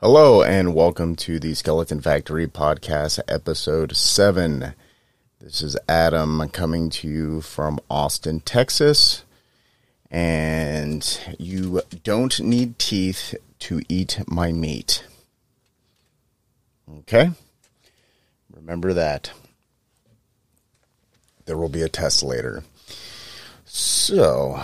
[0.00, 4.72] Hello, and welcome to the Skeleton Factory podcast, episode 7.
[5.40, 9.24] This is Adam coming to you from Austin, Texas.
[10.08, 15.02] And you don't need teeth to eat my meat.
[16.98, 17.32] Okay?
[18.52, 19.32] Remember that.
[21.46, 22.62] There will be a test later.
[23.64, 24.62] So,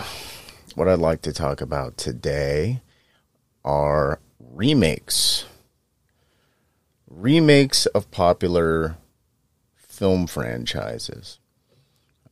[0.75, 2.79] what I'd like to talk about today
[3.65, 5.45] are remakes.
[7.07, 8.97] Remakes of popular
[9.75, 11.39] film franchises.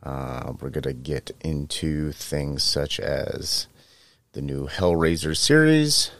[0.02, 3.68] Uh, we're going to get into things such as
[4.34, 6.12] the new Hellraiser series.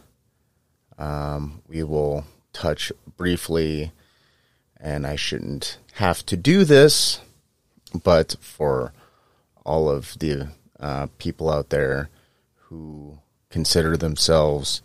[0.98, 3.92] Um, we will touch briefly,
[4.80, 7.20] and I shouldn't have to do this,
[8.04, 8.94] but for
[9.66, 10.50] all of the
[10.80, 12.10] uh, people out there
[12.68, 13.20] who
[13.50, 14.82] consider themselves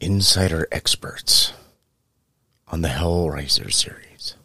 [0.00, 1.52] insider experts
[2.68, 4.36] on the Hellraiser series.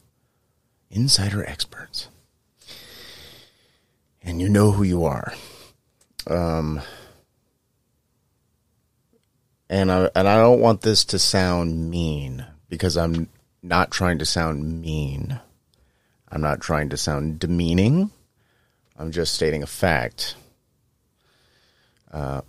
[0.89, 2.09] Insider experts.
[4.21, 5.33] And you know who you are.
[6.27, 6.81] Um,
[9.69, 13.29] and I and I don't want this to sound mean because I'm
[13.61, 15.39] not trying to sound mean.
[16.31, 18.09] I'm not trying to sound demeaning.
[18.97, 20.35] I'm just stating a fact.
[22.11, 22.41] Uh,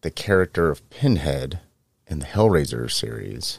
[0.00, 1.60] the character of Pinhead
[2.06, 3.58] in the Hellraiser series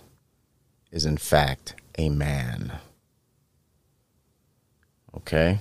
[0.91, 2.79] is in fact a man.
[5.15, 5.59] Okay?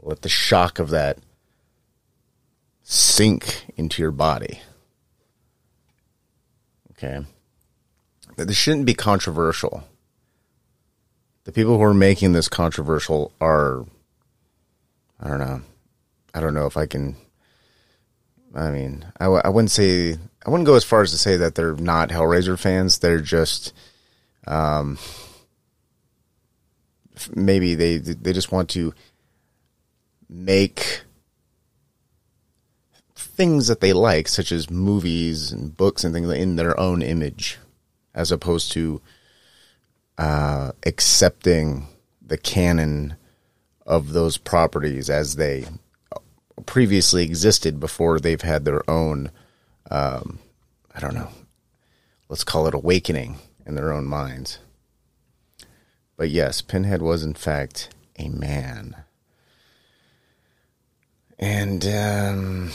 [0.00, 1.18] Let the shock of that
[2.82, 4.60] sink into your body.
[6.92, 7.24] Okay?
[8.36, 9.84] This shouldn't be controversial.
[11.44, 13.84] The people who are making this controversial are,
[15.20, 15.62] I don't know.
[16.34, 17.16] I don't know if I can.
[18.54, 21.36] I mean, I w- I wouldn't say I wouldn't go as far as to say
[21.38, 23.00] that they're not Hellraiser fans.
[23.00, 23.74] They're just,
[24.46, 24.96] um,
[27.34, 28.94] maybe they they just want to
[30.28, 31.02] make
[33.16, 37.58] things that they like, such as movies and books and things, in their own image,
[38.14, 39.02] as opposed to
[40.16, 41.88] uh, accepting
[42.24, 43.16] the canon
[43.84, 45.64] of those properties as they
[46.66, 49.30] previously existed before they've had their own
[49.90, 50.38] um,
[50.96, 51.28] I don't know,
[52.30, 54.58] let's call it awakening in their own minds.
[56.16, 58.96] But yes, Pinhead was in fact a man.
[61.38, 62.70] And um,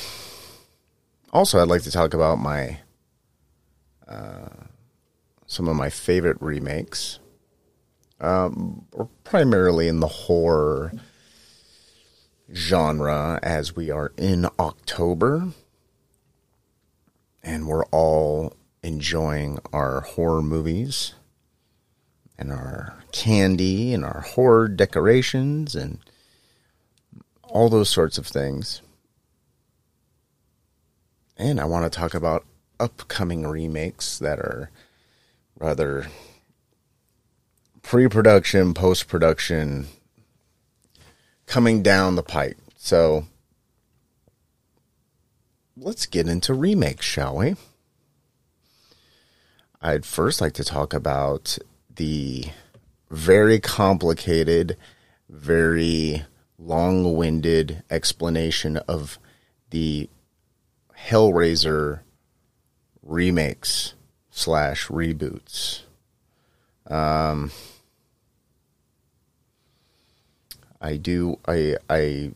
[1.33, 2.77] also, I'd like to talk about my
[4.07, 4.49] uh,
[5.47, 7.17] some of my favorite remakes,
[8.19, 8.85] um,
[9.23, 10.91] primarily in the horror
[12.53, 15.47] genre, as we are in October
[17.44, 18.53] and we're all
[18.84, 21.13] enjoying our horror movies
[22.38, 26.00] and our candy and our horror decorations and
[27.44, 28.81] all those sorts of things.
[31.38, 32.46] And I want to talk about
[32.80, 34.69] upcoming remakes that are
[35.59, 36.07] rather
[37.81, 39.88] pre production, post production
[41.46, 42.57] coming down the pipe.
[42.78, 43.28] So
[45.81, 47.56] let's get into remakes, shall we?
[49.81, 51.58] I'd first like to talk about
[51.96, 52.46] the
[53.09, 54.78] very complicated,
[55.28, 56.24] very
[56.59, 59.18] long winded explanation of
[59.72, 60.08] the
[61.08, 62.02] Hellraiser
[63.02, 63.96] remakes
[64.30, 65.81] slash reboots.
[66.86, 67.52] Um,
[70.80, 72.34] I do I I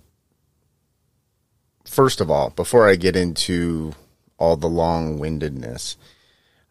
[1.95, 3.93] first of all, before I get into
[4.37, 5.95] all the long windedness,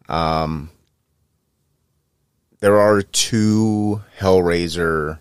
[0.07, 0.71] um,
[2.61, 5.21] there are two Hellraiser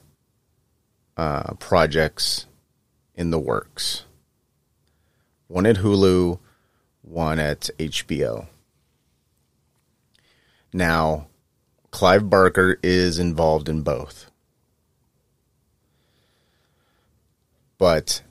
[1.16, 2.48] uh, projects
[3.16, 4.04] in the works
[5.48, 6.40] one at Hulu,
[7.04, 8.48] one at HBO.
[10.74, 11.28] Now,
[11.92, 14.32] Clive Barker is involved in both.
[17.78, 18.24] But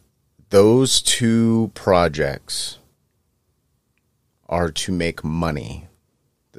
[0.52, 2.78] those two projects
[4.50, 5.86] are to make money.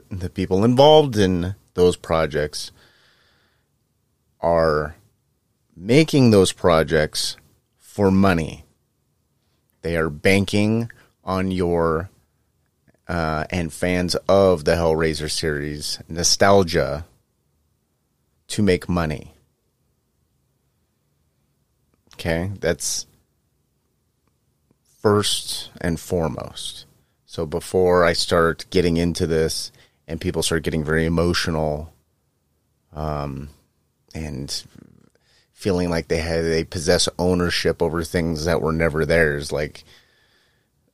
[0.10, 2.72] The people involved in those projects
[4.42, 4.96] are
[5.78, 7.38] making those projects
[7.78, 8.66] for money.
[9.84, 10.90] They are banking
[11.24, 12.10] on your
[13.08, 17.06] uh, and fans of the Hellraiser series nostalgia
[18.48, 19.36] to make money.
[22.16, 23.06] Okay, that's
[25.04, 26.86] first and foremost.
[27.26, 29.72] So before I start getting into this
[30.08, 31.94] and people start getting very emotional,
[32.94, 33.50] um,
[34.16, 34.64] and
[35.52, 39.52] feeling like they had they possess ownership over things that were never theirs.
[39.52, 39.84] Like,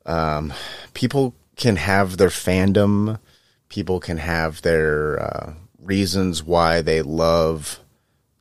[0.06, 0.54] um,
[0.94, 3.20] people can have their fandom,
[3.68, 7.80] people can have their uh, reasons why they love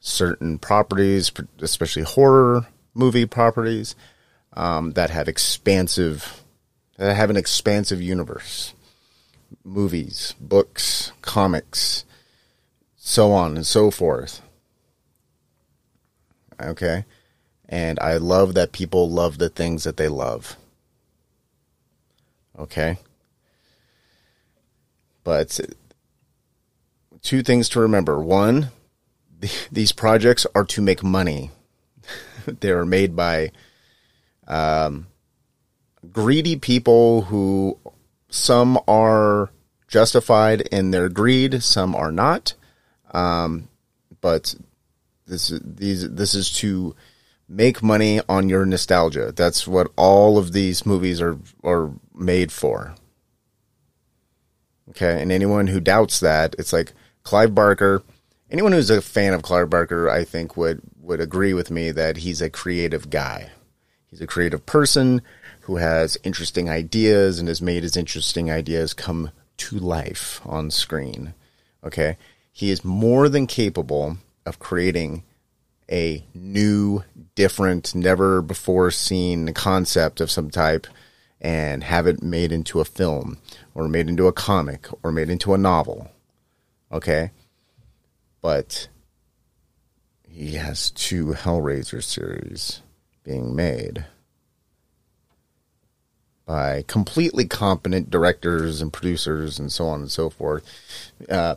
[0.00, 3.94] certain properties, especially horror movie properties
[4.58, 6.42] um, that have expansive
[6.96, 8.74] that have an expansive universe,
[9.64, 12.04] movies, books, comics,
[12.96, 14.42] so on and so forth.
[16.60, 17.04] Okay,
[17.68, 20.56] and I love that people love the things that they love.
[22.58, 22.98] Okay,
[25.22, 25.60] but
[27.22, 28.70] two things to remember: one,
[29.70, 31.52] these projects are to make money.
[32.46, 33.52] they are made by
[34.48, 35.06] um,
[36.10, 37.78] greedy people who
[38.28, 39.50] some are
[39.86, 42.54] justified in their greed, some are not.
[43.12, 43.68] Um,
[44.20, 44.54] but
[45.26, 46.96] this these this is to
[47.48, 49.32] make money on your nostalgia.
[49.32, 52.94] That's what all of these movies are are made for.
[54.90, 56.92] Okay, and anyone who doubts that, it's like
[57.22, 58.02] Clive Barker
[58.50, 62.18] anyone who's a fan of Clive Barker, I think would would agree with me that
[62.18, 63.50] he's a creative guy.
[64.10, 65.22] He's a creative person
[65.62, 71.34] who has interesting ideas and has made his interesting ideas come to life on screen.
[71.84, 72.16] Okay?
[72.52, 75.24] He is more than capable of creating
[75.90, 80.86] a new, different, never before seen concept of some type
[81.40, 83.38] and have it made into a film
[83.74, 86.10] or made into a comic or made into a novel.
[86.90, 87.30] Okay?
[88.40, 88.88] but
[90.28, 92.82] he has two Hellraiser series
[93.28, 94.06] being made
[96.46, 100.64] by completely competent directors and producers and so on and so forth,
[101.28, 101.56] uh,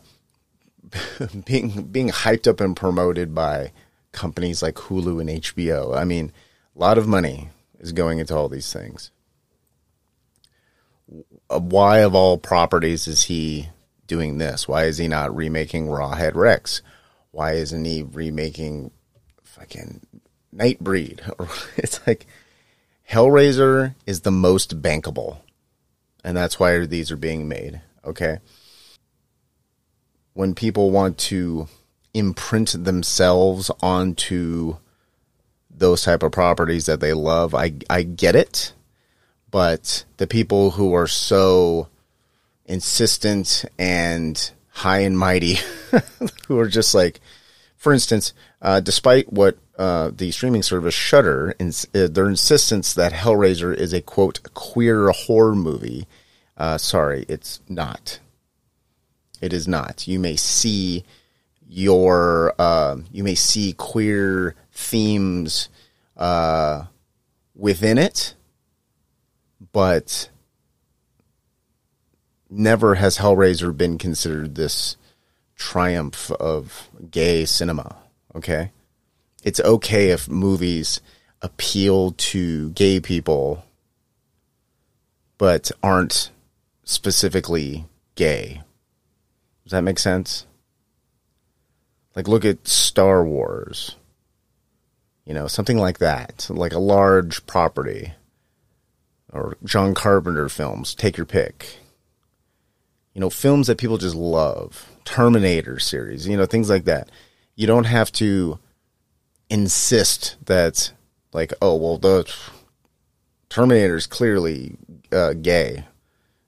[1.46, 3.72] being being hyped up and promoted by
[4.12, 5.98] companies like Hulu and HBO.
[5.98, 6.34] I mean,
[6.76, 9.10] a lot of money is going into all these things.
[11.48, 13.70] Why of all properties is he
[14.08, 14.68] doing this?
[14.68, 16.82] Why is he not remaking Rawhead Rex?
[17.32, 18.92] Why isn't he remaking
[19.44, 20.02] fucking
[20.56, 21.20] Nightbreed?
[21.78, 22.26] it's like
[23.10, 25.40] Hellraiser is the most bankable,
[26.24, 27.82] and that's why these are being made.
[28.06, 28.40] Okay,
[30.34, 31.68] when people want to
[32.14, 34.78] imprint themselves onto
[35.70, 38.74] those type of properties that they love, I I get it,
[39.50, 41.90] but the people who are so
[42.66, 45.58] insistent and high and mighty
[46.48, 47.20] who are just like,
[47.76, 53.14] for instance, uh, despite what uh, the streaming service Shudder, ins- uh, their insistence that
[53.14, 56.06] Hellraiser is a quote queer horror movie,
[56.56, 58.20] uh, sorry, it's not.
[59.42, 60.08] It is not.
[60.08, 61.04] You may see
[61.68, 65.68] your uh, you may see queer themes
[66.16, 66.84] uh,
[67.56, 68.36] within it,
[69.72, 70.30] but
[72.52, 74.96] never has Hellraiser been considered this
[75.56, 77.96] triumph of gay cinema.
[78.36, 78.70] Okay.
[79.44, 81.02] It's okay if movies
[81.42, 83.64] appeal to gay people,
[85.38, 86.32] but aren't
[86.84, 87.86] specifically
[88.16, 88.62] gay.
[89.64, 90.46] Does that make sense?
[92.16, 93.96] Like, look at Star Wars.
[95.26, 98.14] You know, something like that, like a large property.
[99.32, 101.78] Or John Carpenter films, take your pick
[103.14, 107.10] you know, films that people just love, Terminator series, you know, things like that.
[107.56, 108.60] You don't have to
[109.52, 110.94] insist that,
[111.34, 112.34] like, oh, well, the
[113.50, 114.78] Terminator is clearly
[115.12, 115.86] uh, gay.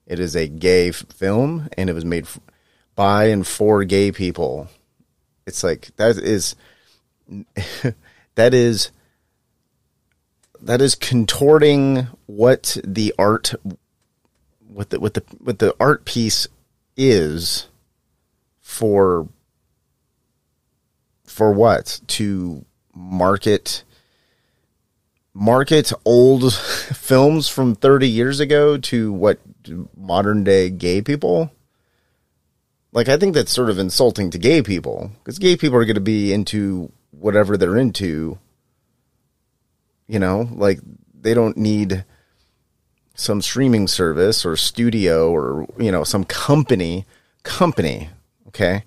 [0.08, 2.40] It is a gay f- film, and it was made f-
[2.96, 4.70] by and for gay people.
[5.46, 6.56] It's like that is
[8.36, 8.92] that is
[10.62, 13.54] that is contorting what the art
[14.66, 16.48] what the what the what the art piece
[16.96, 17.68] is
[18.62, 19.28] for
[21.26, 23.84] for what to market
[25.34, 29.40] market old films from 30 years ago to what
[29.98, 31.52] modern day gay people?
[32.92, 35.96] Like i think that's sort of insulting to gay people because gay people are going
[35.96, 38.38] to be into whatever they're into
[40.08, 40.50] you know?
[40.52, 40.80] Like
[41.20, 42.06] they don't need
[43.16, 47.06] some streaming service or studio or you know some company
[47.44, 48.10] company
[48.48, 48.84] okay?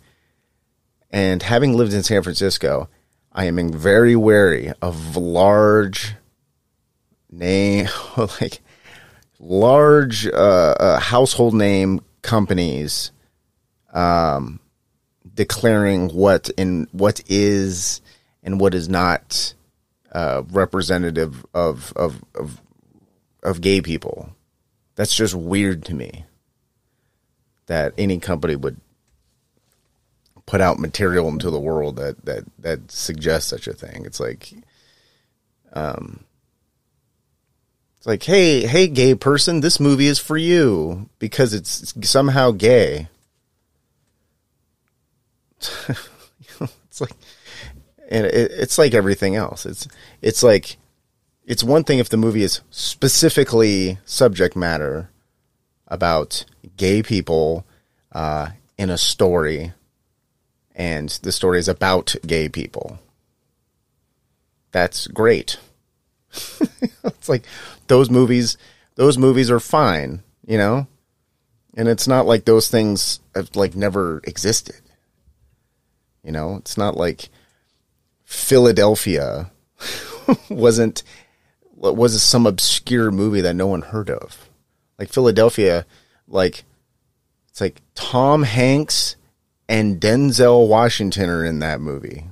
[1.10, 2.88] And having lived in San Francisco
[3.36, 6.14] I am very wary of large
[7.30, 8.60] name like
[9.38, 13.12] large uh, uh, household name companies
[13.92, 14.58] um,
[15.34, 18.00] declaring what in what is
[18.42, 19.52] and what is not
[20.12, 22.62] uh, representative of, of of
[23.42, 24.30] of gay people.
[24.94, 26.24] That's just weird to me.
[27.66, 28.80] That any company would
[30.46, 34.04] put out material into the world that that that suggests such a thing.
[34.04, 34.52] It's like,
[35.72, 36.24] um,
[37.98, 43.08] it's like, hey, hey, gay person, this movie is for you because it's somehow gay.
[46.60, 47.12] it's like,
[48.08, 49.66] and it, it's like everything else.
[49.66, 49.88] It's
[50.22, 50.76] it's like,
[51.44, 55.10] it's one thing if the movie is specifically subject matter
[55.88, 56.44] about
[56.76, 57.66] gay people
[58.12, 59.72] uh, in a story
[60.76, 63.00] and the story is about gay people.
[64.70, 65.58] That's great.
[67.02, 67.46] it's like
[67.88, 68.58] those movies
[68.96, 70.86] those movies are fine, you know?
[71.74, 74.80] And it's not like those things have like never existed.
[76.22, 77.28] You know, it's not like
[78.24, 79.50] Philadelphia
[80.50, 81.02] wasn't
[81.74, 84.48] was some obscure movie that no one heard of.
[84.98, 85.86] Like Philadelphia,
[86.26, 86.64] like
[87.50, 89.16] it's like Tom Hanks
[89.68, 92.24] and Denzel Washington are in that movie.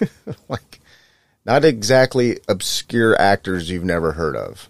[0.48, 0.80] like,
[1.46, 4.68] not exactly obscure actors you've never heard of.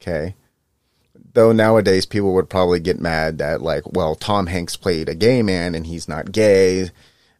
[0.00, 0.34] Okay.
[1.32, 5.42] Though nowadays people would probably get mad that, like, well, Tom Hanks played a gay
[5.42, 6.90] man and he's not gay.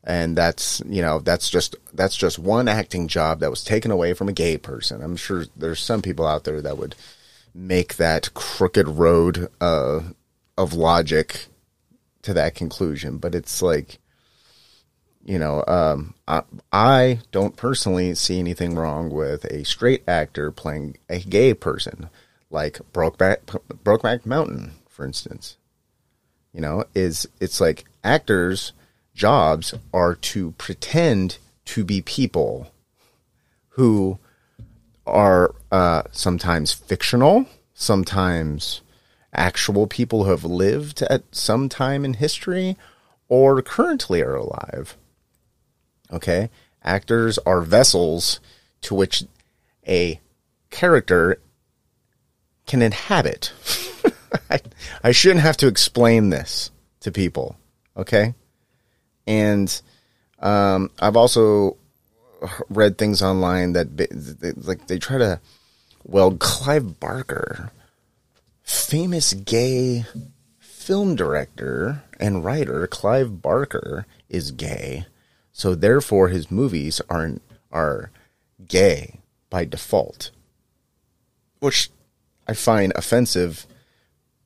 [0.04, 4.14] And that's, you know, that's just, that's just one acting job that was taken away
[4.14, 5.02] from a gay person.
[5.02, 6.94] I'm sure there's some people out there that would
[7.52, 10.00] make that crooked road, uh,
[10.56, 11.46] of logic
[12.22, 13.98] to that conclusion, but it's like,
[15.24, 20.96] you know, um, I, I don't personally see anything wrong with a straight actor playing
[21.08, 22.10] a gay person,
[22.50, 23.38] like Brokeback
[23.84, 25.56] Brokeback Mountain, for instance.
[26.52, 28.72] You know, is it's like actors'
[29.14, 32.72] jobs are to pretend to be people
[33.70, 34.18] who
[35.06, 38.80] are uh, sometimes fictional, sometimes
[39.32, 42.76] actual people who have lived at some time in history
[43.28, 44.96] or currently are alive.
[46.12, 46.50] Okay?
[46.82, 48.40] Actors are vessels
[48.82, 49.24] to which
[49.86, 50.20] a
[50.70, 51.40] character
[52.66, 53.52] can inhabit.
[54.50, 54.60] I,
[55.02, 56.70] I shouldn't have to explain this
[57.00, 57.56] to people.
[57.96, 58.34] Okay?
[59.26, 59.80] And
[60.40, 61.76] um, I've also
[62.68, 65.40] read things online that like they try to
[66.04, 67.70] well Clive Barker
[68.70, 70.04] famous gay
[70.58, 75.06] film director and writer Clive Barker is gay,
[75.52, 77.32] so therefore his movies are
[77.72, 78.10] are
[78.66, 80.30] gay by default,
[81.58, 81.90] which
[82.46, 83.66] I find offensive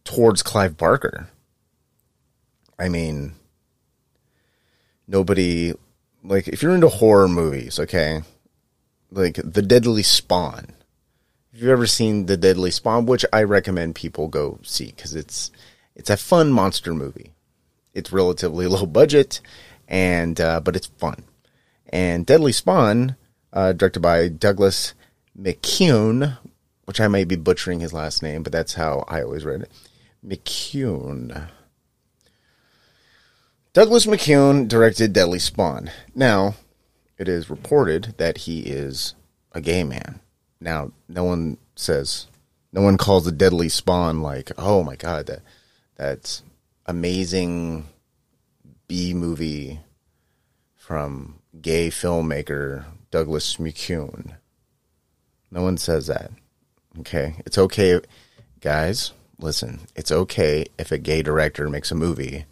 [0.05, 1.29] towards Clive Barker.
[2.79, 3.35] I mean,
[5.07, 5.75] nobody
[6.23, 8.23] like if you're into horror movies, okay,
[9.11, 10.69] like The Deadly Spawn
[11.55, 15.53] if you've ever seen The Deadly Spawn, which I recommend people go see because it's
[15.95, 17.33] it's a fun monster movie.
[17.93, 19.41] It's relatively low budget,
[19.87, 21.25] and uh, but it's fun.
[21.91, 23.15] And Deadly Spawn,
[23.53, 24.95] uh, directed by Douglas
[25.39, 26.39] McKeown,
[26.87, 29.71] which I may be butchering his last name, but that's how I always read it.
[30.27, 31.51] McKeown.
[33.73, 35.91] Douglas McKeown directed Deadly Spawn.
[36.17, 36.57] Now,
[37.17, 39.15] it is reported that he is
[39.53, 40.21] a gay man.
[40.65, 42.27] Now, no one says,
[42.73, 45.43] no one calls the Deadly Spawn like, oh my god, that
[45.97, 46.43] that's
[46.87, 47.87] amazing
[48.89, 49.81] B movie
[50.75, 54.37] from gay filmmaker Douglas McKeown.
[55.51, 56.31] No one says that.
[57.01, 58.01] Okay, it's okay,
[58.61, 59.13] guys.
[59.39, 62.47] Listen, it's okay if a gay director makes a movie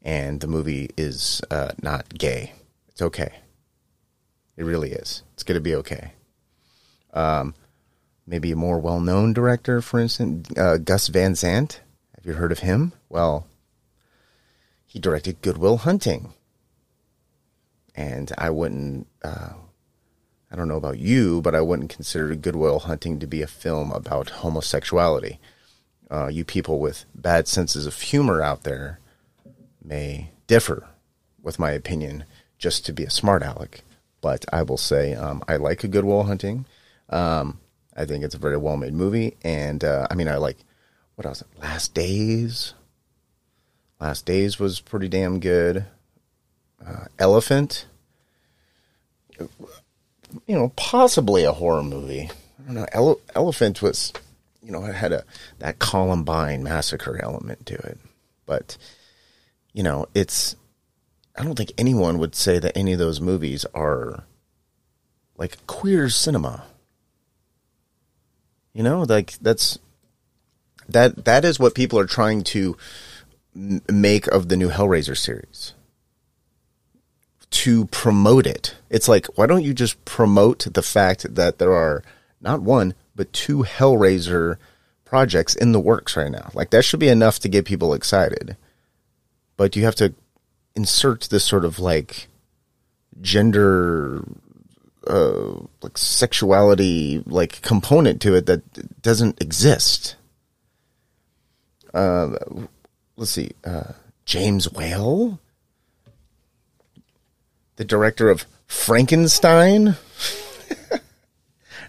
[0.00, 2.54] and the movie is uh, not gay.
[2.88, 3.34] It's okay.
[4.56, 5.22] It really is.
[5.34, 6.12] It's going to be okay.
[7.18, 7.54] Um,
[8.28, 11.80] maybe a more well known director, for instance, uh, Gus Van Sant.
[12.14, 12.92] Have you heard of him?
[13.08, 13.48] Well,
[14.86, 16.32] he directed Good Will Hunting.
[17.96, 19.54] And I wouldn't, uh,
[20.48, 23.48] I don't know about you, but I wouldn't consider Good Will Hunting to be a
[23.48, 25.40] film about homosexuality.
[26.08, 29.00] Uh, you people with bad senses of humor out there
[29.84, 30.86] may differ
[31.42, 32.22] with my opinion
[32.58, 33.82] just to be a smart aleck.
[34.20, 36.64] But I will say um, I like a Good Will Hunting.
[37.08, 37.58] Um,
[37.96, 40.58] I think it's a very well made movie, and uh, I mean, I like
[41.16, 41.42] what else?
[41.60, 42.74] Last Days.
[44.00, 45.84] Last Days was pretty damn good.
[46.84, 47.86] Uh, Elephant.
[49.38, 52.30] You know, possibly a horror movie.
[52.30, 52.86] I don't know.
[52.92, 54.12] Ele- Elephant was,
[54.62, 55.24] you know, it had a
[55.58, 57.98] that Columbine massacre element to it,
[58.46, 58.76] but
[59.72, 60.54] you know, it's
[61.36, 64.24] I don't think anyone would say that any of those movies are
[65.36, 66.64] like queer cinema.
[68.78, 69.80] You know, like that's
[70.88, 72.76] that that is what people are trying to
[73.52, 75.74] make of the new Hellraiser series.
[77.50, 78.76] To promote it.
[78.88, 82.04] It's like why don't you just promote the fact that there are
[82.40, 84.58] not one but two Hellraiser
[85.04, 86.52] projects in the works right now.
[86.54, 88.56] Like that should be enough to get people excited.
[89.56, 90.14] But you have to
[90.76, 92.28] insert this sort of like
[93.20, 94.22] gender
[95.08, 100.16] uh, like sexuality like component to it that doesn't exist.
[101.94, 102.36] Uh,
[103.16, 103.92] let's see, uh,
[104.24, 105.40] James Whale,
[107.76, 109.84] the director of Frankenstein,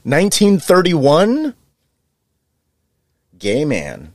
[0.04, 1.54] 1931,
[3.38, 4.14] gay man.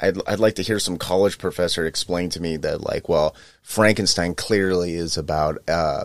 [0.00, 4.34] I'd I'd like to hear some college professor explain to me that like, well, Frankenstein
[4.34, 6.04] clearly is about uh,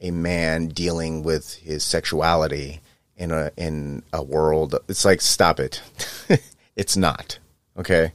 [0.00, 2.80] a man dealing with his sexuality
[3.16, 4.74] in a in a world.
[4.88, 5.82] It's like, stop it.
[6.76, 7.38] it's not
[7.76, 8.12] okay.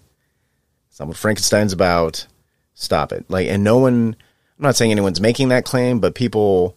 [0.89, 2.25] It's not what Frankenstein's about.
[2.74, 3.25] Stop it.
[3.30, 4.15] Like, and no one.
[4.58, 6.75] I'm not saying anyone's making that claim, but people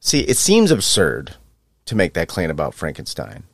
[0.00, 0.20] see.
[0.20, 1.34] It seems absurd
[1.86, 3.44] to make that claim about Frankenstein.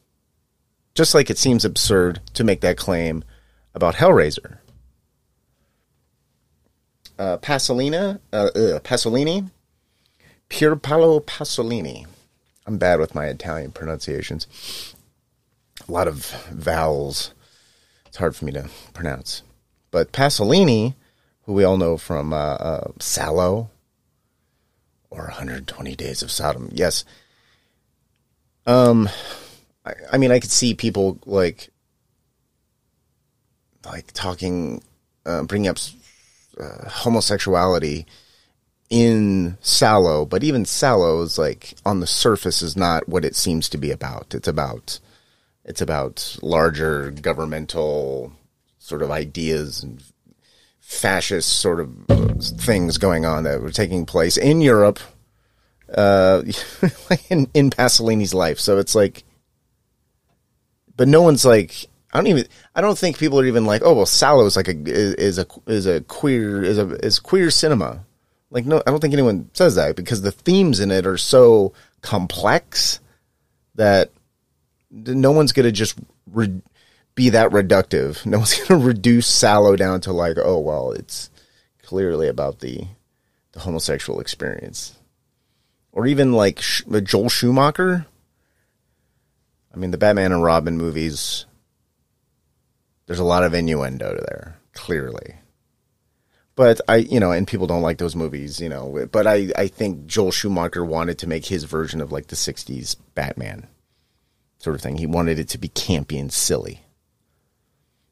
[0.94, 3.24] Just like it seems absurd to make that claim
[3.74, 4.58] about Hellraiser.
[7.18, 9.50] Uh, Pasolina, uh, uh, Pasolini,
[10.50, 12.06] Pier Paolo Pasolini.
[12.66, 14.46] I'm bad with my Italian pronunciations.
[15.88, 17.32] A lot of vowels.
[18.06, 19.42] It's hard for me to pronounce.
[19.90, 20.94] But Pasolini,
[21.44, 23.70] who we all know from uh, uh, Salò
[25.08, 26.68] or 120 Days of Sodom.
[26.72, 27.04] Yes.
[28.66, 29.08] Um,
[29.86, 31.70] I, I mean, I could see people like
[33.86, 34.82] like talking,
[35.24, 35.78] uh, bringing up
[36.60, 38.06] uh, homosexuality
[38.90, 43.68] in Salò, but even Salò is like on the surface is not what it seems
[43.70, 44.34] to be about.
[44.34, 44.98] It's about
[45.64, 48.32] it's about larger governmental
[48.78, 50.02] sort of ideas and
[50.80, 51.90] fascist sort of
[52.40, 54.98] things going on that were taking place in Europe,
[55.94, 56.42] uh,
[57.30, 58.58] in in Pasolini's life.
[58.58, 59.22] So it's like,
[60.96, 62.46] but no one's like I don't even.
[62.74, 65.46] I don't think people are even like, oh well, Salò is like a is a
[65.68, 68.04] is a queer is a is queer cinema.
[68.50, 71.72] Like no, I don't think anyone says that because the themes in it are so
[72.02, 73.00] complex
[73.76, 74.10] that
[74.90, 75.98] no one's gonna just
[76.32, 76.60] re-
[77.14, 78.24] be that reductive.
[78.26, 81.30] No one's gonna reduce Salò down to like, oh well, it's
[81.82, 82.86] clearly about the
[83.52, 84.96] the homosexual experience,
[85.92, 86.60] or even like
[86.92, 88.06] uh, Joel Schumacher.
[89.72, 91.46] I mean, the Batman and Robin movies
[93.10, 95.34] there's a lot of innuendo there, clearly.
[96.60, 99.08] But I, you know, and people don't like those movies, you know.
[99.10, 102.96] But I, I think Joel Schumacher wanted to make his version of like the '60s
[103.14, 103.66] Batman,
[104.58, 104.98] sort of thing.
[104.98, 106.82] He wanted it to be campy and silly.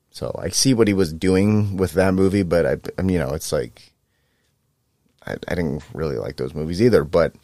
[0.09, 3.19] So I see what he was doing with that movie, but I, I mean, you
[3.19, 3.93] know, it's like
[5.27, 7.05] I, I didn't really like those movies either.
[7.05, 7.35] But,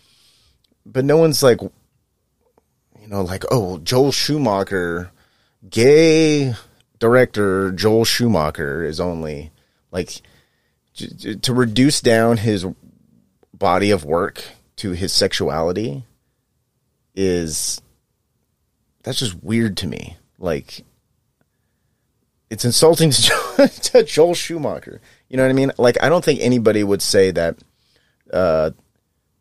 [0.87, 5.11] but no one's like, you know, like oh, Joel Schumacher,
[5.69, 6.55] gay
[6.99, 9.53] director Joel Schumacher is only
[9.93, 10.23] like
[10.97, 12.67] to reduce down his
[13.53, 14.45] body of work
[14.77, 16.05] to his sexuality
[17.15, 17.81] is
[19.03, 20.17] that's just weird to me.
[20.39, 20.85] Like
[22.51, 25.01] it's insulting to, to Joel Schumacher.
[25.29, 25.73] You know what I mean?
[25.79, 27.59] Like I don't think anybody would say that
[28.33, 28.71] uh,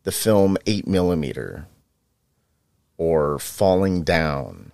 [0.04, 1.66] the film Eight Millimeter
[2.96, 4.72] or Falling Down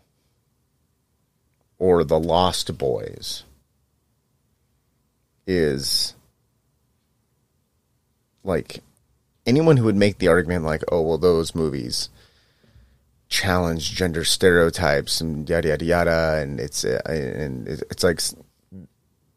[1.79, 3.45] or The Lost Boys
[5.47, 6.15] is
[8.45, 8.83] like
[9.47, 12.09] anyone who would make the argument like, oh, well, those movies
[13.29, 18.21] challenge gender stereotypes and yada yada yada, and it's uh, and it's like,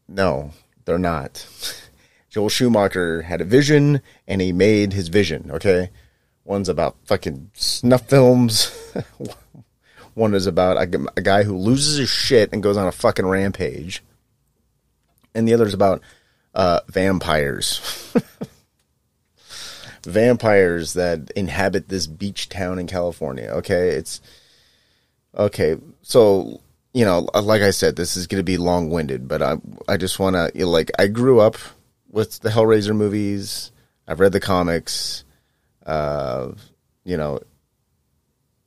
[0.08, 0.52] no,
[0.86, 1.48] they're not.
[2.30, 5.52] Joel Schumacher had a vision and he made his vision.
[5.52, 5.92] Okay,
[6.44, 8.76] one's about fucking snuff films.
[10.16, 13.26] One is about a, a guy who loses his shit and goes on a fucking
[13.26, 14.04] rampage.
[15.34, 16.02] And the other is about
[16.54, 17.82] uh, vampires.
[20.06, 23.48] vampires that inhabit this beach town in California.
[23.48, 24.22] Okay, it's
[25.36, 25.78] okay.
[26.02, 26.62] So
[26.94, 29.56] you know, like I said, this is going to be long winded, but I
[29.88, 31.58] I just want to you know, like I grew up
[32.10, 33.72] with the Hellraiser movies.
[34.08, 35.24] I've read the comics.
[35.86, 36.52] Uh,
[37.04, 37.40] you know,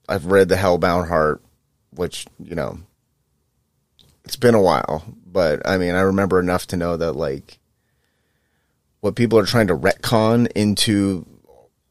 [0.08, 1.42] I've read the Hellbound Heart,
[1.90, 2.78] which you know,
[4.24, 7.58] it's been a while, but I mean, I remember enough to know that like
[9.06, 11.24] what people are trying to retcon into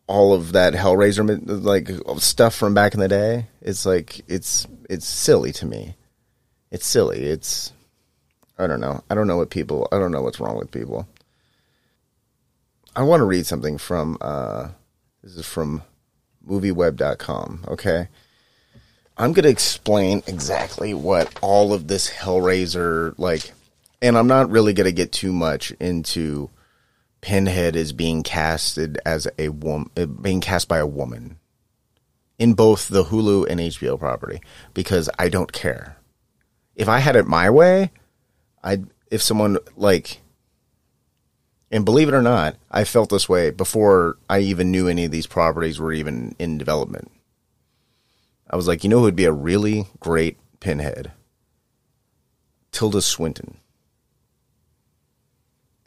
[0.05, 1.89] all of that Hellraiser like
[2.21, 3.47] stuff from back in the day.
[3.61, 5.95] It's like it's it's silly to me.
[6.71, 7.23] It's silly.
[7.23, 7.71] It's
[8.59, 9.01] I don't know.
[9.09, 9.87] I don't know what people.
[9.93, 11.07] I don't know what's wrong with people.
[12.97, 14.17] I want to read something from.
[14.19, 14.69] Uh,
[15.23, 15.83] this is from
[16.45, 17.63] MovieWeb.com.
[17.69, 18.09] Okay,
[19.17, 23.53] I'm going to explain exactly what all of this Hellraiser like,
[24.01, 26.49] and I'm not really going to get too much into
[27.25, 29.89] Pinhead is being casted as a woman,
[30.21, 31.39] being cast by a woman
[32.37, 34.41] in both the Hulu and HBO property
[34.75, 35.97] because I don't care.
[36.75, 37.89] If I had it my way,
[38.63, 40.21] I if someone like
[41.71, 45.11] and believe it or not, I felt this way before I even knew any of
[45.11, 47.09] these properties were even in development.
[48.47, 51.11] I was like, you know who would be a really great pinhead?
[52.71, 53.57] Tilda Swinton.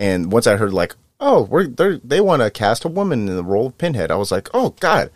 [0.01, 3.44] And once I heard like, oh, we're they want to cast a woman in the
[3.44, 4.11] role of Pinhead.
[4.11, 5.11] I was like, oh God,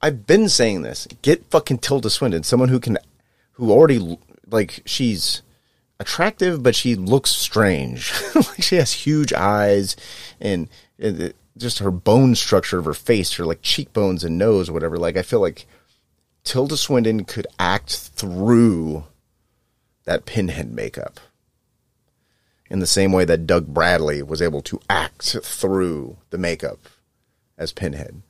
[0.00, 1.06] I've been saying this.
[1.22, 2.98] Get fucking Tilda Swinton, someone who can,
[3.52, 5.42] who already like she's
[5.98, 8.12] attractive, but she looks strange.
[8.34, 9.96] like she has huge eyes
[10.40, 14.96] and, and just her bone structure of her face, her like cheekbones and nose, whatever.
[14.96, 15.66] Like I feel like
[16.42, 19.04] Tilda Swinton could act through
[20.04, 21.20] that Pinhead makeup
[22.70, 26.78] in the same way that Doug Bradley was able to act through the makeup
[27.58, 28.22] as Pinhead.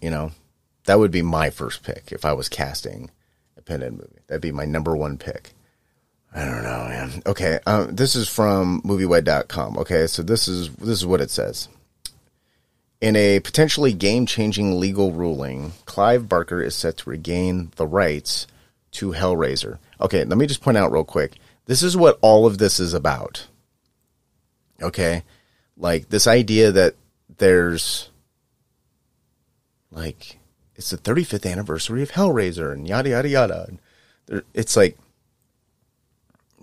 [0.00, 0.32] You know,
[0.86, 3.10] that would be my first pick if I was casting
[3.56, 4.20] a Pinhead movie.
[4.26, 5.50] That'd be my number one pick.
[6.34, 7.22] I don't know, man.
[7.26, 9.78] Okay, um, this is from MovieWeb.com.
[9.78, 11.68] Okay, so this is this is what it says.
[13.00, 18.46] In a potentially game-changing legal ruling, Clive Barker is set to regain the rights
[18.92, 19.78] to Hellraiser.
[20.00, 21.36] Okay, let me just point out real quick.
[21.66, 23.46] This is what all of this is about.
[24.82, 25.22] Okay?
[25.76, 26.94] Like this idea that
[27.38, 28.10] there's
[29.90, 30.38] like
[30.76, 33.68] it's the 35th anniversary of Hellraiser and yada yada yada.
[34.54, 34.96] It's like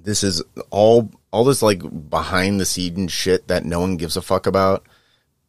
[0.04, 4.22] this is all all this like behind the scene shit that no one gives a
[4.22, 4.86] fuck about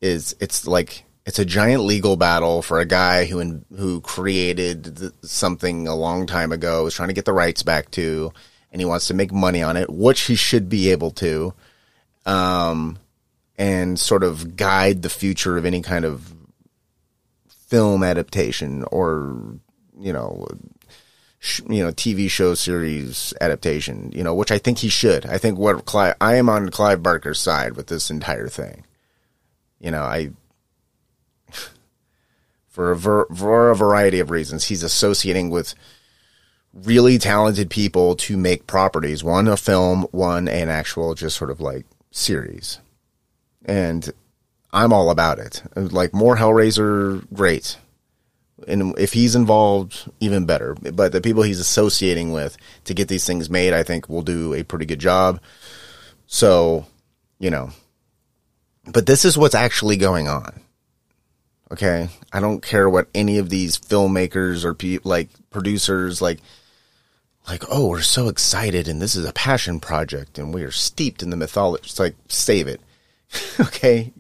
[0.01, 5.13] is it's like it's a giant legal battle for a guy who in, who created
[5.25, 8.33] something a long time ago is trying to get the rights back to
[8.73, 11.55] and he wants to make money on it, which he should be able to,
[12.27, 12.99] um,
[13.57, 16.35] and sort of guide the future of any kind of
[17.69, 19.61] film adaptation or
[20.01, 20.47] you know
[21.39, 25.27] sh- you know TV show series adaptation you know which I think he should.
[25.27, 28.85] I think what Clive I am on Clive Barker's side with this entire thing.
[29.81, 30.31] You know I
[32.69, 35.75] for a ver- for a variety of reasons he's associating with
[36.85, 41.61] really talented people to make properties one a film one an actual just sort of
[41.61, 42.79] like series.
[43.65, 44.11] And
[44.73, 45.63] i'm all about it.
[45.75, 47.77] Like more hellraiser great.
[48.67, 50.75] And if he's involved even better.
[50.75, 54.55] But the people he's associating with to get these things made i think will do
[54.55, 55.41] a pretty good job.
[56.27, 56.87] So
[57.39, 57.71] you know.
[58.91, 60.61] But this is what's actually going on.
[61.71, 62.09] Okay?
[62.33, 66.39] I don't care what any of these filmmakers or pe- like producers like
[67.49, 71.23] like, oh, we're so excited and this is a passion project and we are steeped
[71.23, 71.85] in the mythology.
[71.85, 72.81] It's like, save it.
[73.61, 74.13] okay.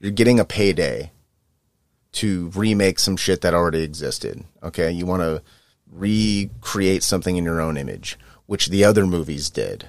[0.00, 1.10] You're getting a payday
[2.12, 4.44] to remake some shit that already existed.
[4.62, 4.90] Okay.
[4.92, 5.42] You want to
[5.90, 9.88] recreate something in your own image, which the other movies did.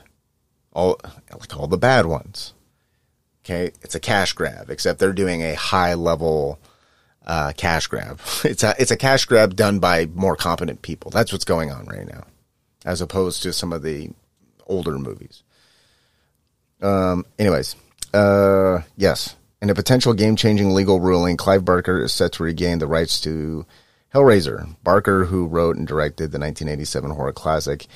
[0.73, 0.99] All,
[1.31, 2.53] like all the bad ones.
[3.45, 3.71] Okay.
[3.81, 6.59] It's a cash grab, except they're doing a high level,
[7.25, 8.19] uh, cash grab.
[8.43, 11.11] It's a, it's a cash grab done by more competent people.
[11.11, 12.25] That's what's going on right now
[12.85, 14.09] as opposed to some of the
[14.67, 15.43] older movies.
[16.81, 17.75] Um, anyways,
[18.13, 19.35] uh, yes.
[19.61, 23.19] In a potential game changing legal ruling, Clive Barker is set to regain the rights
[23.21, 23.65] to
[24.13, 24.75] Hellraiser.
[24.83, 27.87] Barker, who wrote and directed the 1987 horror classic,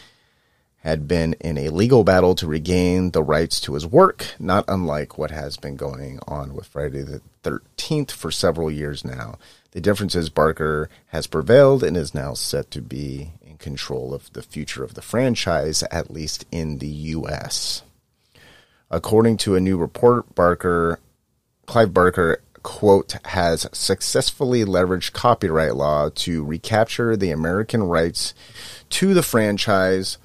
[0.83, 5.17] had been in a legal battle to regain the rights to his work, not unlike
[5.17, 9.37] what has been going on with Friday the 13th for several years now.
[9.71, 14.41] The difference is Barker has prevailed and is now set to be control of the
[14.41, 17.83] future of the franchise, at least in the U.S.
[18.89, 20.99] According to a new report, Barker,
[21.65, 28.33] Clive Barker, quote, has successfully leveraged copyright law to recapture the American rights
[28.89, 30.17] to the franchise.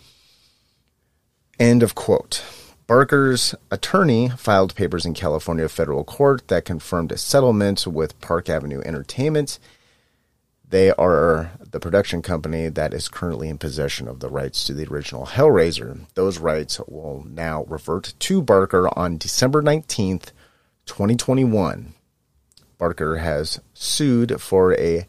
[1.58, 2.44] End of quote.
[2.86, 8.80] Barker's attorney filed papers in California federal court that confirmed a settlement with Park Avenue
[8.84, 9.58] Entertainment
[10.70, 14.86] they are the production company that is currently in possession of the rights to the
[14.86, 16.00] original Hellraiser.
[16.14, 20.32] Those rights will now revert to Barker on December 19th
[20.88, 21.94] 2021,
[22.78, 25.06] Barker has sued for a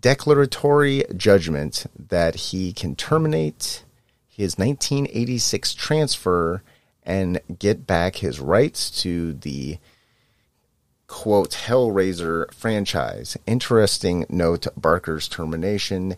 [0.00, 3.84] declaratory judgment that he can terminate
[4.26, 6.62] his 1986 transfer
[7.04, 9.78] and get back his rights to the
[11.12, 13.36] quote Hellraiser franchise.
[13.46, 16.16] Interesting note Barker's termination,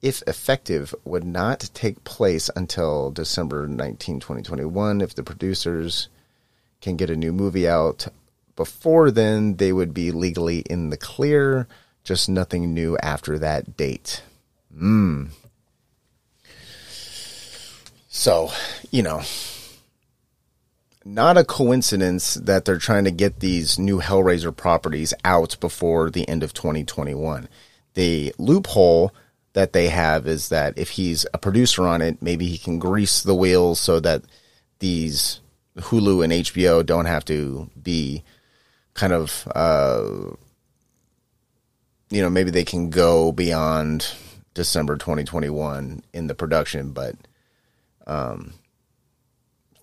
[0.00, 5.02] if effective, would not take place until December 19, 2021.
[5.02, 6.08] If the producers
[6.80, 8.08] can get a new movie out
[8.56, 11.68] before then, they would be legally in the clear.
[12.02, 14.22] Just nothing new after that date.
[14.74, 15.26] Hmm.
[18.08, 18.50] So,
[18.90, 19.20] you know,
[21.04, 26.28] not a coincidence that they're trying to get these new Hellraiser properties out before the
[26.28, 27.48] end of 2021.
[27.94, 29.12] The loophole
[29.54, 33.22] that they have is that if he's a producer on it, maybe he can grease
[33.22, 34.22] the wheels so that
[34.78, 35.40] these
[35.76, 38.22] Hulu and HBO don't have to be
[38.94, 40.34] kind of, uh,
[42.10, 44.12] you know, maybe they can go beyond
[44.54, 47.14] December 2021 in the production, but
[48.06, 48.52] um,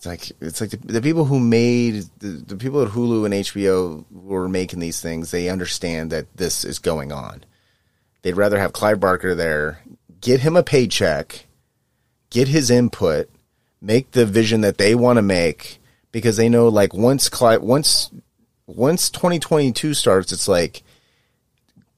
[0.07, 4.05] like it's like the, the people who made the, the, people at Hulu and HBO
[4.11, 5.31] who were making these things.
[5.31, 7.43] They understand that this is going on.
[8.21, 9.81] They'd rather have Clive Barker there,
[10.21, 11.45] get him a paycheck,
[12.29, 13.29] get his input,
[13.81, 15.79] make the vision that they want to make,
[16.11, 18.09] because they know like once Clive once
[18.65, 20.83] once 2022 starts, it's like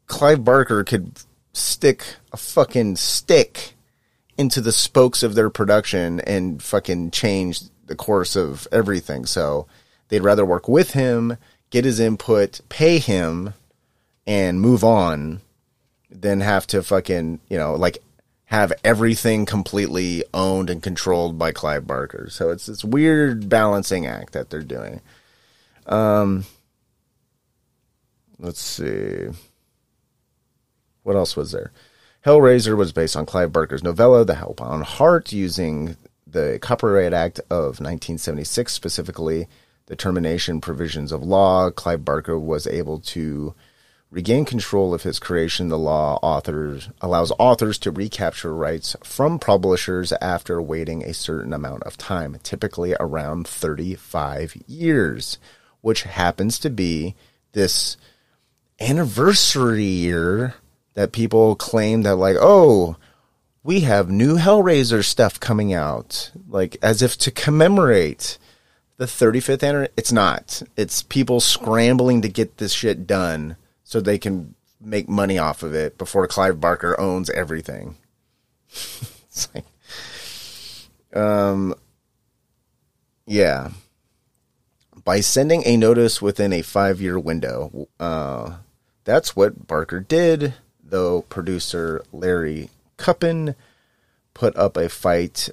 [0.08, 1.12] Clive Barker could
[1.54, 3.76] stick a fucking stick
[4.38, 9.26] into the spokes of their production and fucking change the course of everything.
[9.26, 9.68] So
[10.08, 11.38] they'd rather work with him,
[11.70, 13.54] get his input, pay him,
[14.26, 15.42] and move on
[16.10, 17.98] than have to fucking, you know, like
[18.46, 22.30] have everything completely owned and controlled by Clive Barker.
[22.32, 25.02] So it's this weird balancing act that they're doing.
[25.86, 26.46] Um,
[28.40, 29.28] let's see.
[31.04, 31.72] What else was there?
[32.26, 35.96] Hellraiser was based on Clive Barker's novella, The Hellbound Heart, using
[36.32, 39.48] the Copyright Act of 1976, specifically
[39.88, 41.70] the termination provisions of law.
[41.70, 43.54] Clive Barker was able to
[44.12, 45.70] regain control of his creation.
[45.70, 51.84] The law authors allows authors to recapture rights from publishers after waiting a certain amount
[51.84, 55.38] of time, typically around 35 years,
[55.82, 57.16] which happens to be
[57.54, 57.98] this
[58.80, 60.56] anniversary year
[60.94, 62.96] that people claim that like, oh,
[63.64, 68.38] we have new Hellraiser stuff coming out, like as if to commemorate
[68.98, 69.94] the 35th anniversary.
[69.98, 70.62] It's not.
[70.78, 75.74] It's people scrambling to get this shit done so they can make money off of
[75.74, 77.96] it before Clive Barker owns everything.
[78.70, 79.66] it's like,
[81.14, 81.76] um,
[83.26, 83.72] yeah.
[85.04, 88.58] By sending a notice within a five year window, uh,
[89.04, 90.54] that's what Barker did
[90.90, 93.56] though producer Larry Kuppin
[94.34, 95.50] put up a fight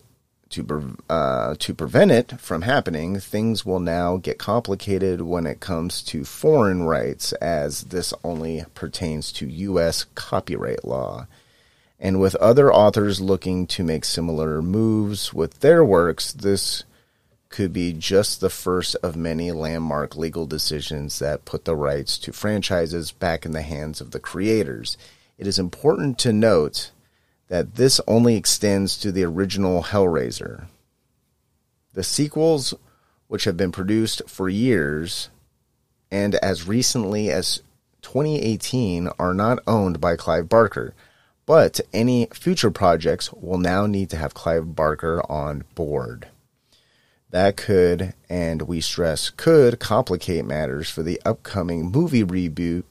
[0.50, 6.02] to uh, to prevent it from happening, things will now get complicated when it comes
[6.02, 10.06] to foreign rights, as this only pertains to U.S.
[10.14, 11.26] copyright law.
[11.98, 16.85] And with other authors looking to make similar moves with their works, this
[17.48, 22.32] could be just the first of many landmark legal decisions that put the rights to
[22.32, 24.96] franchises back in the hands of the creators
[25.38, 26.90] it is important to note
[27.48, 30.66] that this only extends to the original Hellraiser.
[31.94, 32.74] The sequels,
[33.28, 35.30] which have been produced for years
[36.11, 37.62] and as recently as
[38.02, 40.94] 2018, are not owned by Clive Barker,
[41.44, 46.28] but any future projects will now need to have Clive Barker on board.
[47.30, 52.85] That could, and we stress could, complicate matters for the upcoming movie reboot,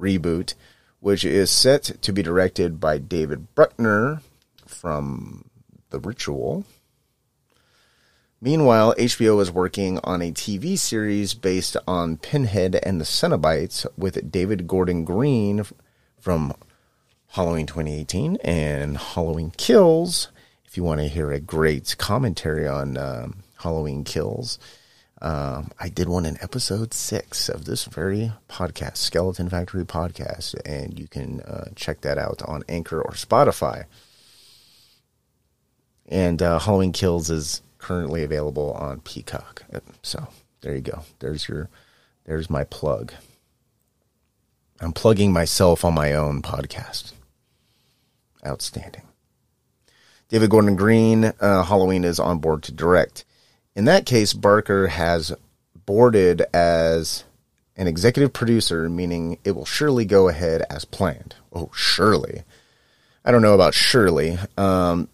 [0.00, 0.54] reboot
[1.02, 4.22] which is set to be directed by David Bruckner
[4.64, 5.50] from
[5.90, 6.64] The Ritual.
[8.40, 14.30] Meanwhile, HBO is working on a TV series based on Pinhead and the Cenobites with
[14.30, 15.64] David Gordon Green
[16.20, 16.54] from
[17.30, 20.28] Halloween 2018 and Halloween Kills.
[20.64, 24.56] If you want to hear a great commentary on um, Halloween Kills,
[25.22, 30.98] um, I did one in episode six of this very podcast, Skeleton Factory podcast, and
[30.98, 33.84] you can uh, check that out on Anchor or Spotify.
[36.08, 39.62] And uh, Halloween Kills is currently available on Peacock.
[40.02, 40.26] So
[40.60, 41.04] there you go.
[41.20, 41.68] There's your,
[42.24, 43.12] there's my plug.
[44.80, 47.12] I'm plugging myself on my own podcast.
[48.44, 49.02] Outstanding.
[50.28, 53.24] David Gordon Green, uh, Halloween is on board to direct.
[53.74, 55.32] In that case, Barker has
[55.86, 57.24] boarded as
[57.76, 61.34] an executive producer, meaning it will surely go ahead as planned.
[61.52, 62.42] Oh, surely.
[63.24, 64.38] I don't know about surely.
[64.58, 65.08] Um,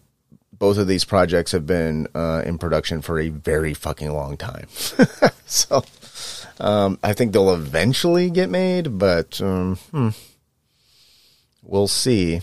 [0.52, 4.66] both of these projects have been uh, in production for a very fucking long time.
[5.46, 5.84] so
[6.58, 10.08] um, I think they'll eventually get made, but um, hmm,
[11.62, 12.40] we'll see.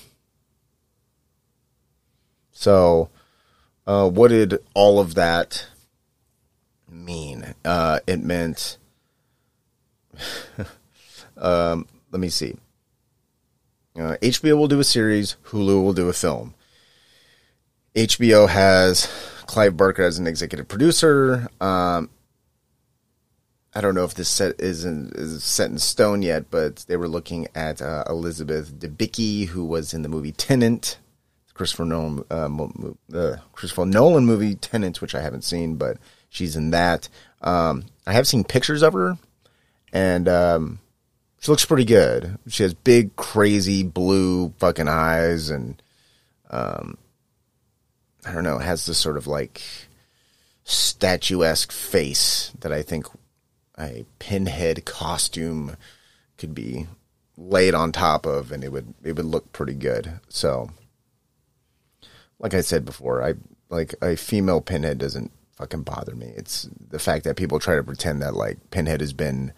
[2.54, 3.10] So,
[3.86, 5.68] uh, what did all of that
[6.96, 7.54] mean?
[7.64, 8.78] Uh, it meant,
[11.38, 12.56] um, let me see.
[13.96, 16.54] Uh, HBO will do a series, Hulu will do a film.
[17.96, 19.10] HBO has
[19.46, 21.48] Clive Barker as an executive producer.
[21.62, 22.10] Um,
[23.74, 27.08] I don't know if this set is, is set in stone yet, but they were
[27.08, 30.98] looking at uh, Elizabeth Debicki, who was in the movie Tenet,
[31.54, 35.98] Christopher Nolan, uh, uh, Christopher Nolan movie Tenet, which I haven't seen, but
[36.36, 37.08] she's in that.
[37.42, 39.18] Um, I have seen pictures of her,
[39.94, 40.80] and um,
[41.40, 42.38] she looks pretty good.
[42.48, 45.82] She has big, crazy blue fucking eyes, and
[46.50, 46.98] um,
[48.26, 49.62] I don't know, has this sort of like
[50.66, 53.08] statuesque face that I think
[53.78, 55.78] a pinhead costume
[56.38, 56.88] could be
[57.38, 60.20] laid on top of, and it would it would look pretty good.
[60.28, 60.70] So,
[62.40, 63.36] like I said before, I
[63.70, 66.34] like a female pinhead doesn't fucking bother me.
[66.36, 69.54] It's the fact that people try to pretend that like pinhead has been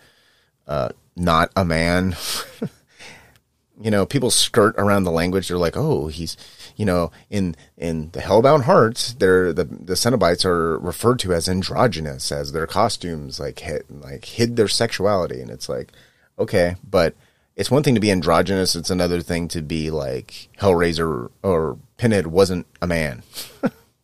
[0.68, 2.16] uh, not a man.
[3.82, 5.48] you know, people skirt around the language.
[5.48, 6.38] They're like, oh, he's
[6.78, 11.50] you know, in in the Hellbound Hearts, they're the the Cenobites are referred to as
[11.50, 15.92] androgynous, as their costumes like hit like hid their sexuality, and it's like,
[16.38, 17.16] okay, but
[17.56, 22.28] it's one thing to be androgynous; it's another thing to be like Hellraiser or Pinhead
[22.28, 23.24] wasn't a man.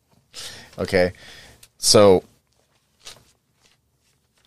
[0.78, 1.12] okay,
[1.84, 2.24] so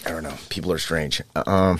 [0.06, 0.34] I don't know.
[0.50, 1.22] People are strange.
[1.36, 1.80] Um.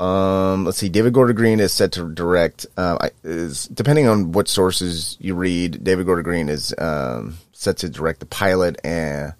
[0.00, 0.88] Um, let's see.
[0.88, 2.66] David Gordon Green is set to direct.
[2.76, 5.82] Uh, is depending on what sources you read.
[5.82, 9.34] David Gordon Green is um, set to direct the pilot and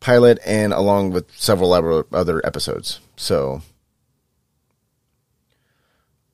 [0.00, 3.00] pilot, and along with several other episodes.
[3.16, 3.62] So,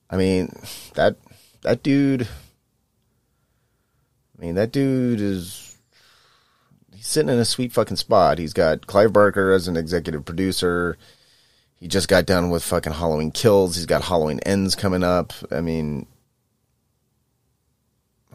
[0.09, 0.55] I mean
[0.95, 1.15] that
[1.61, 2.27] that dude.
[4.37, 5.72] I mean that dude is
[7.03, 8.37] sitting in a sweet fucking spot.
[8.37, 10.97] He's got Clive Barker as an executive producer
[11.83, 13.75] he just got done with fucking Halloween Kills.
[13.75, 15.33] He's got Halloween Ends coming up.
[15.51, 16.07] I mean,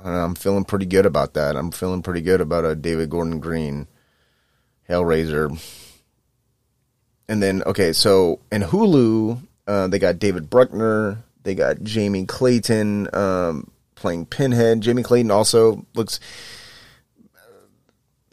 [0.04, 1.56] I'm feeling pretty good about that.
[1.56, 3.86] I'm feeling pretty good about a David Gordon Green
[4.86, 5.58] Hellraiser.
[7.26, 11.24] And then, okay, so in Hulu, uh, they got David Bruckner.
[11.42, 14.82] They got Jamie Clayton um, playing Pinhead.
[14.82, 16.20] Jamie Clayton also looks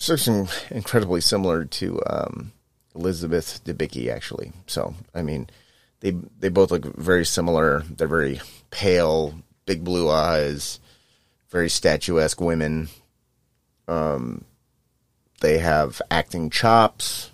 [0.09, 2.51] uh, incredibly similar to um,
[2.95, 4.51] Elizabeth Debicki, actually.
[4.67, 5.49] So, I mean,
[5.99, 7.83] they they both look very similar.
[7.89, 8.41] They're very
[8.71, 10.79] pale, big blue eyes,
[11.49, 12.89] very statuesque women.
[13.87, 14.45] Um,
[15.41, 17.31] they have acting chops.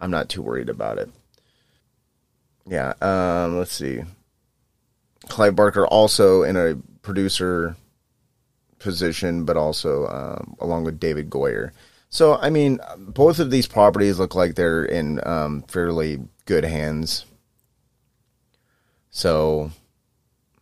[0.00, 1.10] I'm not too worried about it.
[2.66, 2.92] Yeah.
[3.00, 4.02] Um, let's see.
[5.28, 7.76] Clive Barker also in a producer
[8.78, 11.72] position, but also um, along with David Goyer.
[12.10, 17.26] So, I mean, both of these properties look like they're in um, fairly good hands.
[19.10, 19.70] So,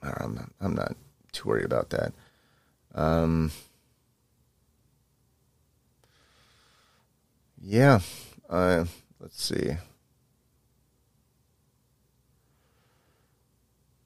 [0.02, 0.96] I'm not, I'm not
[1.32, 2.12] too worried about that.
[2.94, 3.52] Um,
[7.60, 8.00] yeah.
[8.48, 8.86] Uh,
[9.20, 9.76] let's see.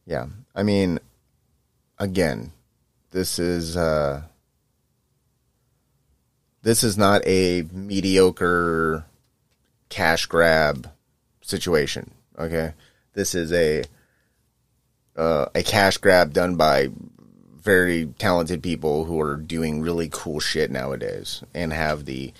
[0.06, 0.26] Yeah.
[0.54, 0.98] I mean,
[1.98, 2.52] again,
[3.10, 3.76] this is.
[3.76, 4.22] Uh,
[6.62, 9.06] this is not a mediocre
[9.88, 10.90] cash grab
[11.42, 12.10] situation.
[12.38, 12.74] Okay,
[13.14, 13.84] this is a
[15.16, 16.88] uh, a cash grab done by
[17.54, 22.32] very talented people who are doing really cool shit nowadays and have the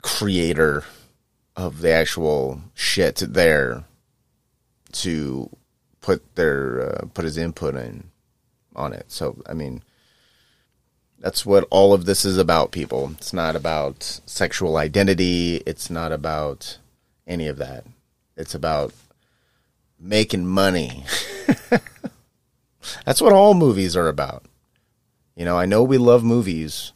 [0.00, 0.84] creator
[1.56, 3.84] of the actual shit there
[4.92, 5.50] to
[6.00, 8.10] put their uh, put his input in
[8.78, 9.06] on it.
[9.08, 9.82] So I mean,
[11.18, 13.10] that's what all of this is about, people.
[13.16, 15.56] It's not about sexual identity.
[15.66, 16.78] It's not about
[17.26, 17.84] any of that.
[18.36, 18.94] It's about
[19.98, 21.04] making money.
[23.04, 24.44] That's what all movies are about.
[25.36, 26.92] You know, I know we love movies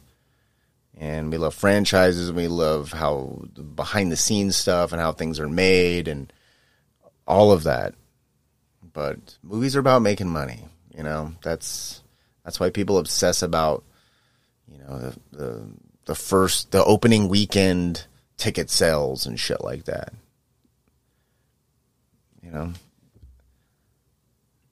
[0.97, 5.39] and we love franchises and we love how behind the scenes stuff and how things
[5.39, 6.31] are made and
[7.27, 7.95] all of that.
[8.93, 10.65] But movies are about making money,
[10.95, 11.33] you know.
[11.43, 12.01] That's
[12.43, 13.83] that's why people obsess about
[14.67, 15.67] you know the, the
[16.05, 18.05] the first the opening weekend
[18.37, 20.13] ticket sales and shit like that.
[22.43, 22.73] you know,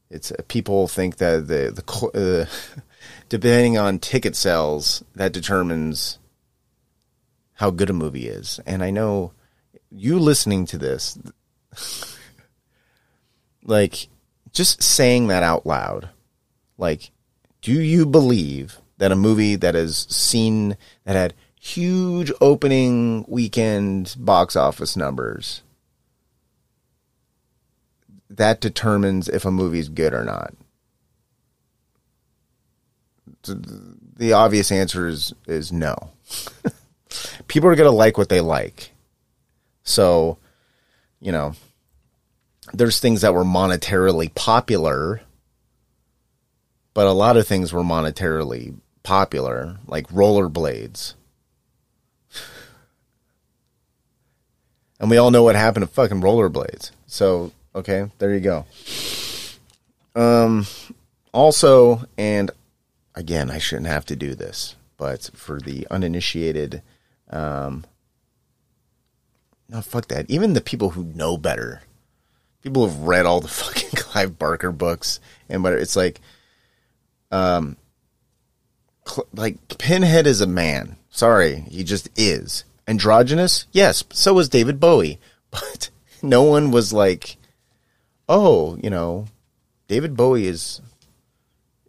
[0.09, 2.81] it's uh, people think that the the uh,
[3.29, 6.19] depending on ticket sales that determines
[7.53, 8.59] how good a movie is.
[8.65, 9.31] And I know
[9.89, 11.17] you listening to this,
[13.63, 14.09] like
[14.53, 16.09] just saying that out loud,
[16.77, 17.11] like,
[17.61, 24.55] do you believe that a movie that has seen that had huge opening weekend box
[24.55, 25.61] office numbers
[28.29, 30.53] that determines if a movie's good or not?
[34.17, 35.95] The obvious answer is is no.
[37.47, 38.91] People are going to like what they like.
[39.83, 40.37] So,
[41.19, 41.53] you know,
[42.73, 45.21] there's things that were monetarily popular,
[46.93, 51.15] but a lot of things were monetarily popular, like rollerblades.
[54.99, 56.91] and we all know what happened to fucking rollerblades.
[57.07, 58.65] So, okay, there you go.
[60.15, 60.67] Um,
[61.33, 62.51] also, and
[63.15, 66.83] again, I shouldn't have to do this, but for the uninitiated,
[67.29, 67.85] um,
[69.69, 70.29] no, fuck that.
[70.29, 71.81] Even the people who know better,
[72.61, 76.21] people who've read all the fucking Clive Barker books, and but it's like,
[77.31, 77.77] um,
[79.33, 80.97] like Pinhead is a man.
[81.09, 83.67] Sorry, he just is androgynous.
[83.71, 85.19] Yes, so was David Bowie,
[85.51, 85.89] but
[86.21, 87.37] no one was like,
[88.29, 89.27] oh, you know,
[89.87, 90.81] David Bowie is.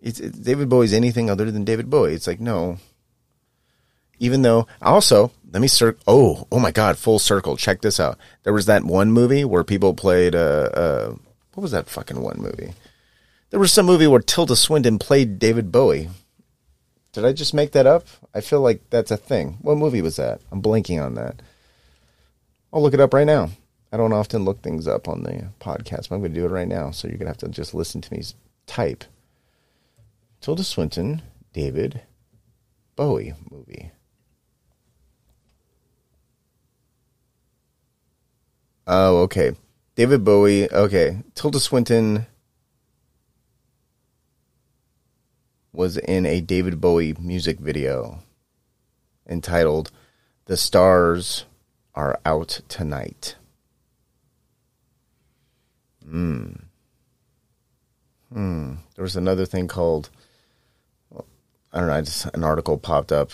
[0.00, 2.14] It's, it's David Bowie's anything other than David Bowie.
[2.14, 2.78] It's like no.
[4.22, 5.98] Even though also let me start.
[6.06, 6.96] Oh, oh my God!
[6.96, 7.56] Full circle.
[7.56, 8.18] Check this out.
[8.44, 10.36] There was that one movie where people played.
[10.36, 11.14] Uh, uh,
[11.54, 12.72] what was that fucking one movie?
[13.50, 16.08] There was some movie where Tilda Swinton played David Bowie.
[17.12, 18.06] Did I just make that up?
[18.32, 19.58] I feel like that's a thing.
[19.60, 20.40] What movie was that?
[20.52, 21.42] I'm blanking on that.
[22.72, 23.50] I'll look it up right now.
[23.92, 26.50] I don't often look things up on the podcast, but I'm going to do it
[26.50, 26.92] right now.
[26.92, 28.22] So you're going to have to just listen to me
[28.66, 29.04] type.
[30.40, 32.02] Tilda Swinton, David
[32.96, 33.90] Bowie movie.
[38.86, 39.52] Oh, okay.
[39.94, 40.70] David Bowie.
[40.70, 41.18] Okay.
[41.34, 42.26] Tilda Swinton
[45.72, 48.18] was in a David Bowie music video
[49.28, 49.90] entitled
[50.46, 51.44] The Stars
[51.94, 53.36] Are Out Tonight.
[56.04, 56.52] Hmm.
[58.32, 58.74] Hmm.
[58.96, 60.10] There was another thing called,
[61.72, 63.30] I don't know, just an article popped up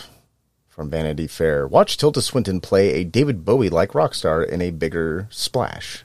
[0.79, 1.66] from Vanity Fair.
[1.66, 6.05] Watch Tilda Swinton play a David Bowie like rock star in a bigger splash.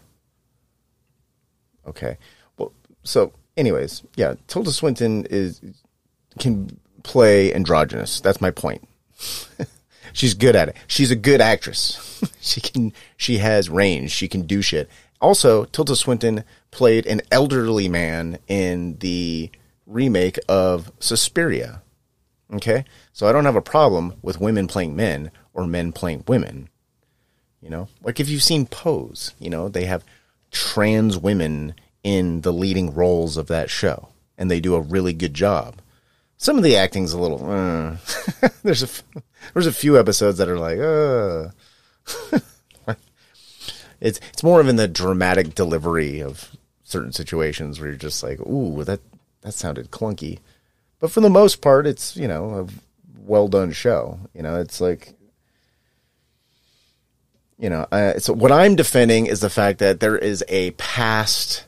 [1.86, 2.18] Okay.
[2.58, 5.62] Well, so, anyways, yeah, Tilda Swinton is
[6.40, 8.20] can play androgynous.
[8.20, 8.88] That's my point.
[10.14, 10.76] She's good at it.
[10.88, 12.24] She's a good actress.
[12.42, 12.94] she can.
[13.16, 14.10] She has range.
[14.10, 14.90] She can do shit.
[15.22, 19.52] Also, Tilda Swinton played an elderly man in the
[19.86, 21.84] remake of Suspiria.
[22.54, 26.70] Okay, so I don't have a problem with women playing men or men playing women.
[27.62, 30.04] You know, like if you've seen Pose, you know they have
[30.52, 31.74] trans women
[32.04, 35.82] in the leading roles of that show, and they do a really good job.
[36.38, 37.50] Some of the acting's a little.
[37.50, 37.98] Uh,
[38.64, 38.88] there's a
[39.54, 41.50] there's a few episodes that are like, uh.
[44.02, 46.52] it's it's more of in the dramatic delivery of
[46.84, 49.00] certain situations where you're just like, ooh, that
[49.42, 50.40] that sounded clunky.
[51.04, 52.68] But for the most part, it's you know a
[53.30, 54.20] well done show.
[54.34, 55.14] You know, it's like
[57.60, 61.66] you know, uh, so what I'm defending is the fact that there is a past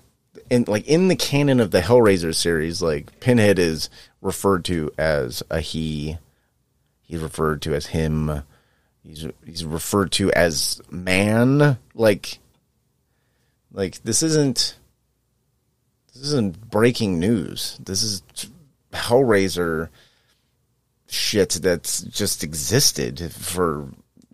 [0.50, 3.90] in like in the canon of the Hellraiser series, like Pinhead is
[4.22, 6.18] referred to as a he.
[7.02, 8.42] He's referred to as him.
[9.04, 11.78] He's he's referred to as man.
[11.94, 12.40] Like
[13.74, 14.78] like this isn't
[16.14, 17.78] this isn't breaking news.
[17.84, 18.24] This is
[18.96, 19.89] Hellraiser
[21.08, 23.89] shit that's just existed for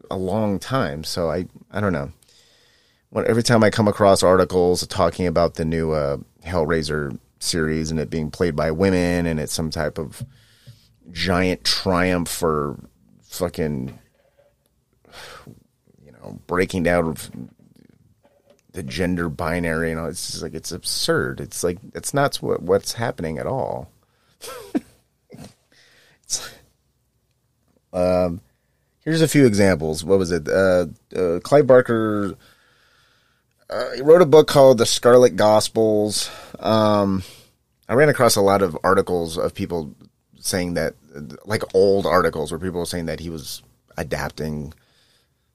[0.10, 1.04] a long time.
[1.04, 2.12] So I I don't know.
[3.10, 8.00] When, every time I come across articles talking about the new uh, Hellraiser series and
[8.00, 10.24] it being played by women and it's some type of
[11.12, 12.80] giant triumph for
[13.24, 13.98] fucking
[16.06, 17.16] you know breaking down
[18.74, 22.62] the gender binary and all it's just like it's absurd it's like it's not what
[22.62, 23.92] what's happening at all
[27.94, 28.42] um
[29.00, 30.86] here's a few examples what was it uh,
[31.16, 32.38] uh clive barker
[33.72, 36.30] uh, he wrote a book called The Scarlet Gospels.
[36.60, 37.24] Um,
[37.88, 39.96] I ran across a lot of articles of people
[40.40, 40.96] saying that,
[41.46, 43.64] like old articles where people were saying that he was
[43.98, 44.74] adapting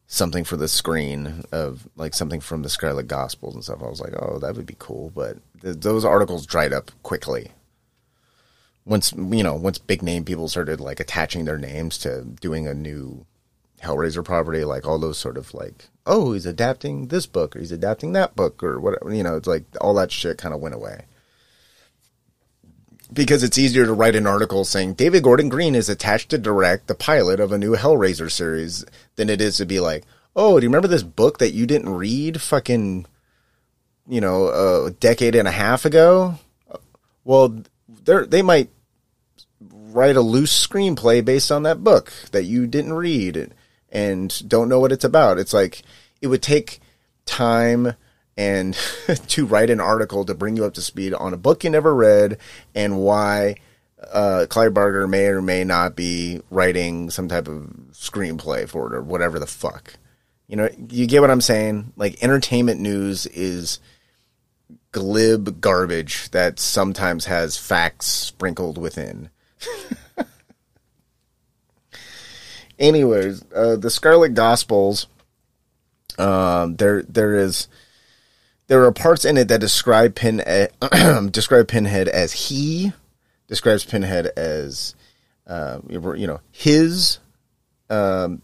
[0.06, 3.82] something for the screen of like something from the Scarlet Gospels and stuff.
[3.82, 7.50] I was like, oh, that would be cool, but th- those articles dried up quickly.
[8.86, 12.72] Once you know, once big name people started like attaching their names to doing a
[12.72, 13.26] new
[13.82, 17.72] Hellraiser property, like all those sort of like, oh, he's adapting this book or he's
[17.72, 19.12] adapting that book or whatever.
[19.12, 21.04] You know, it's like all that shit kind of went away
[23.12, 26.86] because it's easier to write an article saying David Gordon Green is attached to direct
[26.86, 28.84] the pilot of a new Hellraiser series
[29.16, 31.94] than it is to be like, oh, do you remember this book that you didn't
[31.94, 33.06] read fucking,
[34.08, 36.38] you know, a decade and a half ago?
[37.24, 37.62] Well,
[38.04, 38.70] they they might
[39.96, 43.52] write a loose screenplay based on that book that you didn't read
[43.90, 45.38] and don't know what it's about.
[45.38, 45.82] It's like
[46.20, 46.80] it would take
[47.24, 47.94] time
[48.36, 48.74] and
[49.28, 51.94] to write an article to bring you up to speed on a book you never
[51.94, 52.36] read
[52.74, 53.56] and why
[54.12, 58.96] uh, Clive Barker may or may not be writing some type of screenplay for it
[58.96, 59.94] or whatever the fuck.
[60.46, 61.94] You know, you get what I'm saying?
[61.96, 63.80] Like entertainment news is
[64.92, 69.30] glib garbage that sometimes has facts sprinkled within.
[72.78, 75.06] Anyways, uh, the Scarlet Gospels.
[76.18, 77.68] Um, there, there is,
[78.68, 80.38] there are parts in it that describe Pin,
[81.30, 82.92] describe Pinhead as he,
[83.48, 84.94] describes Pinhead as,
[85.46, 87.18] uh, you know, his.
[87.90, 88.42] Um,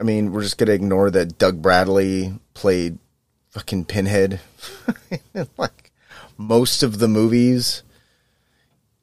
[0.00, 2.98] I mean, we're just gonna ignore that Doug Bradley played
[3.50, 4.40] fucking Pinhead,
[5.56, 5.90] like
[6.36, 7.82] most of the movies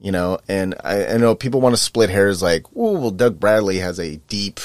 [0.06, 3.40] you know, and I, I know people want to split hairs like, oh, well, Doug
[3.40, 4.60] Bradley has a deep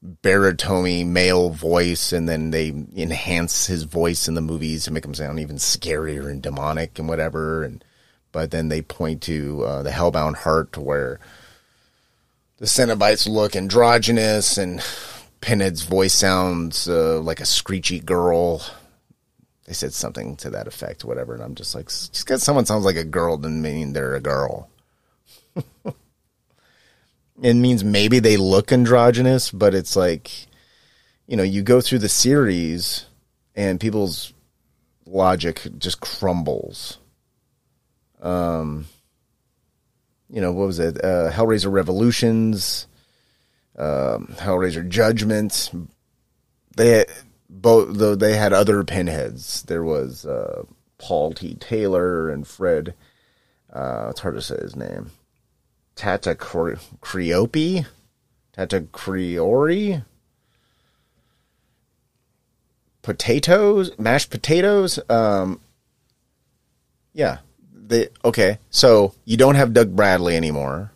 [0.00, 5.12] baritone male voice, and then they enhance his voice in the movies to make him
[5.12, 7.62] sound even scarier and demonic and whatever.
[7.62, 7.84] And
[8.32, 11.20] but then they point to uh, the Hellbound Heart, where
[12.56, 14.82] the Cenobites look androgynous, and
[15.42, 18.62] Pinhead's voice sounds uh, like a screechy girl
[19.68, 21.34] they said something to that effect, whatever.
[21.34, 24.20] And I'm just like, just because someone sounds like a girl doesn't mean they're a
[24.20, 24.70] girl.
[27.42, 30.46] it means maybe they look androgynous, but it's like,
[31.26, 33.04] you know, you go through the series
[33.54, 34.32] and people's
[35.04, 36.96] logic just crumbles.
[38.22, 38.86] Um,
[40.30, 40.96] you know, what was it?
[40.96, 42.86] Uh, Hellraiser Revelations,
[43.76, 45.70] um, Hellraiser Judgment.
[46.74, 47.04] They
[47.48, 49.62] both though they had other pinheads.
[49.62, 50.64] There was uh,
[50.98, 51.54] Paul T.
[51.54, 52.94] Taylor and Fred.
[53.72, 55.10] Uh, it's hard to say his name.
[55.94, 57.86] Tata Creopi,
[58.52, 60.04] Tata Creori.
[63.02, 64.98] Potatoes, mashed potatoes.
[65.08, 65.60] Um,
[67.14, 67.38] yeah,
[67.72, 68.58] they okay.
[68.68, 70.92] So you don't have Doug Bradley anymore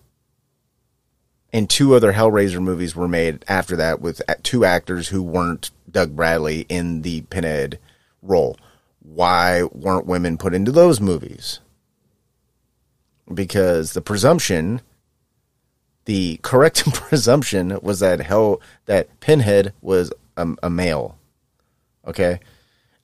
[1.52, 6.16] and two other Hellraiser movies were made after that with two actors who weren't Doug
[6.16, 7.78] Bradley in the Pinhead
[8.22, 8.56] role.
[9.00, 11.60] Why weren't women put into those movies?
[13.32, 14.80] Because the presumption,
[16.04, 21.18] the correct presumption was that hell that Pinhead was a, a male.
[22.06, 22.40] Okay,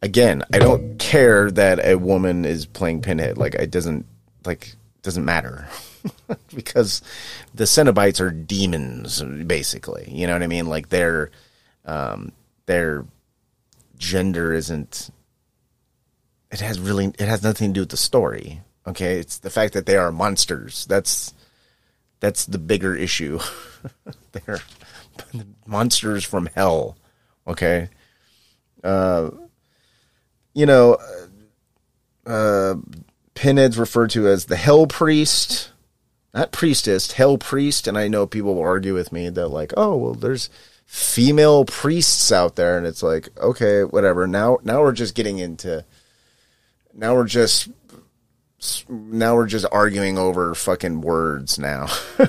[0.02, 3.38] again, I don't care that a woman is playing Pinhead.
[3.38, 4.06] Like it doesn't
[4.44, 5.68] like doesn't matter.
[6.54, 7.02] because
[7.54, 10.08] the Cenobites are demons, basically.
[10.10, 10.66] You know what I mean?
[10.66, 11.30] Like their
[11.84, 12.32] um,
[12.68, 13.04] their
[13.96, 15.10] gender isn't.
[16.52, 17.06] It has really.
[17.06, 18.60] It has nothing to do with the story.
[18.86, 20.86] Okay, it's the fact that they are monsters.
[20.86, 21.34] That's
[22.20, 23.40] that's the bigger issue.
[24.32, 24.60] They're
[25.66, 26.96] monsters from hell.
[27.46, 27.88] Okay.
[28.84, 29.30] Uh,
[30.54, 30.98] you know,
[32.26, 32.74] uh,
[33.34, 35.70] Pinhead's referred to as the Hell Priest
[36.34, 37.86] not priestess, hell priest.
[37.86, 40.50] And I know people will argue with me that like, oh well, there's
[40.88, 44.26] female priests out there, and it's like, okay, whatever.
[44.26, 45.84] Now, now we're just getting into.
[46.92, 47.68] Now we're just.
[48.88, 51.86] Now we're just arguing over fucking words now.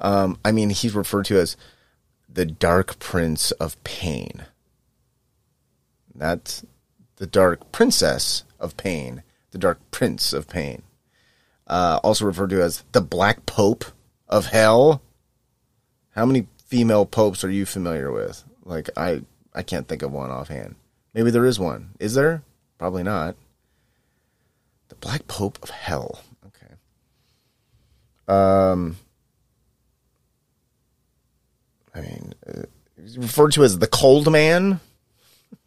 [0.00, 1.56] um, I mean, he's referred to as
[2.28, 4.46] the Dark Prince of Pain.
[6.12, 6.64] That's
[7.16, 10.82] the Dark Princess of Pain, the Dark Prince of Pain
[11.68, 13.84] uh, also referred to as the Black Pope
[14.28, 15.02] of Hell.
[16.18, 18.42] How many female popes are you familiar with?
[18.64, 19.22] Like I,
[19.54, 20.74] I can't think of one offhand.
[21.14, 21.90] Maybe there is one.
[22.00, 22.42] Is there?
[22.76, 23.36] Probably not.
[24.88, 26.20] The Black Pope of Hell.
[26.48, 26.74] Okay.
[28.26, 28.96] Um.
[31.94, 32.62] I mean, uh,
[33.16, 34.80] referred to as the Cold Man.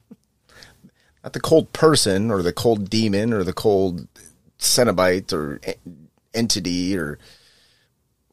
[1.24, 4.06] Not the cold person or the cold demon or the cold
[4.60, 5.62] Cenobite or
[6.34, 7.20] entity or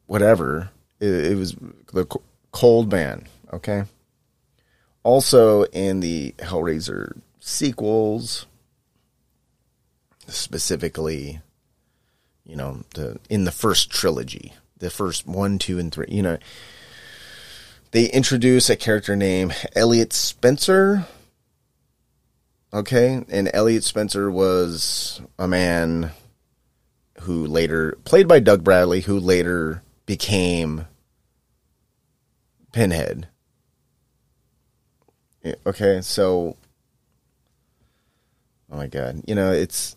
[0.05, 0.71] whatever.
[0.99, 1.55] It, it was
[1.93, 2.05] the
[2.51, 3.27] Cold man.
[3.53, 3.83] Okay.
[5.03, 8.45] Also in the Hellraiser sequels,
[10.27, 11.41] specifically,
[12.45, 16.37] you know, the in the first trilogy, the first one, two, and three, you know,
[17.91, 21.05] they introduce a character named Elliot Spencer.
[22.71, 26.11] Okay, and Elliot Spencer was a man
[27.21, 30.85] who later played by Doug Bradley, who later became
[32.71, 33.27] Pinhead.
[35.65, 36.57] Okay, so
[38.71, 39.95] oh my god, you know it's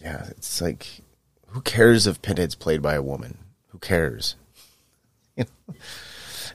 [0.00, 0.86] yeah, it's like
[1.48, 3.38] who cares if Pinhead's played by a woman?
[3.68, 4.36] Who cares?
[5.36, 5.74] You know?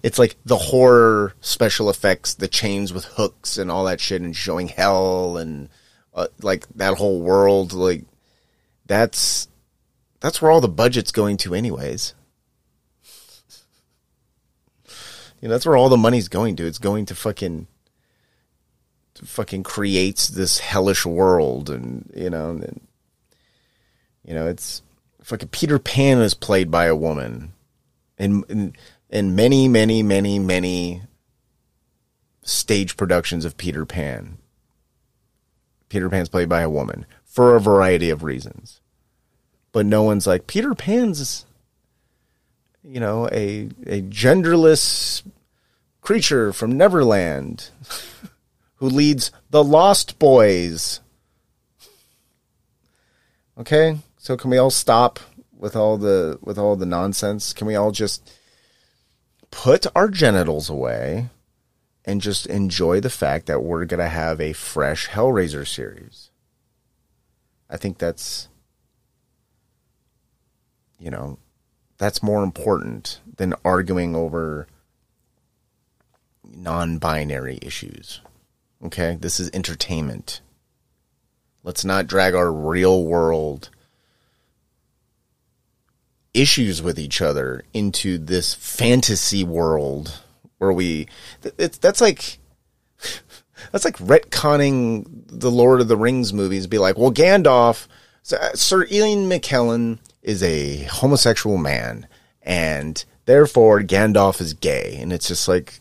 [0.01, 4.36] It's like the horror special effects, the chains with hooks and all that shit, and
[4.36, 5.68] showing hell and
[6.14, 7.74] uh, like that whole world.
[7.74, 8.05] Like
[8.86, 9.49] that's
[10.22, 12.14] that's where all the budget's going to, anyways.
[15.41, 16.67] You know, that's where all the money's going to.
[16.67, 17.67] It's going to fucking
[19.15, 22.87] to fucking creates this hellish world and you know and,
[24.25, 24.81] you know, it's
[25.23, 27.53] fucking Peter Pan is played by a woman.
[28.17, 28.73] In in,
[29.09, 31.03] in many, many, many, many
[32.43, 34.37] stage productions of Peter Pan.
[35.87, 38.81] Peter Pan's played by a woman for a variety of reasons.
[39.71, 41.45] But no one's like Peter Pan's
[42.84, 45.23] you know, a a genderless
[46.01, 47.69] creature from Neverland
[48.75, 51.01] who leads the Lost Boys.
[53.57, 53.99] Okay?
[54.17, 55.19] So can we all stop
[55.57, 57.53] with all the with all the nonsense?
[57.53, 58.32] Can we all just
[59.51, 61.30] put our genitals away
[62.05, 66.30] and just enjoy the fact that we're going to have a fresh Hellraiser series?
[67.69, 68.47] I think that's
[70.99, 71.39] you know,
[71.99, 74.65] that's more important than arguing over
[76.43, 78.21] non binary issues.
[78.83, 79.17] Okay?
[79.19, 80.41] This is entertainment.
[81.63, 83.69] Let's not drag our real world
[86.33, 90.21] issues with each other into this fantasy world
[90.59, 91.07] where we
[91.57, 92.37] it's that's like
[93.71, 97.87] that's like retconning the Lord of the Rings movies be like well Gandalf
[98.21, 102.07] Sir Ian McKellen is a homosexual man
[102.41, 105.80] and therefore Gandalf is gay and it's just like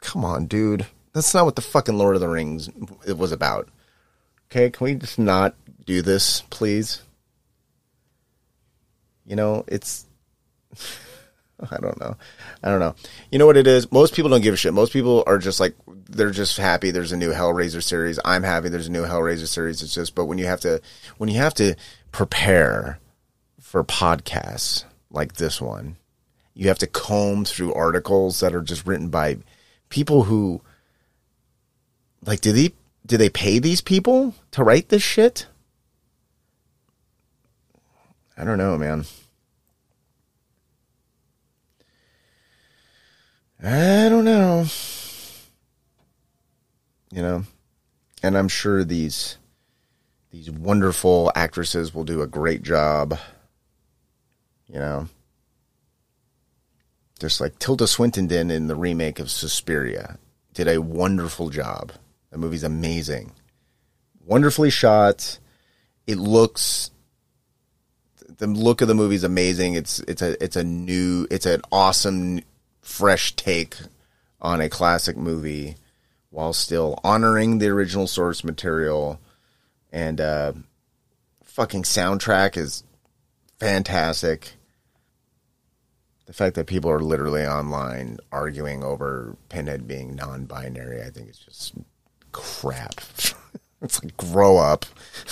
[0.00, 2.68] come on dude that's not what the fucking Lord of the Rings
[3.06, 3.68] it was about
[4.48, 7.02] okay can we just not do this please
[9.24, 10.06] you know it's
[11.70, 12.16] I don't know.
[12.62, 12.94] I don't know.
[13.30, 13.90] You know what it is?
[13.90, 14.74] Most people don't give a shit.
[14.74, 15.74] Most people are just like
[16.08, 18.18] they're just happy there's a new Hellraiser series.
[18.24, 19.82] I'm happy there's a new Hellraiser series.
[19.82, 20.80] It's just but when you have to
[21.16, 21.74] when you have to
[22.12, 22.98] prepare
[23.66, 25.96] for podcasts like this one,
[26.54, 29.38] you have to comb through articles that are just written by
[29.88, 30.62] people who
[32.24, 32.72] like did they
[33.04, 35.48] do they pay these people to write this shit?
[38.38, 39.04] I don't know, man.
[43.60, 44.66] I don't know.
[47.10, 47.44] You know,
[48.22, 49.38] and I'm sure these
[50.30, 53.18] these wonderful actresses will do a great job.
[54.68, 55.08] You know,
[57.20, 60.18] just like Tilda Swinton did in the remake of Suspiria,
[60.54, 61.92] did a wonderful job.
[62.30, 63.32] The movie's amazing,
[64.24, 65.38] wonderfully shot.
[66.06, 66.90] It looks
[68.38, 69.74] the look of the movie is amazing.
[69.74, 72.40] It's it's a it's a new it's an awesome
[72.80, 73.76] fresh take
[74.40, 75.76] on a classic movie
[76.30, 79.18] while still honoring the original source material
[79.90, 80.52] and uh
[81.44, 82.84] fucking soundtrack is
[83.58, 84.54] fantastic.
[86.26, 91.38] The fact that people are literally online arguing over Pinhead being non-binary, I think it's
[91.38, 91.74] just
[92.32, 92.94] crap.
[93.82, 94.84] it's like grow up.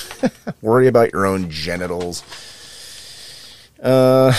[0.62, 2.22] Worry about your own genitals.
[3.82, 4.32] Uh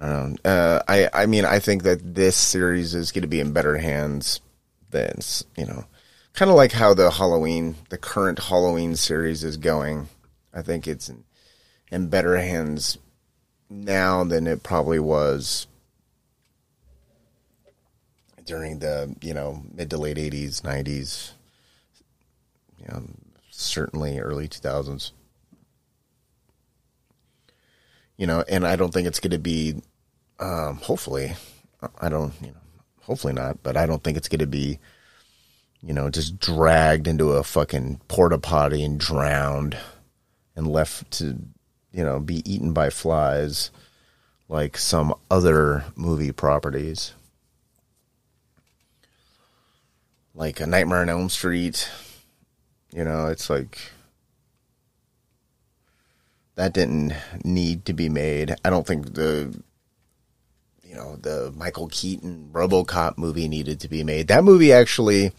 [0.00, 0.50] I don't know.
[0.50, 3.76] Uh, I I mean, I think that this series is going to be in better
[3.76, 4.40] hands
[4.90, 5.18] than
[5.56, 5.84] you know,
[6.38, 10.08] kind of like how the Halloween, the current Halloween series is going.
[10.54, 11.24] I think it's in,
[11.90, 12.96] in better hands
[13.68, 15.66] now than it probably was
[18.44, 21.32] during the you know mid to late '80s, '90s,
[22.78, 23.02] you know,
[23.50, 25.10] certainly early 2000s
[28.16, 29.80] you know, and I don't think it's going to be,
[30.40, 31.34] um, hopefully,
[32.00, 32.60] I don't, you know,
[33.02, 34.80] hopefully not, but I don't think it's going to be,
[35.82, 39.76] you know, just dragged into a fucking porta potty and drowned
[40.56, 41.38] and left to,
[41.92, 43.70] you know, be eaten by flies
[44.48, 47.12] like some other movie properties.
[50.34, 51.88] Like a Nightmare on Elm Street.
[52.92, 53.78] You know, it's like
[56.54, 57.12] that didn't
[57.44, 58.54] need to be made.
[58.64, 59.62] I don't think the
[60.82, 64.28] you know, the Michael Keaton RoboCop movie needed to be made.
[64.28, 65.32] That movie actually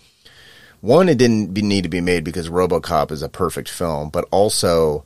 [0.81, 4.27] one, it didn't be, need to be made because RoboCop is a perfect film, but
[4.31, 5.05] also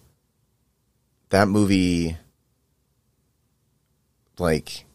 [1.30, 2.18] that movie,
[4.38, 4.86] like,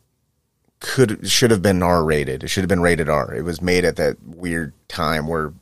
[0.81, 2.45] could should have been R rated.
[2.45, 3.35] It should have been rated R.
[3.35, 5.53] It was made at that weird time where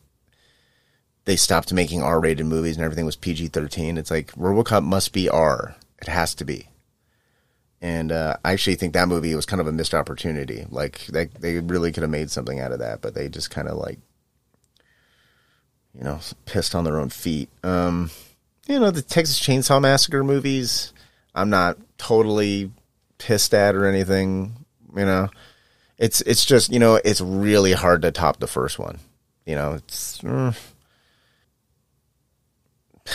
[1.24, 3.96] they stopped making R rated movies and everything was PG thirteen.
[3.96, 5.74] It's like RoboCop must be R.
[6.02, 6.68] It has to be.
[7.80, 10.66] And uh, I actually think that movie was kind of a missed opportunity.
[10.70, 13.68] Like they they really could have made something out of that, but they just kind
[13.68, 13.98] of like
[15.96, 17.48] you know, pissed on their own feet.
[17.62, 18.10] Um,
[18.66, 20.92] you know, the Texas Chainsaw Massacre movies,
[21.34, 22.70] I'm not totally
[23.18, 24.66] pissed at or anything.
[24.94, 25.28] You know,
[25.98, 28.98] it's it's just you know it's really hard to top the first one.
[29.44, 30.56] You know, it's mm,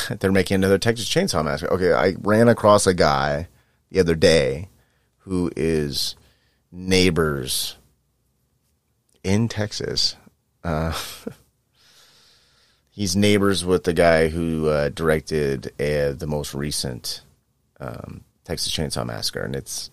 [0.19, 1.73] they're making another Texas Chainsaw Massacre.
[1.73, 3.47] Okay, I ran across a guy
[3.89, 4.69] the other day
[5.19, 6.15] who is
[6.71, 7.75] neighbors
[9.23, 10.15] in Texas.
[10.63, 10.97] Uh,
[12.91, 17.21] he's neighbors with the guy who uh, directed uh, the most recent
[17.79, 19.89] um, Texas Chainsaw Massacre, and it's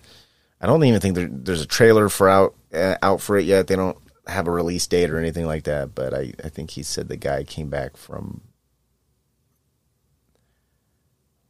[0.61, 3.69] I don't even think there, there's a trailer for out uh, out for it yet.
[3.69, 3.97] They don't
[4.27, 7.17] have a release date or anything like that, but I, I think he said the
[7.17, 8.43] guy came back from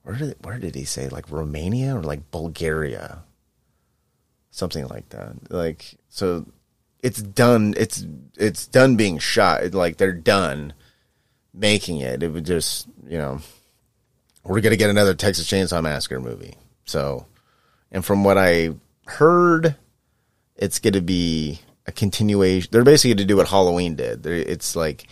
[0.03, 3.25] where did where did he say like Romania or like Bulgaria,
[4.51, 5.51] something like that.
[5.51, 6.47] Like so,
[7.03, 7.75] it's done.
[7.77, 9.75] It's it's done being shot.
[9.75, 10.75] Like they're done
[11.59, 12.23] making it.
[12.23, 13.41] It would just, you know,
[14.45, 16.55] we're going to get another Texas Chainsaw Massacre movie.
[16.85, 17.27] So,
[17.91, 18.71] and from what I
[19.07, 19.77] heard,
[20.57, 22.69] it's going to be a continuation.
[22.73, 24.25] They're basically going to do what Halloween did.
[24.27, 25.07] It's like,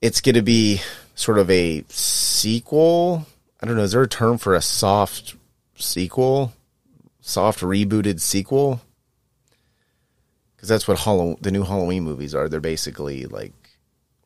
[0.00, 0.80] it's going to be
[1.14, 3.26] sort of a sequel.
[3.60, 3.82] I don't know.
[3.82, 5.34] Is there a term for a soft
[5.76, 6.52] sequel?
[7.20, 8.80] Soft rebooted sequel?
[10.56, 12.48] Because that's what Halloween, the new Halloween movies are.
[12.48, 13.52] They're basically like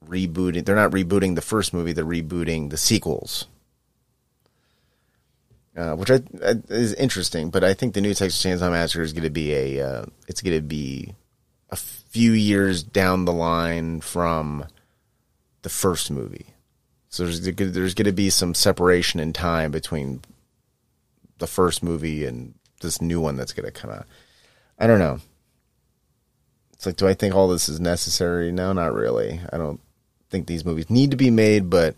[0.07, 0.65] rebooting.
[0.65, 1.93] They're not rebooting the first movie.
[1.93, 3.47] They're rebooting the sequels,
[5.77, 7.51] uh, which I, I, is interesting.
[7.51, 9.87] But I think the new Texas Chainsaw Massacre is going to be a.
[9.87, 11.15] Uh, it's going to be
[11.71, 14.67] a few years down the line from
[15.63, 16.47] the first movie.
[17.09, 20.23] So there's there's going to be some separation in time between
[21.39, 24.07] the first movie and this new one that's going to come out.
[24.79, 25.21] I don't know.
[26.73, 28.53] It's like, do I think all this is necessary?
[28.53, 29.41] No, not really.
[29.53, 29.81] I don't
[30.31, 31.95] think these movies need to be made, but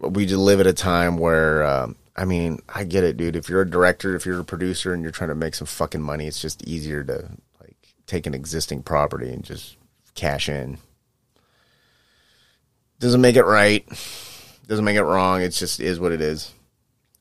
[0.00, 3.36] we just live at a time where, um, I mean, I get it, dude.
[3.36, 6.02] If you're a director, if you're a producer, and you're trying to make some fucking
[6.02, 7.30] money, it's just easier to
[7.60, 7.76] like
[8.06, 9.76] take an existing property and just
[10.14, 10.78] cash in.
[12.98, 13.86] Doesn't make it right.
[14.66, 15.40] Doesn't make it wrong.
[15.40, 16.52] It just is what it is.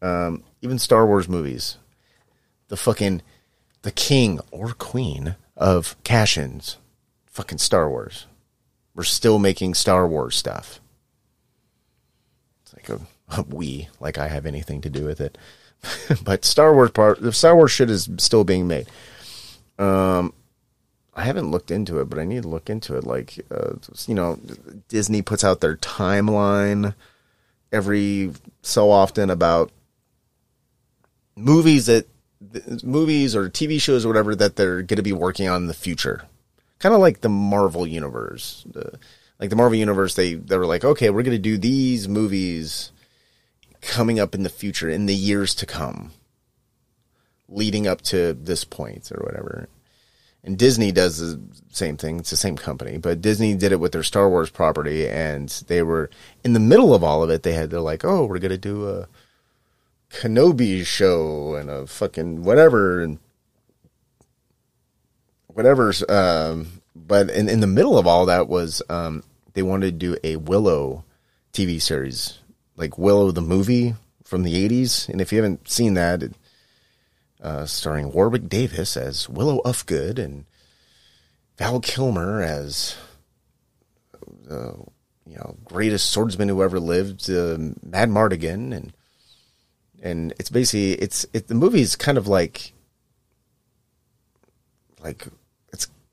[0.01, 1.77] Um, even Star Wars movies,
[2.67, 3.21] the fucking
[3.81, 6.77] the king or queen of cash ins,
[7.27, 8.25] fucking Star Wars.
[8.99, 10.81] We're still making Star Wars stuff.
[12.63, 15.37] It's like a, a we, like I have anything to do with it.
[16.21, 18.87] but Star Wars part, the Star Wars shit is still being made.
[19.77, 20.33] Um,
[21.15, 23.05] I haven't looked into it, but I need to look into it.
[23.05, 23.75] Like, uh,
[24.05, 24.37] you know,
[24.89, 26.93] Disney puts out their timeline
[27.71, 28.33] every
[28.63, 29.71] so often about
[31.37, 32.05] movies that
[32.83, 35.73] movies or TV shows or whatever that they're going to be working on in the
[35.73, 36.25] future
[36.79, 38.65] kind of like the Marvel universe.
[38.71, 38.99] The,
[39.39, 42.91] like the Marvel universe, they they were like, okay, we're going to do these movies
[43.81, 46.11] coming up in the future, in the years to come,
[47.47, 49.69] leading up to this point or whatever.
[50.43, 51.39] And Disney does the
[51.71, 52.19] same thing.
[52.19, 55.83] It's the same company, but Disney did it with their Star Wars property, and they
[55.83, 56.09] were
[56.43, 57.43] in the middle of all of it.
[57.43, 59.07] They had they're like, oh, we're gonna do a
[60.11, 63.19] Kenobi show and a fucking whatever, and
[65.59, 66.07] whatever's.
[66.07, 70.17] Um, but in, in the middle of all that was um, they wanted to do
[70.23, 71.03] a Willow
[71.51, 72.39] TV series,
[72.77, 73.93] like Willow the movie
[74.23, 75.09] from the '80s.
[75.09, 76.33] And if you haven't seen that, it,
[77.41, 80.45] uh, starring Warwick Davis as Willow Ufgood and
[81.57, 82.95] Val Kilmer as
[84.45, 84.81] the
[85.25, 88.93] you know greatest swordsman who ever lived, uh, Madmartigan, and
[90.01, 92.71] and it's basically it's it, the movie is kind of like
[95.03, 95.27] like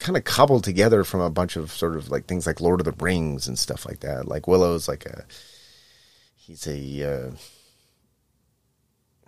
[0.07, 2.85] kind of cobbled together from a bunch of sort of like things like Lord of
[2.85, 4.29] the Rings and stuff like that.
[4.29, 5.25] Like Willow's like a
[6.37, 7.31] he's a uh,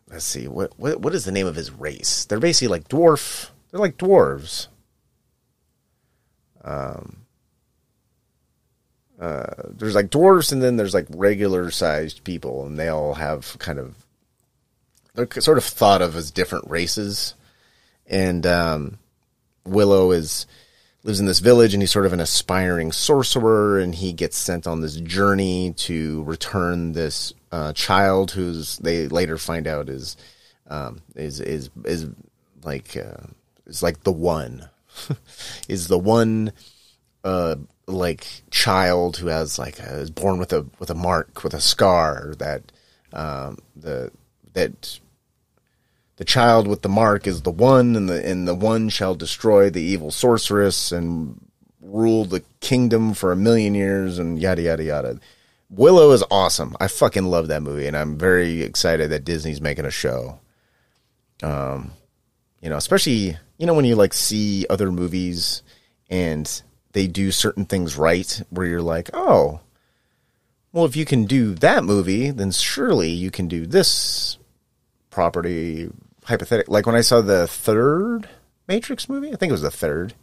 [0.09, 2.25] let's see what what what is the name of his race?
[2.27, 3.51] They're basically like dwarf.
[3.71, 4.69] They're like dwarves.
[6.63, 7.25] Um.
[9.21, 13.59] Uh, there's like dwarves, and then there's like regular sized people, and they all have
[13.59, 13.97] kind of
[15.15, 17.35] they're sort of thought of as different races.
[18.07, 18.99] And um,
[19.65, 20.47] Willow is
[21.09, 24.67] lives in this village, and he's sort of an aspiring sorcerer, and he gets sent
[24.67, 30.17] on this journey to return this uh, child, who's they later find out is
[30.69, 32.07] um, is is is
[32.63, 33.27] like uh,
[33.67, 34.69] is like the one
[35.69, 36.53] is the one
[37.25, 37.57] uh,
[37.87, 41.61] like child who has like a, is born with a with a mark with a
[41.61, 42.71] scar that
[43.15, 44.13] um, the
[44.53, 45.01] that
[46.19, 49.71] the child with the mark is the one, and the and the one shall destroy
[49.71, 51.41] the evil sorceress and
[51.81, 55.21] rule the kingdom for a million years, and yada yada yada.
[55.71, 56.77] Willow is awesome.
[56.81, 60.41] I fucking love that movie, and I'm very excited that Disney's making a show.
[61.41, 61.93] Um,
[62.61, 65.63] you know, especially you know when you like see other movies
[66.11, 66.63] and
[66.95, 69.61] they do certain things right, where you're like, oh,
[70.73, 74.37] well, if you can do that movie, then surely you can do this
[75.11, 75.89] property
[76.29, 76.73] hypothetical.
[76.73, 78.29] Like when I saw the third
[78.69, 80.15] Matrix movie, I think it was the third.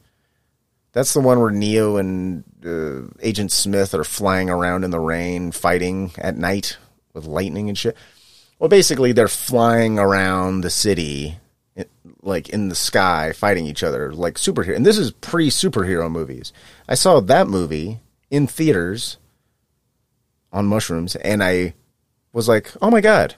[0.93, 5.51] That's the one where Neo and uh, Agent Smith are flying around in the rain,
[5.51, 6.77] fighting at night
[7.13, 7.97] with lightning and shit.
[8.59, 11.37] Well, basically, they're flying around the city,
[12.21, 14.75] like in the sky, fighting each other like superhero.
[14.75, 16.53] And this is pre superhero movies.
[16.87, 17.99] I saw that movie
[18.29, 19.17] in theaters
[20.53, 21.73] on mushrooms, and I
[22.31, 23.35] was like, "Oh my god,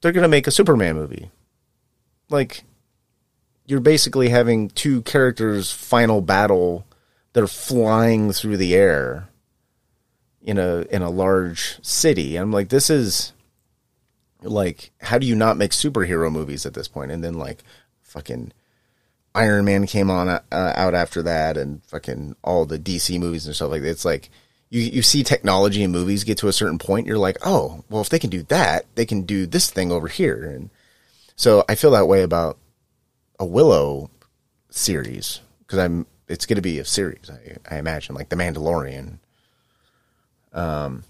[0.00, 1.30] they're gonna make a Superman movie."
[2.30, 2.64] Like
[3.66, 6.86] you're basically having two characters final battle
[7.32, 9.28] they're flying through the air
[10.42, 12.36] in a in a large city.
[12.36, 13.32] I'm like this is
[14.42, 17.10] like how do you not make superhero movies at this point?
[17.10, 17.62] And then like
[18.02, 18.52] fucking
[19.34, 23.54] iron man came on uh, out after that and fucking all the dc movies and
[23.54, 23.90] stuff like that.
[23.90, 24.30] It's like
[24.70, 28.00] you, you see technology in movies get to a certain point you're like oh well
[28.00, 30.44] if they can do that they can do this thing over here.
[30.44, 30.70] And
[31.40, 32.58] so I feel that way about
[33.38, 34.10] a Willow
[34.68, 37.30] series because I'm it's going to be a series.
[37.30, 39.20] I, I, imagine like the Mandalorian.
[40.52, 41.02] Um,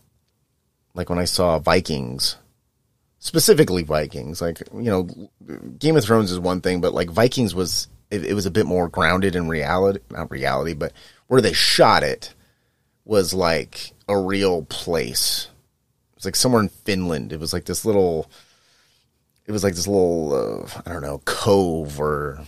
[0.95, 2.37] like when I saw Vikings,
[3.19, 5.09] specifically Vikings, like you know,
[5.81, 8.67] Game of Thrones is one thing, but like Vikings was it, it was a bit
[8.67, 10.93] more grounded in reality, not reality, but
[11.27, 12.35] where they shot it
[13.05, 15.49] was like a real place.
[16.13, 17.33] It was like somewhere in Finland.
[17.33, 18.31] It was like this little
[19.51, 22.41] it was like this little uh, I don't know cove or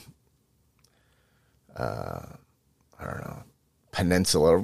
[1.76, 2.20] uh,
[3.00, 3.42] I don't know
[3.90, 4.57] peninsula.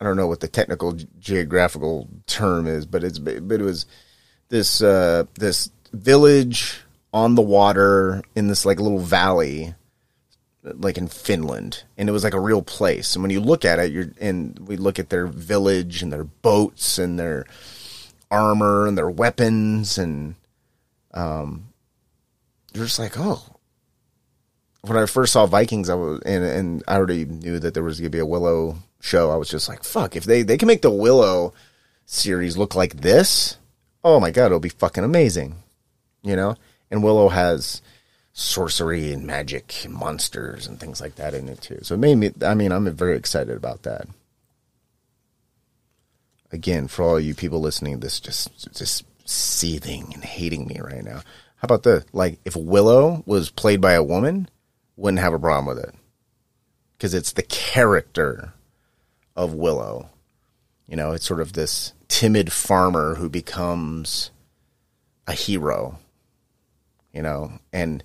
[0.00, 3.86] I don't know what the technical geographical term is, but it's but it was
[4.48, 6.80] this uh, this village
[7.14, 9.76] on the water in this like little valley
[10.64, 13.78] like in Finland and it was like a real place and when you look at
[13.78, 17.46] it you're and we look at their village and their boats and their
[18.30, 20.34] armor and their weapons and
[21.14, 21.67] um
[22.78, 23.42] you're just like, oh.
[24.82, 27.98] When I first saw Vikings, I was and and I already knew that there was
[27.98, 29.30] gonna be a Willow show.
[29.30, 31.52] I was just like, fuck, if they they can make the Willow
[32.06, 33.58] series look like this,
[34.04, 35.56] oh my god, it'll be fucking amazing.
[36.22, 36.56] You know?
[36.90, 37.82] And Willow has
[38.32, 41.80] sorcery and magic and monsters and things like that in it too.
[41.82, 44.06] So it made me I mean, I'm very excited about that.
[46.52, 51.22] Again, for all you people listening, this just just seething and hating me right now.
[51.58, 52.04] How about this?
[52.12, 54.48] Like, if Willow was played by a woman,
[54.96, 55.94] wouldn't have a problem with it
[56.96, 58.52] because it's the character
[59.36, 60.08] of Willow.
[60.86, 64.30] You know, it's sort of this timid farmer who becomes
[65.26, 65.98] a hero.
[67.12, 68.04] You know, and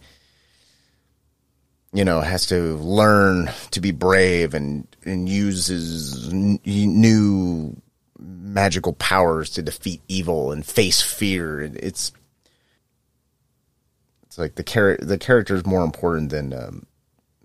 [1.94, 7.76] you know has to learn to be brave and and uses n- new
[8.20, 11.62] magical powers to defeat evil and face fear.
[11.62, 12.12] It's
[14.34, 16.88] it's like the char- the character is more important than um,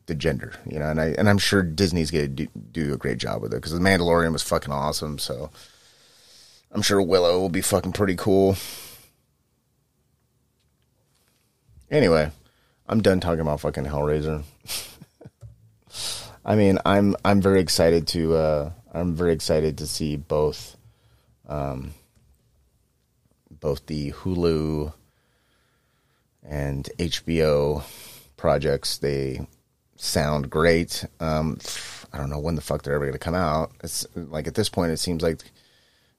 [0.06, 0.88] the gender, you know.
[0.88, 3.72] And I and I'm sure Disney's gonna do, do a great job with it because
[3.72, 5.18] the Mandalorian was fucking awesome.
[5.18, 5.50] So
[6.72, 8.56] I'm sure Willow will be fucking pretty cool.
[11.90, 12.30] Anyway,
[12.88, 14.44] I'm done talking about fucking Hellraiser.
[16.42, 20.74] I mean, I'm I'm very excited to uh, I'm very excited to see both
[21.46, 21.92] um,
[23.50, 24.94] both the Hulu
[26.46, 27.82] and HBO
[28.36, 28.98] projects.
[28.98, 29.46] They
[29.96, 31.04] sound great.
[31.20, 31.58] Um,
[32.12, 33.72] I don't know when the fuck they're ever going to come out.
[33.82, 35.42] It's like at this point, it seems like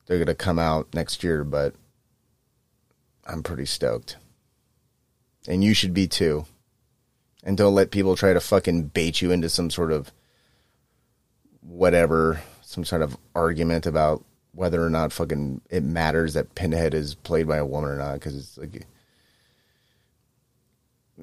[0.06, 1.74] they're going to come out next year, but
[3.26, 4.18] I'm pretty stoked.
[5.48, 6.46] And you should be too.
[7.44, 10.12] And don't let people try to fucking bait you into some sort of
[11.62, 17.16] whatever, some sort of argument about whether or not fucking it matters that Pinhead is
[17.16, 18.86] played by a woman or not because it's like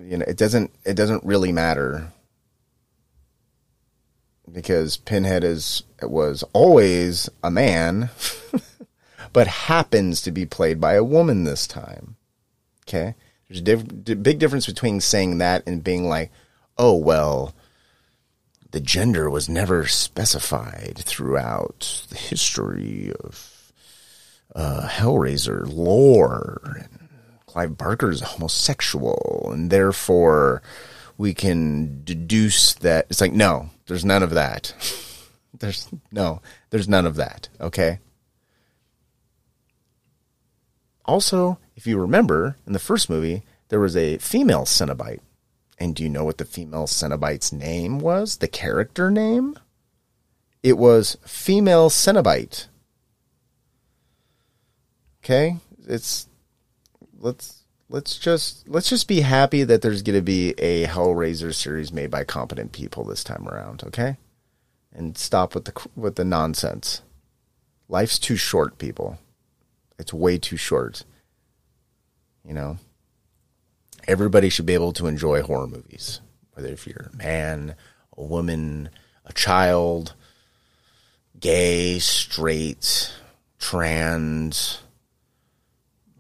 [0.01, 2.13] you know it doesn't it doesn't really matter
[4.53, 8.11] because Pinhead is was always a man
[9.33, 12.17] but happens to be played by a woman this time
[12.87, 13.15] okay
[13.49, 16.31] there's a diff- big difference between saying that and being like
[16.79, 17.55] oh well
[18.73, 23.73] the gender was never specified throughout the history of
[24.55, 26.87] uh, Hellraiser lore.
[27.57, 27.77] Clive
[28.11, 30.61] is homosexual, and therefore
[31.17, 34.75] we can deduce that it's like no, there's none of that.
[35.59, 37.49] there's no, there's none of that.
[37.59, 37.99] Okay.
[41.07, 45.21] Also, if you remember in the first movie, there was a female Cenobite
[45.79, 48.39] and do you know what the female Cenobite's name was?
[48.39, 49.59] The character name?
[50.63, 52.67] It was female Cenobite.
[55.23, 55.57] Okay?
[55.87, 56.29] It's
[57.21, 61.93] let's let's just let's just be happy that there's going to be a Hellraiser series
[61.93, 64.17] made by competent people this time around, okay?
[64.93, 67.03] And stop with the with the nonsense.
[67.89, 69.19] Life's too short, people.
[69.99, 71.05] It's way too short.
[72.45, 72.79] You know,
[74.07, 76.21] everybody should be able to enjoy horror movies,
[76.53, 77.77] whether if you're a man,
[78.17, 78.91] a woman,
[79.25, 80.15] a child,
[81.39, 83.13] gay, straight,
[83.59, 84.81] trans,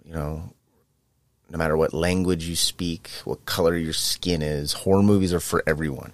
[0.05, 0.53] you know,
[1.51, 5.63] no matter what language you speak, what color your skin is, horror movies are for
[5.67, 6.13] everyone.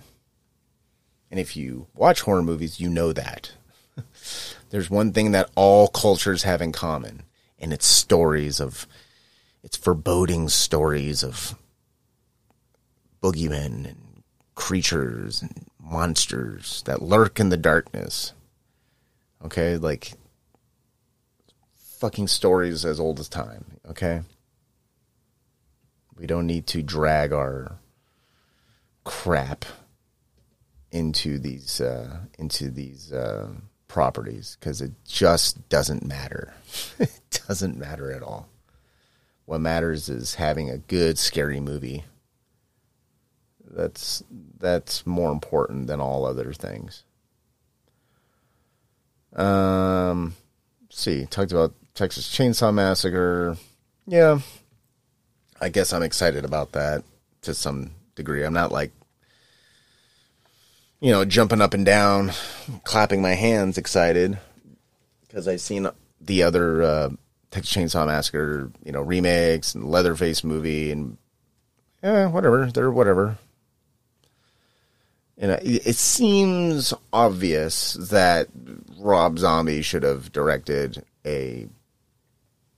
[1.30, 3.52] And if you watch horror movies, you know that.
[4.70, 7.22] There's one thing that all cultures have in common,
[7.58, 8.86] and it's stories of,
[9.62, 11.54] it's foreboding stories of
[13.22, 14.22] boogeymen and
[14.54, 18.34] creatures and monsters that lurk in the darkness.
[19.44, 20.12] Okay, like
[21.98, 24.22] fucking stories as old as time, okay?
[26.16, 27.78] We don't need to drag our
[29.04, 29.64] crap
[30.90, 33.48] into these uh, into these uh,
[33.88, 36.54] properties because it just doesn't matter.
[36.98, 38.48] it doesn't matter at all.
[39.46, 42.04] What matters is having a good scary movie
[43.72, 44.22] that's
[44.58, 47.04] that's more important than all other things.
[49.34, 50.34] Um,
[50.90, 53.56] see, talked about Texas Chainsaw Massacre.
[54.06, 54.40] Yeah,
[55.62, 57.04] I guess I'm excited about that
[57.42, 58.44] to some degree.
[58.44, 58.92] I'm not like,
[61.00, 62.32] you know, jumping up and down,
[62.84, 64.38] clapping my hands, excited
[65.26, 65.88] because I've seen
[66.20, 67.10] the other uh,
[67.50, 71.16] Texas Chainsaw Massacre, you know, remakes and Leatherface movie, and
[72.02, 72.70] yeah, whatever.
[72.70, 73.38] They're whatever
[75.42, 78.48] you know, it seems obvious that
[78.98, 81.66] Rob Zombie should have directed a,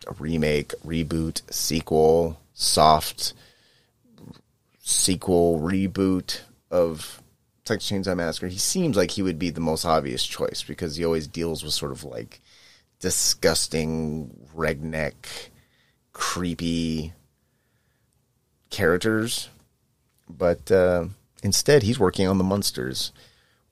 [0.06, 3.34] a remake, reboot, sequel, soft
[4.78, 6.40] sequel, reboot
[6.70, 7.22] of
[7.64, 8.48] Texas Chainsaw Massacre.
[8.48, 11.74] He seems like he would be the most obvious choice because he always deals with
[11.74, 12.40] sort of like
[13.00, 15.14] disgusting, redneck,
[16.12, 17.12] creepy
[18.70, 19.50] characters.
[20.28, 21.06] But uh,
[21.44, 23.12] Instead, he's working on the Munsters,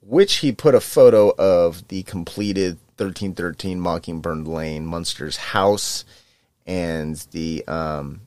[0.03, 6.05] which he put a photo of the completed 1313 Mockingbird Lane Munsters house
[6.67, 8.21] and the um,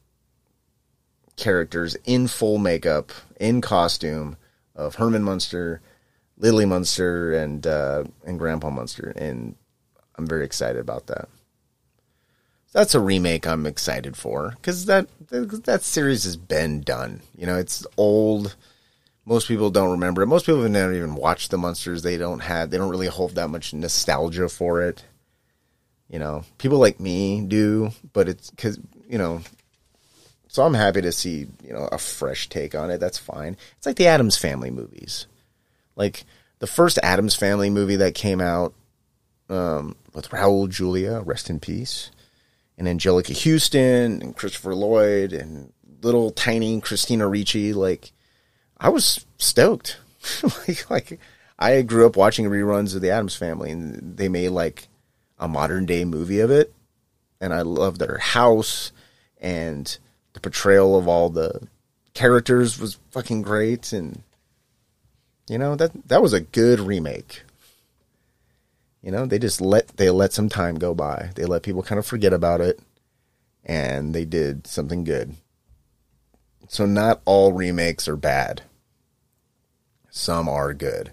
[1.36, 4.38] characters in full makeup, in costume
[4.76, 5.82] of Herman Munster,
[6.38, 9.56] Lily Munster, and uh, and Grandpa Munster, and
[10.16, 11.30] I'm very excited about that.
[12.74, 17.22] That's a remake I'm excited for because that that series has been done.
[17.38, 18.56] You know, it's old
[19.26, 20.28] most people don't remember it.
[20.28, 22.04] Most people have never even watched the Munsters.
[22.04, 22.70] They don't have.
[22.70, 25.04] They don't really hold that much nostalgia for it.
[26.10, 29.42] You know, people like me do, but it's because you know.
[30.56, 33.00] So I'm happy to see you know a fresh take on it.
[33.00, 33.58] That's fine.
[33.76, 35.28] It's like the Addams Family movies,
[35.98, 36.24] like
[36.60, 38.74] the first Addams Family movie that came out
[39.50, 42.10] um, with Raul Julia, rest in peace,
[42.78, 48.14] and Anjelica Huston and Christopher Lloyd and little tiny Christina Ricci, like
[48.78, 49.98] I was stoked.
[50.70, 51.20] like, like
[51.60, 54.88] I grew up watching reruns of the Addams Family, and they made like
[55.38, 56.74] a modern day movie of it.
[57.42, 58.94] And I loved their house
[59.42, 59.98] and
[60.36, 61.68] the portrayal of all the
[62.14, 63.94] characters was fucking great.
[63.94, 64.22] And
[65.50, 67.42] you know that that was a good remake.
[69.02, 71.32] You know, they just let they let some time go by.
[71.36, 72.80] They let people kind of forget about it,
[73.64, 75.36] and they did something good.
[76.68, 78.64] So not all remakes are bad.
[80.10, 81.12] Some are good.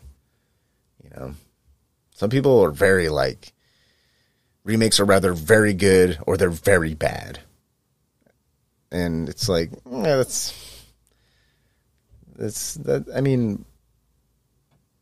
[1.04, 1.34] You know,
[2.14, 3.52] some people are very like
[4.64, 7.40] remakes are rather very good or they're very bad.
[8.92, 10.54] And it's like, yeah, that's
[12.36, 13.06] that's that.
[13.14, 13.64] I mean,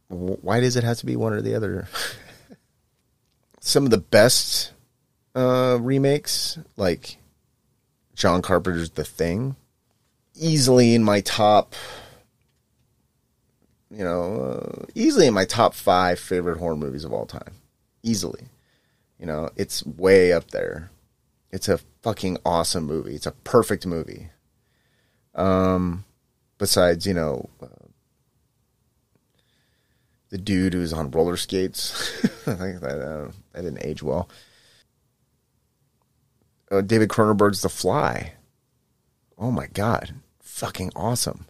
[0.07, 1.89] why does it have to be one or the other?
[3.61, 4.73] Some of the best
[5.35, 7.17] uh, remakes, like
[8.15, 9.57] John Carpenter's The Thing,
[10.37, 11.75] easily in my top,
[13.91, 17.55] you know, uh, easily in my top five favorite horror movies of all time.
[18.05, 18.45] Easily.
[19.19, 20.91] You know, it's way up there.
[21.53, 23.15] It's a fucking awesome movie.
[23.15, 24.29] It's a perfect movie.
[25.35, 26.05] Um,
[26.59, 27.67] besides, you know, uh,
[30.31, 32.25] the dude who's on roller skates.
[32.47, 34.29] I think that, uh, that didn't age well.
[36.71, 38.35] Uh, David Cronenberg's The Fly.
[39.37, 41.47] Oh my god, fucking awesome.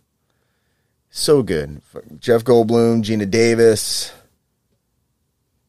[1.11, 1.83] So good.
[2.21, 4.13] Jeff Goldblum, Geena Davis.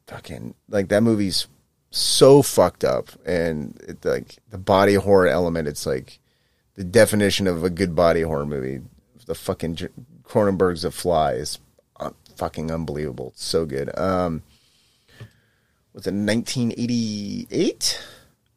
[0.08, 1.48] Fucking like that movie's
[1.92, 5.68] so fucked up, and it, like the body horror element.
[5.68, 6.20] It's like
[6.76, 8.82] the definition of a good body horror movie.
[9.28, 9.78] The fucking
[10.24, 11.60] Cronenberg's of Fly is
[12.42, 13.34] fucking unbelievable.
[13.36, 13.96] It's so good.
[13.96, 14.42] Um,
[15.94, 18.02] was it 1988?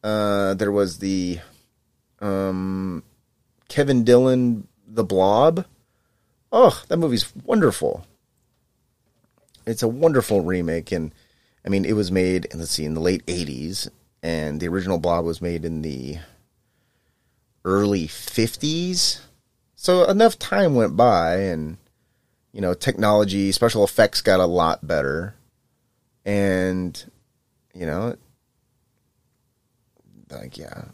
[0.02, 1.38] Uh, there was the
[2.20, 3.02] um,
[3.68, 5.66] Kevin Dillon, The Blob.
[6.50, 8.06] Oh, that movie's wonderful.
[9.66, 11.12] It's a wonderful remake, and
[11.64, 12.46] I mean, it was made.
[12.54, 13.88] Let's see, in the late '80s,
[14.22, 16.18] and the original Blob was made in the
[17.64, 19.20] early '50s.
[19.74, 21.78] So enough time went by, and
[22.54, 25.34] you know, technology, special effects got a lot better.
[26.24, 27.04] And,
[27.74, 28.16] you know,
[30.30, 30.84] like, yeah.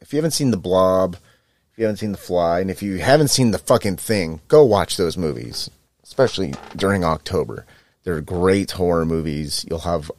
[0.00, 1.16] If you haven't seen The Blob,
[1.72, 4.62] if you haven't seen The Fly, and if you haven't seen The fucking Thing, go
[4.64, 5.70] watch those movies,
[6.04, 7.64] especially during October.
[8.08, 9.66] They're great horror movies.
[9.68, 10.10] You'll have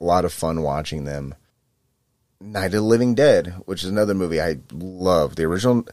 [0.00, 1.34] a lot of fun watching them.
[2.40, 5.36] Night of the Living Dead, which is another movie I love.
[5.36, 5.86] The original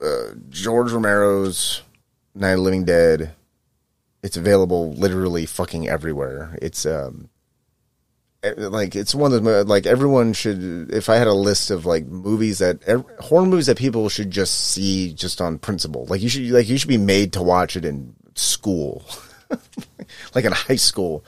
[0.00, 1.82] uh, George Romero's
[2.36, 3.34] Night of the Living Dead.
[4.22, 6.56] It's available literally fucking everywhere.
[6.62, 7.28] It's um
[8.56, 12.06] like it's one of the like everyone should if I had a list of like
[12.06, 12.84] movies that
[13.18, 16.06] horror movies that people should just see just on principle.
[16.06, 19.04] Like you should like you should be made to watch it in school.
[20.34, 21.24] like in high school.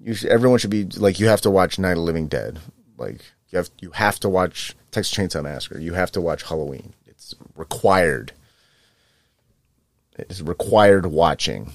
[0.00, 2.58] You should, everyone should be like you have to watch Night of Living Dead.
[2.96, 5.78] Like you have you have to watch Texas Chainsaw Massacre.
[5.78, 6.92] You have to watch Halloween.
[7.06, 8.32] It's required.
[10.18, 11.72] It is required watching.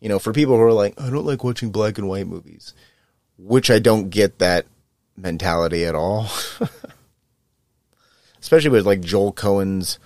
[0.00, 2.74] You know, for people who are like, I don't like watching black and white movies,
[3.36, 4.66] which I don't get that
[5.16, 6.28] mentality at all.
[8.40, 9.98] Especially with like Joel Coen's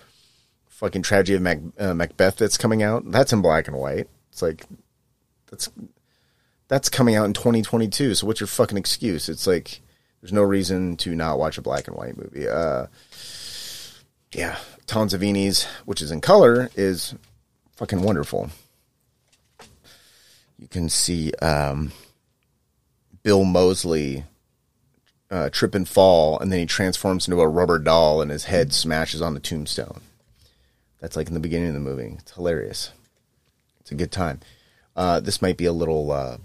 [0.69, 3.11] fucking tragedy of Mac, uh, Macbeth that's coming out.
[3.11, 4.09] That's in black and white.
[4.31, 4.65] It's like
[5.51, 5.71] that's
[6.69, 8.15] that's coming out in 2022.
[8.15, 9.29] So what's your fucking excuse?
[9.29, 9.83] It's like
[10.21, 12.49] there's no reason to not watch a black and white movie.
[12.49, 12.87] Uh,
[14.33, 14.57] yeah,
[14.87, 17.15] Tom Savini's, which is in color, is
[17.77, 18.51] fucking wonderful.
[20.63, 21.91] You can see um,
[23.25, 24.25] Bill Moseley
[25.29, 28.73] uh, trip and fall, and then he transforms into a rubber doll, and his head
[28.73, 30.03] smashes on the tombstone.
[31.01, 32.15] That's like in the beginning of the movie.
[32.21, 32.93] It's hilarious.
[33.81, 34.39] It's a good time.
[34.95, 36.37] Uh, this might be a little uh,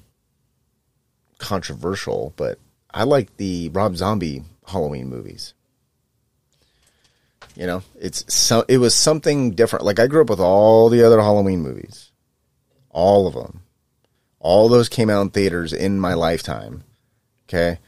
[1.37, 2.57] controversial, but
[2.91, 5.53] I like the Rob Zombie Halloween movies.
[7.55, 9.85] You know, it's so it was something different.
[9.85, 12.09] Like I grew up with all the other Halloween movies,
[12.89, 13.61] all of them.
[14.39, 16.83] All those came out in theaters in my lifetime.
[17.47, 17.79] Okay,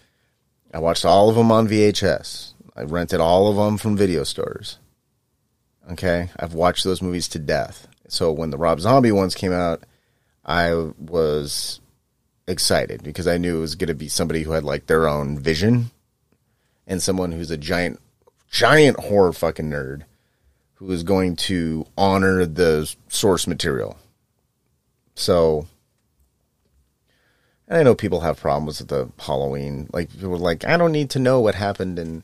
[0.73, 2.53] I watched all of them on VHS.
[2.75, 4.77] I rented all of them from video stores.
[5.91, 7.87] Okay, I've watched those movies to death.
[8.07, 9.83] So when the Rob Zombie ones came out,
[10.45, 11.79] I was
[12.47, 15.37] excited because I knew it was going to be somebody who had like their own
[15.37, 15.91] vision
[16.87, 17.99] and someone who's a giant,
[18.49, 20.03] giant horror fucking nerd
[20.75, 23.97] who is going to honor the source material.
[25.15, 25.67] So,
[27.69, 29.89] and I know people have problems with the Halloween.
[29.93, 32.23] Like people are like, I don't need to know what happened and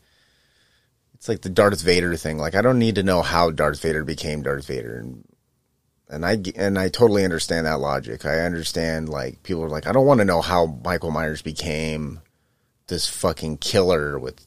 [1.14, 2.38] it's like the Darth Vader thing.
[2.38, 5.24] Like I don't need to know how Darth Vader became Darth Vader, and
[6.10, 8.26] and I and I totally understand that logic.
[8.26, 12.20] I understand like people are like, I don't want to know how Michael Myers became
[12.88, 14.46] this fucking killer with,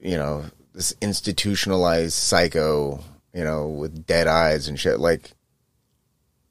[0.00, 4.98] you know, this institutionalized psycho you know, with dead eyes and shit.
[4.98, 5.32] Like,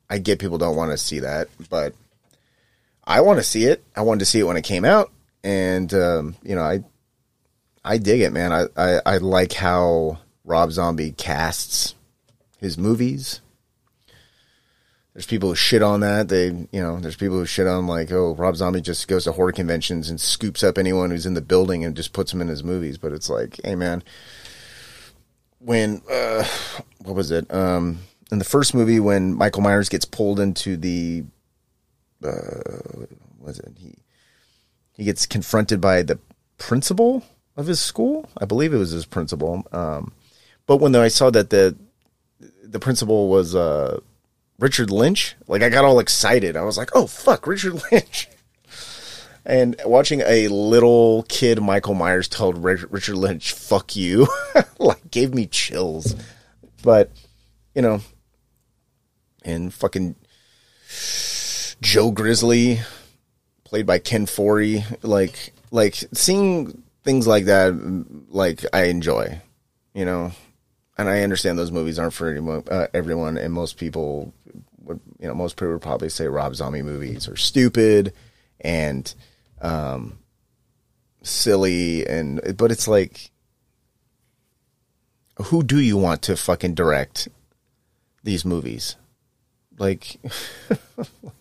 [0.09, 1.93] I get people don't want to see that, but
[3.10, 3.84] I want to see it.
[3.95, 5.11] I wanted to see it when it came out,
[5.44, 6.84] and um, you know, I
[7.84, 8.53] I dig it, man.
[8.53, 11.95] I, I I like how Rob Zombie casts
[12.60, 13.41] his movies.
[15.14, 16.30] There's people who shit on that.
[16.30, 19.31] They, you know, there's people who shit on like, oh, Rob Zombie just goes to
[19.31, 22.48] horror conventions and scoops up anyone who's in the building and just puts them in
[22.48, 22.98] his movies.
[22.98, 24.03] But it's like, hey, man,
[25.57, 26.45] when uh,
[27.03, 27.52] what was it?
[27.52, 27.99] Um,
[28.31, 31.23] in the first movie, when Michael Myers gets pulled into the,
[32.23, 33.05] uh,
[33.39, 33.95] was it he?
[34.91, 36.19] He gets confronted by the
[36.57, 37.23] principal
[37.55, 38.29] of his school.
[38.37, 39.63] I believe it was his principal.
[39.71, 40.13] Um,
[40.65, 41.75] but when I saw that the
[42.63, 43.99] the principal was uh,
[44.59, 46.55] Richard Lynch, like I got all excited.
[46.55, 48.27] I was like, "Oh fuck, Richard Lynch!"
[49.45, 54.27] and watching a little kid Michael Myers told Richard Lynch "fuck you,"
[54.79, 56.15] like gave me chills.
[56.83, 57.11] But
[57.73, 58.01] you know,
[59.43, 60.15] and fucking
[61.81, 62.80] Joe Grizzly,
[63.64, 67.73] played by Ken Foree, like like seeing things like that,
[68.30, 69.41] like I enjoy,
[69.93, 70.31] you know
[70.99, 74.34] and I understand those movies aren't for anyone, uh, everyone, and most people
[74.84, 78.11] would, you know, most people would probably say Rob Zombie movies are stupid
[78.60, 79.14] and
[79.61, 80.19] um,
[81.23, 83.31] silly, and but it's like,
[85.43, 87.30] who do you want to fucking direct
[88.26, 88.97] these movies?
[89.77, 90.19] Like,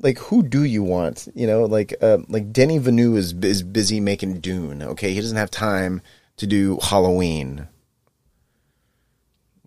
[0.00, 1.28] like who do you want?
[1.34, 4.82] You know, like uh, like Denis Villeneuve is is busy making Dune.
[4.82, 6.02] Okay, he doesn't have time
[6.36, 7.68] to do Halloween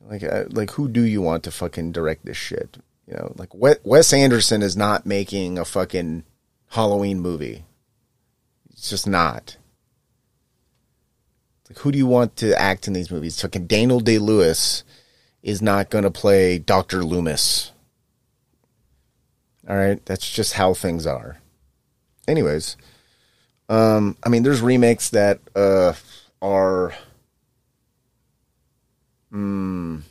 [0.09, 2.77] like, uh, like who do you want to fucking direct this shit?
[3.07, 6.23] You know, like Wes Anderson is not making a fucking
[6.69, 7.65] Halloween movie.
[8.71, 9.57] It's just not.
[11.69, 13.39] Like, who do you want to act in these movies?
[13.39, 14.83] Fucking Daniel Day Lewis
[15.43, 17.71] is not going to play Doctor Loomis.
[19.69, 21.37] All right, that's just how things are.
[22.27, 22.75] Anyways,
[23.69, 25.93] um, I mean, there's remakes that uh,
[26.41, 26.93] are
[29.31, 30.01] mm,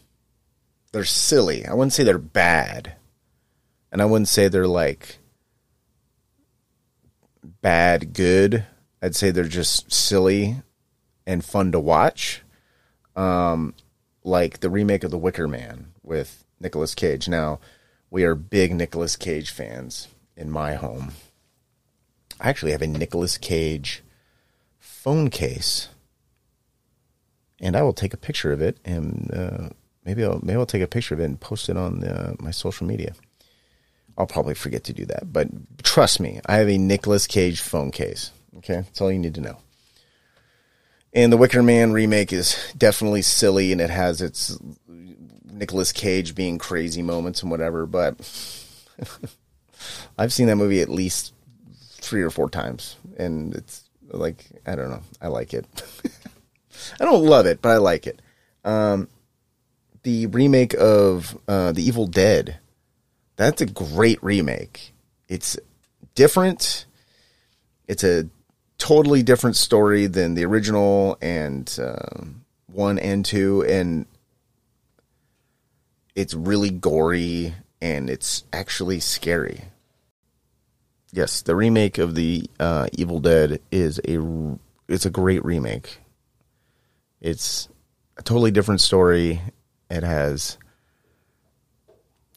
[0.93, 1.67] they're silly.
[1.67, 2.95] I wouldn't say they're bad.
[3.91, 5.19] And I wouldn't say they're like
[7.43, 8.65] bad good.
[9.03, 10.63] I'd say they're just silly
[11.27, 12.43] and fun to watch.
[13.17, 13.75] Um,
[14.25, 17.29] like the remake of The Wicker Man with Nicolas Cage.
[17.29, 17.61] Now,
[18.11, 21.13] we are big Nicolas Cage fans in my home.
[22.41, 24.03] I actually have a Nicolas Cage
[24.79, 25.89] phone case
[27.61, 29.69] and I will take a picture of it and uh,
[30.05, 32.51] maybe I'll maybe I'll take a picture of it and post it on uh, my
[32.51, 33.15] social media.
[34.17, 35.49] I'll probably forget to do that, but
[35.85, 38.33] trust me, I have a Nicolas Cage phone case.
[38.59, 39.59] Okay, that's all you need to know.
[41.13, 44.59] And the Wicker Man remake is definitely silly, and it has its
[45.59, 47.87] Nicolas Cage being crazy moments and whatever.
[47.87, 48.17] But
[50.19, 51.35] I've seen that movie at least
[52.01, 55.67] three or four times, and it's like I don't know, I like it.
[57.01, 58.23] I don't love it, but I like it.
[58.65, 59.09] Um,
[60.03, 62.59] the remake of uh, The Evil Dead,
[63.37, 64.93] that's a great remake.
[65.29, 65.59] It's
[66.15, 66.87] different.
[67.87, 68.29] It's a
[68.79, 72.25] totally different story than the original and uh,
[72.67, 74.07] one and two, and
[76.19, 79.63] it's really gory and it's actually scary.
[81.13, 84.19] Yes, the remake of the uh, Evil Dead is a
[84.89, 86.01] it's a great remake.
[87.21, 87.69] It's
[88.17, 89.41] a totally different story.
[89.89, 90.59] It has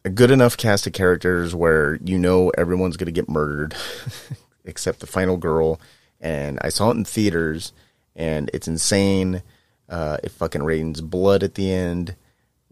[0.06, 3.74] a good enough cast of characters where you know everyone's going to get murdered
[4.64, 5.82] except the final girl.
[6.20, 7.74] And I saw it in theaters,
[8.16, 9.42] and it's insane.
[9.90, 12.16] Uh, it fucking rains blood at the end.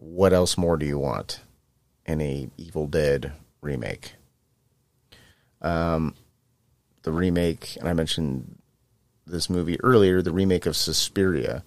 [0.01, 1.41] What else more do you want
[2.05, 4.13] in a Evil Dead remake?
[5.61, 6.15] Um,
[7.03, 8.59] the remake, and I mentioned
[9.27, 11.65] this movie earlier, the remake of Suspiria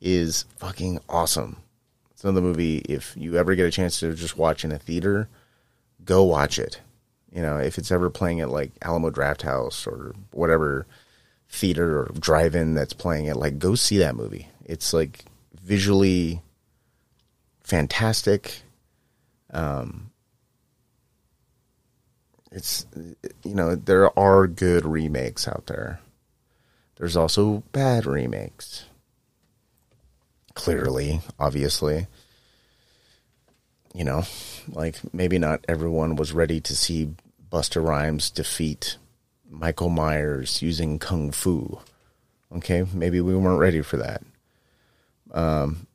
[0.00, 1.56] is fucking awesome.
[2.12, 2.78] It's another movie.
[2.88, 5.28] If you ever get a chance to just watch in a theater,
[6.04, 6.80] go watch it.
[7.32, 10.86] You know, if it's ever playing at like Alamo Drafthouse or whatever
[11.48, 14.48] theater or drive-in that's playing it, like go see that movie.
[14.64, 15.24] It's like
[15.64, 16.42] visually
[17.72, 18.60] fantastic.
[19.50, 20.10] Um,
[22.50, 22.84] it's
[23.42, 26.00] you know there are good remakes out there.
[26.96, 28.84] There's also bad remakes
[30.52, 32.08] clearly, obviously.
[33.94, 34.24] You know,
[34.68, 37.14] like maybe not everyone was ready to see
[37.50, 38.98] Busta Rhymes defeat
[39.48, 41.80] Michael Myers using kung fu.
[42.54, 44.22] Okay, maybe we weren't ready for that.
[45.32, 45.86] Um,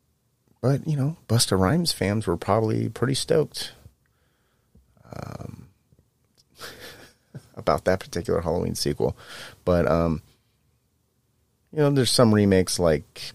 [0.67, 3.71] but you know, Busta Rhymes fans were probably pretty stoked
[5.13, 5.69] um,
[7.55, 9.15] about that particular Halloween sequel.
[9.63, 10.21] But um,
[11.71, 13.31] you know, there's some remakes like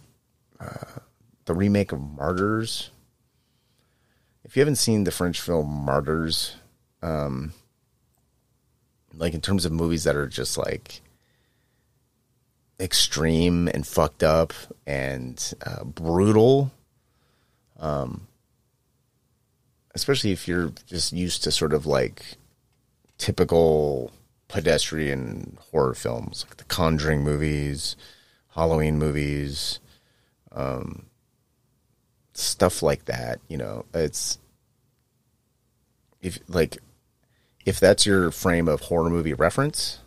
[0.60, 1.00] uh,
[1.46, 2.90] the remake of Martyrs.
[4.44, 6.56] If you haven't seen the French film Martyrs,
[7.00, 7.54] um,
[9.14, 11.00] like in terms of movies that are just like
[12.78, 14.52] extreme and fucked up
[14.86, 16.70] and uh, brutal,
[17.82, 18.28] um,
[19.94, 22.24] especially if you're just used to sort of like
[23.18, 24.12] typical
[24.48, 27.96] pedestrian horror films, like the Conjuring movies,
[28.54, 29.80] Halloween movies,
[30.52, 31.06] um,
[32.32, 33.40] stuff like that.
[33.48, 34.38] You know, it's
[36.22, 36.78] if like
[37.66, 39.98] if that's your frame of horror movie reference,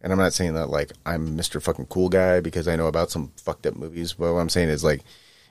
[0.00, 1.60] and I'm not saying that like I'm Mr.
[1.60, 4.70] fucking cool guy because I know about some fucked up movies, but what I'm saying
[4.70, 5.02] is like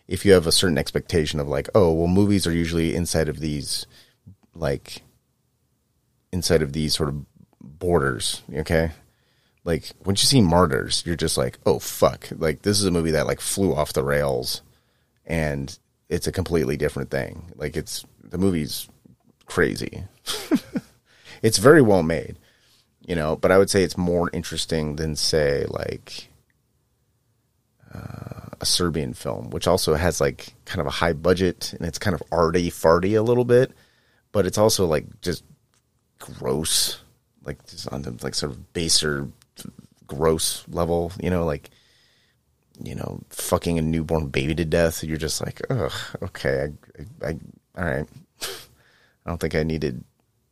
[0.08, 3.40] if you have a certain expectation of like, oh, well, movies are usually inside of
[3.40, 3.86] these
[4.56, 5.02] like
[6.32, 7.26] inside of these sort of
[7.62, 8.92] borders, okay?
[9.64, 13.12] Like once you see Martyrs, you're just like, oh fuck, like this is a movie
[13.12, 14.62] that like flew off the rails,
[15.26, 15.78] and
[16.10, 17.52] it's a completely different thing.
[17.56, 18.90] Like it's the movie's
[19.46, 20.04] crazy.
[21.42, 22.38] it's very well made,
[23.06, 26.28] you know, but I would say it's more interesting than say like
[27.94, 32.00] uh, a Serbian film, which also has like kind of a high budget and it's
[32.00, 33.74] kind of arty farty a little bit,
[34.32, 35.44] but it's also like just
[36.18, 37.02] gross,
[37.44, 39.28] like just on the like sort of baser,
[40.08, 41.70] gross level, you know, like
[42.82, 45.04] you know, fucking a newborn baby to death.
[45.04, 45.92] You're just like, ugh,
[46.24, 46.70] okay,
[47.22, 47.40] I, I, I
[47.78, 48.08] all right.
[49.26, 50.04] I don't think I needed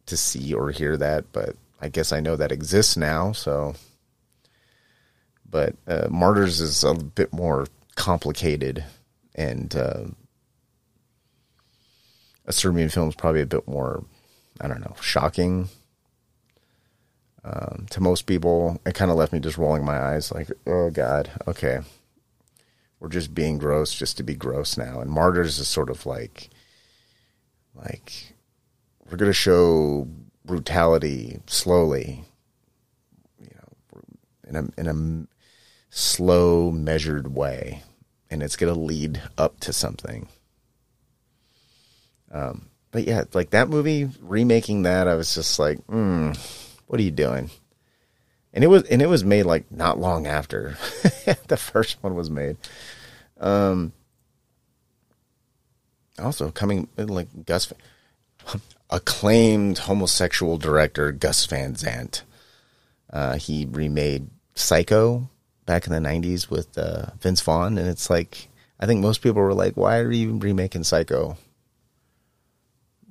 [0.06, 3.32] to see or hear that, but I guess I know that exists now.
[3.32, 3.76] So,
[5.50, 7.68] but uh, Martyrs is a bit more
[8.02, 8.84] complicated,
[9.36, 10.06] and uh,
[12.48, 14.04] a Serbian film is probably a bit more,
[14.60, 15.70] I don't know, shocking.
[17.44, 20.90] Um, to most people, it kind of left me just rolling my eyes, like, oh
[20.90, 21.82] god, okay,
[23.00, 25.00] we're just being gross just to be gross now.
[25.00, 26.50] And Martyrs is sort of like,
[27.76, 28.34] like
[29.06, 30.08] we're going to show
[30.44, 32.26] brutality slowly,
[33.40, 34.02] you know,
[34.48, 35.28] in a in a
[35.92, 37.84] slow, measured way,
[38.32, 40.28] and it's going to lead up to something.
[42.32, 46.38] Um, but yeah, like that movie remaking that, I was just like, mm,
[46.88, 47.50] what are you doing?
[48.54, 50.78] And it was and it was made like not long after
[51.48, 52.58] the first one was made.
[53.40, 53.94] Um,
[56.20, 57.72] also coming like Gus,
[58.90, 62.24] acclaimed homosexual director Gus Van Sant.
[63.12, 65.30] Uh, he remade Psycho
[65.72, 69.42] back in the '90s with uh, Vince Vaughn, and it's like I think most people
[69.42, 71.38] were like, "Why are you remaking Psycho?"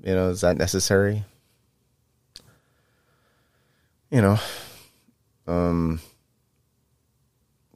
[0.04, 1.24] You know, is that necessary?
[4.10, 4.38] You know,
[5.46, 6.02] um,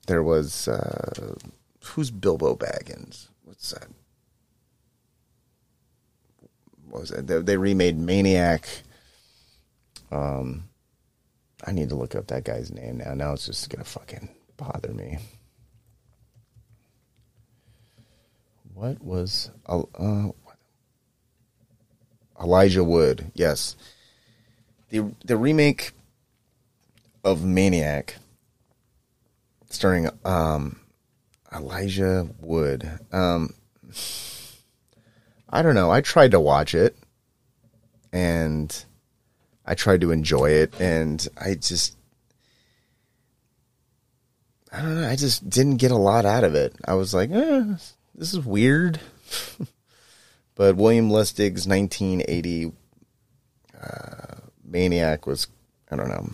[0.07, 1.35] there was uh,
[1.83, 3.29] who's Bilbo Baggins?
[3.45, 3.87] What's that?
[6.91, 7.27] What was it?
[7.27, 8.69] They, they remade Maniac.
[10.11, 10.65] Um,
[11.67, 13.15] I need to look up that guy's name now.
[13.15, 15.19] Now it's just gonna fucking bother me.
[18.75, 19.83] What was uh,
[22.41, 23.31] Elijah Wood?
[23.35, 23.77] Yes,
[24.91, 25.93] the the remake
[27.23, 28.17] of Maniac,
[29.71, 30.81] starring um
[31.55, 32.91] Elijah Wood.
[33.13, 33.55] Um,
[35.49, 35.91] I don't know.
[35.93, 36.97] I tried to watch it,
[38.13, 38.85] and
[39.65, 41.97] I tried to enjoy it, and I just,
[44.75, 45.09] I don't know.
[45.09, 46.75] I just didn't get a lot out of it.
[46.87, 47.75] I was like, eh,
[48.15, 49.01] this is weird.
[50.57, 52.73] but William Lustig's 1980
[53.81, 55.47] uh, Maniac was,
[55.91, 56.31] I don't know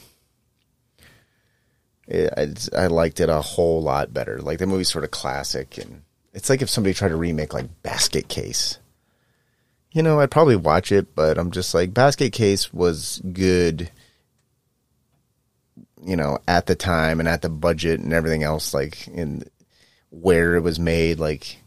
[2.11, 4.41] it, I, I liked it a whole lot better.
[4.41, 6.03] Like the movie's sort of classic, and
[6.35, 8.79] it's like if somebody tried to remake like Basket Case.
[9.93, 13.91] You know, I'd probably watch it, but I'm just like Basket Case was good.
[16.03, 19.45] You know, at the time and at the budget and everything else, like in
[20.11, 21.59] where it was made, like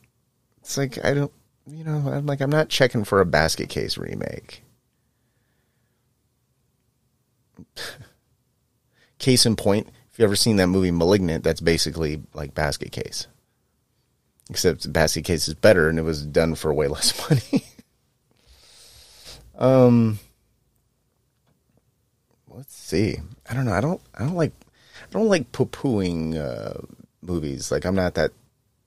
[0.61, 1.31] it's like I don't,
[1.68, 4.64] you know, I'm like I'm not checking for a Basket Case remake.
[9.19, 13.27] Case in point, if you ever seen that movie Malignant, that's basically like Basket Case.
[14.49, 17.64] Except Basket Case is better and it was done for way less money.
[19.57, 20.19] um
[22.49, 23.18] let's see.
[23.49, 23.74] I don't know.
[23.74, 24.53] I don't I don't like
[25.10, 26.82] I don't like poo-pooing uh,
[27.22, 27.72] movies.
[27.72, 28.32] Like I'm not that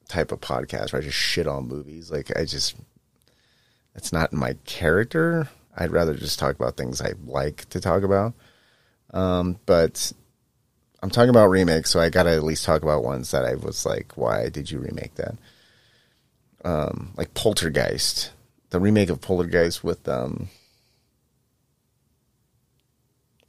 [0.09, 2.11] type of podcast where I just shit on movies.
[2.11, 2.77] Like I just,
[3.95, 5.49] it's not my character.
[5.77, 8.35] I'd rather just talk about things I like to talk about.
[9.13, 10.13] Um, but
[11.03, 13.85] I'm talking about remakes, so I gotta at least talk about ones that I was
[13.85, 15.35] like, why did you remake that?
[16.65, 18.33] Um, like Poltergeist,
[18.71, 20.49] the remake of Poltergeist with um,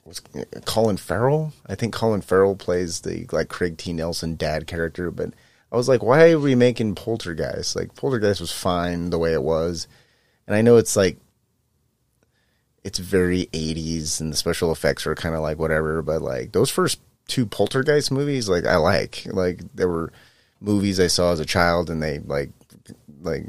[0.08, 0.22] was
[0.66, 1.54] Colin Farrell.
[1.68, 3.94] I think Colin Farrell plays the like Craig T.
[3.94, 5.34] Nelson dad character, but
[5.72, 7.76] I was like, why are we making Poltergeist?
[7.76, 9.88] Like Poltergeist was fine the way it was,
[10.48, 11.18] and I know it's like
[12.84, 16.70] it's very 80s and the special effects are kind of like whatever, but like those
[16.70, 20.14] first two Poltergeist movies, like I like, like there were
[20.62, 22.52] movies I saw as a child and they like,
[23.22, 23.44] like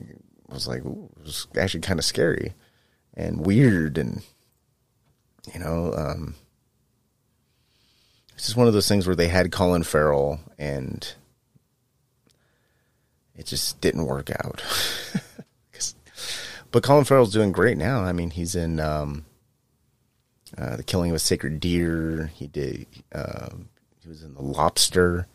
[0.50, 2.52] I was like, ooh, it was actually kind of scary
[3.14, 4.22] and weird and
[5.54, 6.34] you know, um,
[8.38, 11.12] it's just one of those things where they had Colin Farrell and
[13.34, 14.62] it just didn't work out.
[16.70, 18.04] but Colin Farrell's doing great now.
[18.04, 19.24] I mean, he's in um,
[20.56, 22.30] uh, the Killing of a Sacred Deer.
[22.32, 22.86] He did.
[23.12, 23.48] Uh,
[24.00, 25.26] he was in The Lobster.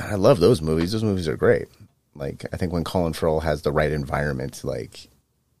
[0.00, 0.90] I love those movies.
[0.90, 1.68] Those movies are great.
[2.16, 5.08] Like I think when Colin Farrell has the right environment, like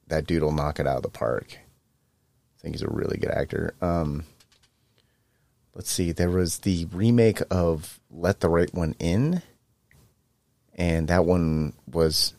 [0.08, 1.46] that dude will knock it out of the park.
[1.52, 3.74] I think he's a really good actor.
[3.80, 4.24] Um,
[5.76, 9.42] let's see, there was the remake of Let the Right One In,
[10.74, 12.32] and that one was,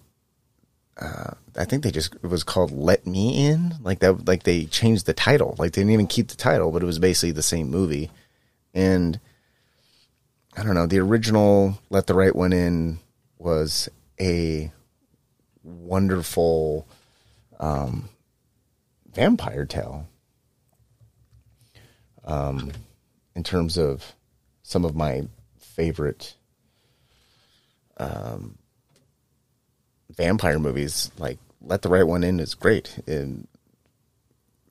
[1.00, 4.66] uh, I think they just it was called Let Me In, like that, like they
[4.66, 7.44] changed the title, like they didn't even keep the title, but it was basically the
[7.44, 8.10] same movie,
[8.74, 9.20] and
[10.58, 12.98] I don't know, the original Let the Right One In
[13.38, 13.88] was
[14.20, 14.72] a
[15.62, 16.88] wonderful
[17.60, 18.10] um,
[19.14, 20.08] vampire tale.
[22.26, 22.72] Um,
[23.38, 24.16] in terms of
[24.64, 25.22] some of my
[25.60, 26.34] favorite
[27.98, 28.58] um,
[30.10, 32.98] vampire movies, like Let the Right One In is great.
[33.06, 33.48] And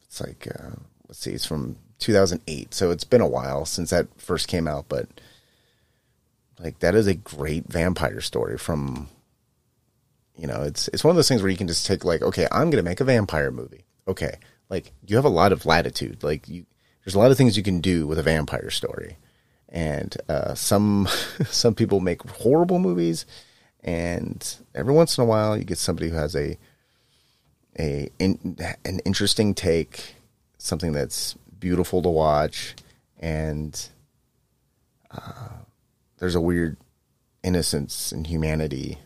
[0.05, 0.75] it's like, uh,
[1.07, 2.75] let's see, it's from 2008.
[2.75, 5.07] So it's been a while since that first came out, but
[6.59, 9.09] like that is a great vampire story from,
[10.37, 12.49] you know, it's, it's one of those things where you can just take like, okay,
[12.51, 13.85] I'm going to make a vampire movie.
[14.09, 14.39] Okay.
[14.69, 16.25] Like you have a lot of latitude.
[16.25, 16.67] Like you,
[17.07, 19.17] there's a lot of things you can do with a vampire story,
[19.69, 21.07] and uh, some
[21.47, 23.25] some people make horrible movies,
[23.85, 26.59] and every once in a while you get somebody who has a
[27.79, 30.17] a in, an interesting take,
[30.59, 32.75] something that's beautiful to watch,
[33.21, 33.89] and
[35.13, 35.61] uh,
[36.19, 36.77] there's a weird
[37.45, 38.99] innocence and humanity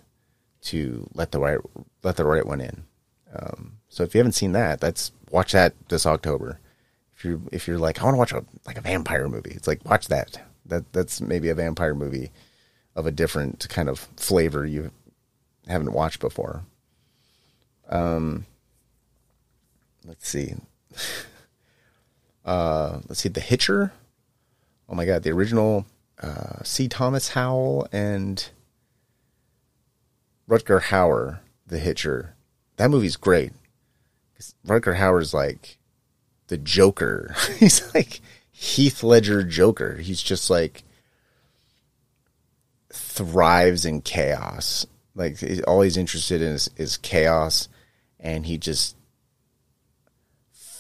[0.63, 1.59] to let the right
[2.03, 2.85] let the right one in.
[3.37, 6.61] Um, so if you haven't seen that, that's watch that this October
[7.21, 9.69] if you're if you're like I want to watch a like a vampire movie, it's
[9.69, 10.41] like watch that.
[10.65, 12.31] That that's maybe a vampire movie
[12.97, 14.91] of a different kind of flavor you
[15.69, 16.65] haven't watched before.
[17.89, 18.47] Um,
[20.05, 20.55] let's see.
[22.43, 23.93] Uh, let's see, The Hitcher.
[24.89, 25.85] Oh my God, the original
[26.23, 26.89] uh, C.
[26.89, 28.49] Thomas Howell and
[30.49, 32.35] Rutger Hauer, The Hitcher.
[32.77, 33.53] That movie's great.
[34.67, 35.77] Rutger Hauer's like
[36.51, 37.35] the Joker.
[37.59, 38.21] He's like
[38.51, 39.97] Heath Ledger Joker.
[39.97, 40.85] He's just like
[42.93, 44.87] thrives in chaos.
[45.15, 47.69] Like all he's interested in is, is chaos,
[48.19, 48.97] and he just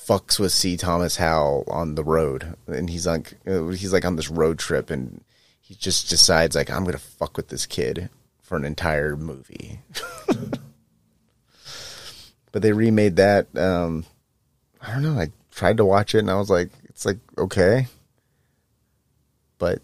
[0.06, 0.76] fucks with C.
[0.76, 4.90] Thomas Howell on the road, and he's like uh, he's like on this road trip,
[4.90, 5.22] and
[5.60, 8.10] he just decides like I'm gonna fuck with this kid
[8.42, 9.80] for an entire movie.
[12.52, 13.46] but they remade that.
[13.56, 14.04] Um,
[14.80, 15.18] I don't know.
[15.20, 15.30] I
[15.60, 17.86] tried to watch it and I was like, it's like okay,
[19.58, 19.82] but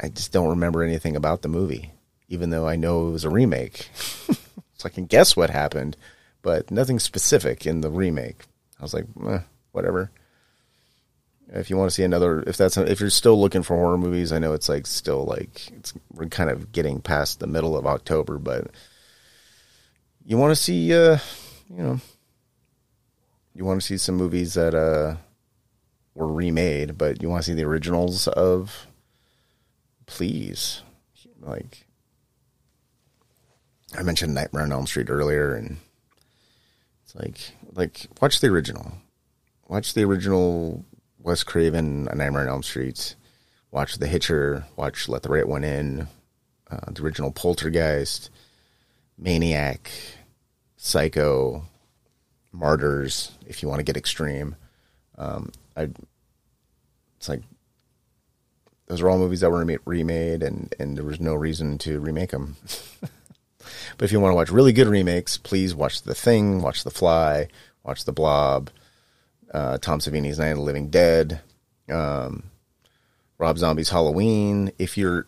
[0.00, 1.92] I just don't remember anything about the movie,
[2.28, 3.88] even though I know it was a remake.
[3.94, 5.96] so I can guess what happened,
[6.42, 8.42] but nothing specific in the remake.
[8.80, 9.38] I was like, eh,
[9.70, 10.10] whatever.
[11.50, 14.32] If you want to see another, if that's if you're still looking for horror movies,
[14.32, 17.86] I know it's like still like it's we're kind of getting past the middle of
[17.86, 18.72] October, but
[20.24, 21.18] you want to see, uh,
[21.70, 22.00] you know,
[23.56, 25.16] you want to see some movies that uh,
[26.14, 28.86] were remade, but you want to see the originals of,
[30.04, 30.82] please,
[31.40, 31.86] like
[33.96, 35.78] I mentioned Nightmare on Elm Street earlier, and
[37.02, 37.38] it's like
[37.72, 38.92] like watch the original,
[39.68, 40.84] watch the original
[41.18, 43.16] Wes Craven Nightmare on Elm Street,
[43.70, 46.08] watch The Hitcher, watch Let the Right One In,
[46.70, 48.28] uh, the original Poltergeist,
[49.16, 49.90] Maniac,
[50.76, 51.64] Psycho,
[52.58, 54.56] Martyrs, if you want to get extreme.
[55.18, 55.88] Um, I,
[57.16, 57.42] it's like
[58.86, 62.30] those are all movies that were remade, and and there was no reason to remake
[62.30, 62.56] them.
[63.00, 66.90] but if you want to watch really good remakes, please watch The Thing, watch The
[66.90, 67.48] Fly,
[67.82, 68.70] watch The Blob,
[69.52, 71.40] uh, Tom Savini's Night of the Living Dead,
[71.90, 72.44] um,
[73.38, 74.72] Rob Zombie's Halloween.
[74.78, 75.26] If you're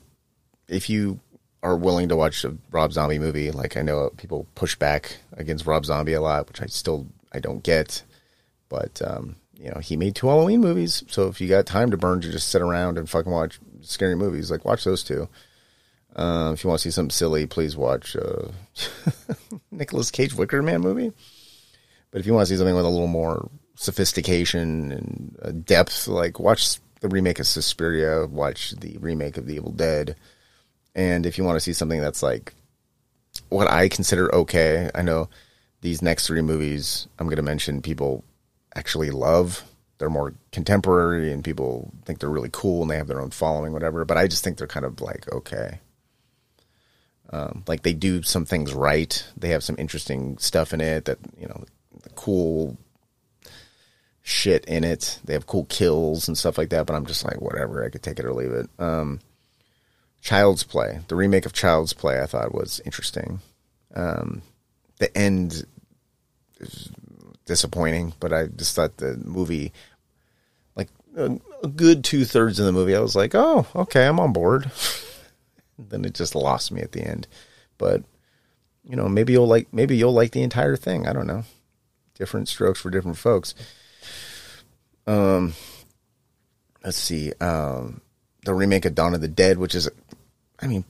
[0.68, 1.20] if you
[1.62, 5.66] are willing to watch a Rob Zombie movie, like I know people push back against
[5.66, 8.02] Rob Zombie a lot, which I still I don't get,
[8.68, 11.96] but um, you know he made two Halloween movies, so if you got time to
[11.96, 15.28] burn to just sit around and fucking watch scary movies, like watch those two.
[16.16, 18.48] Uh, if you want to see something silly, please watch uh,
[19.70, 21.12] Nicolas Cage Wicker Man movie.
[22.10, 26.08] But if you want to see something with a little more sophistication and uh, depth,
[26.08, 30.16] like watch the remake of Suspiria, watch the remake of The Evil Dead.
[30.94, 32.54] And if you want to see something that's like
[33.50, 35.28] what I consider okay, I know
[35.80, 38.24] these next three movies I'm going to mention people
[38.74, 39.64] actually love.
[39.98, 43.72] They're more contemporary and people think they're really cool and they have their own following,
[43.72, 44.04] whatever.
[44.04, 45.80] But I just think they're kind of like okay.
[47.30, 49.22] Um, like they do some things right.
[49.36, 51.64] They have some interesting stuff in it that you know,
[52.02, 52.78] the cool
[54.22, 55.18] shit in it.
[55.24, 56.86] They have cool kills and stuff like that.
[56.86, 57.84] But I'm just like, whatever.
[57.84, 58.70] I could take it or leave it.
[58.78, 59.20] Um,
[60.20, 63.40] Child's Play, the remake of Child's Play, I thought was interesting.
[63.94, 64.42] Um,
[64.98, 65.64] the end
[66.60, 66.90] is
[67.44, 69.72] disappointing, but I just thought the movie,
[70.76, 74.20] like a, a good two thirds of the movie, I was like, oh, okay, I'm
[74.20, 74.70] on board.
[75.78, 77.26] then it just lost me at the end.
[77.78, 78.02] But
[78.84, 81.06] you know, maybe you'll like maybe you'll like the entire thing.
[81.06, 81.44] I don't know.
[82.14, 83.54] Different strokes for different folks.
[85.06, 85.54] Um,
[86.84, 87.32] let's see.
[87.40, 88.00] Um,
[88.44, 89.88] the remake of Dawn of the Dead, which is,
[90.60, 90.84] I mean,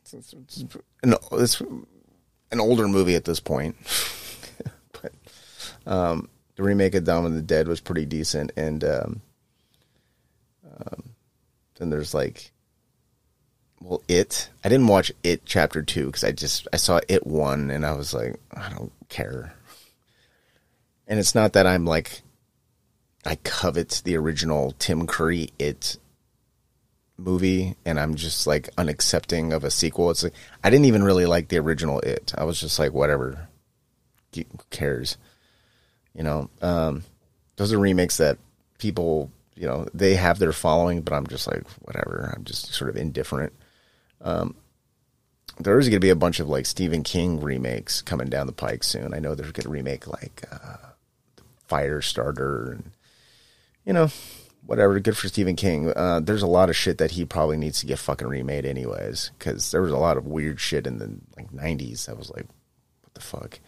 [0.00, 0.32] it's, it's,
[1.02, 1.62] an, it's
[2.50, 3.76] an older movie at this point,
[5.02, 5.12] but
[5.86, 9.20] um, the remake of Dawn of the Dead was pretty decent, and um,
[10.64, 11.02] um,
[11.78, 12.52] then there's like
[13.80, 14.50] well, it.
[14.64, 17.92] I didn't watch it chapter two because I just I saw it one and I
[17.92, 19.54] was like, I don't care.
[21.06, 22.22] And it's not that I'm like,
[23.24, 25.96] I covet the original Tim Curry it
[27.18, 30.10] movie, and I'm just like unaccepting of a sequel.
[30.10, 32.32] It's like I didn't even really like the original it.
[32.38, 33.48] I was just like, whatever,
[34.34, 35.16] who cares?
[36.14, 37.04] You know, um,
[37.56, 38.38] those are remakes that
[38.78, 42.32] people you know they have their following, but I'm just like whatever.
[42.34, 43.52] I'm just sort of indifferent.
[44.20, 44.54] Um,
[45.58, 48.84] there's going to be a bunch of like Stephen King remakes coming down the pike
[48.84, 49.12] soon.
[49.12, 50.76] I know they're going to remake like uh,
[51.68, 52.90] Firestarter and
[53.84, 54.08] you know
[54.68, 55.00] whatever.
[55.00, 55.90] Good for Stephen King.
[55.96, 59.30] Uh, there's a lot of shit that he probably needs to get fucking remade anyways
[59.38, 62.06] because there was a lot of weird shit in the like 90s.
[62.06, 62.44] I was like,
[63.02, 63.60] what the fuck.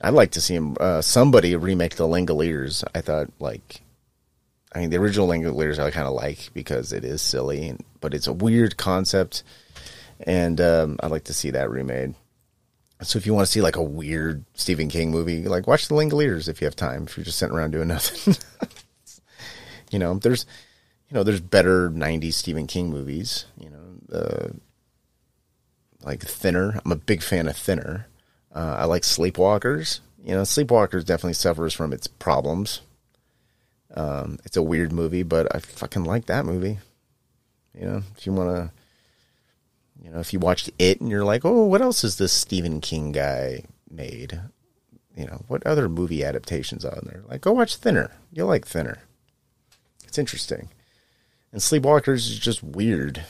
[0.00, 2.84] I'd like to see him uh, somebody remake the Langoliers.
[2.94, 3.82] I thought like
[4.72, 8.14] I mean, the original Langoliers I kind of like because it is silly, and, but
[8.14, 9.42] it's a weird concept,
[10.20, 12.14] and um, I'd like to see that remade.
[13.02, 15.96] So if you want to see like a weird Stephen King movie, like watch the
[15.96, 17.04] Langoliers if you have time.
[17.04, 18.36] If you're just sitting around doing nothing,
[19.94, 20.44] you know, there's,
[21.08, 23.46] you know, there's better '90s Stephen King movies.
[23.58, 24.48] You know, uh,
[26.02, 26.80] like Thinner.
[26.84, 28.08] I'm a big fan of Thinner.
[28.54, 30.00] Uh, I like Sleepwalkers.
[30.22, 32.80] You know, Sleepwalkers definitely suffers from its problems
[33.94, 36.78] um, it's a weird movie, but I fucking like that movie.
[37.78, 38.72] You know, if you want to,
[40.02, 42.80] you know, if you watched it and you're like, oh, what else is this Stephen
[42.80, 44.40] King guy made?
[45.16, 47.22] You know, what other movie adaptations are there?
[47.28, 48.10] Like, go watch Thinner.
[48.32, 48.98] You'll like Thinner.
[50.14, 50.68] It's interesting.
[51.50, 53.24] And Sleepwalkers is just weird.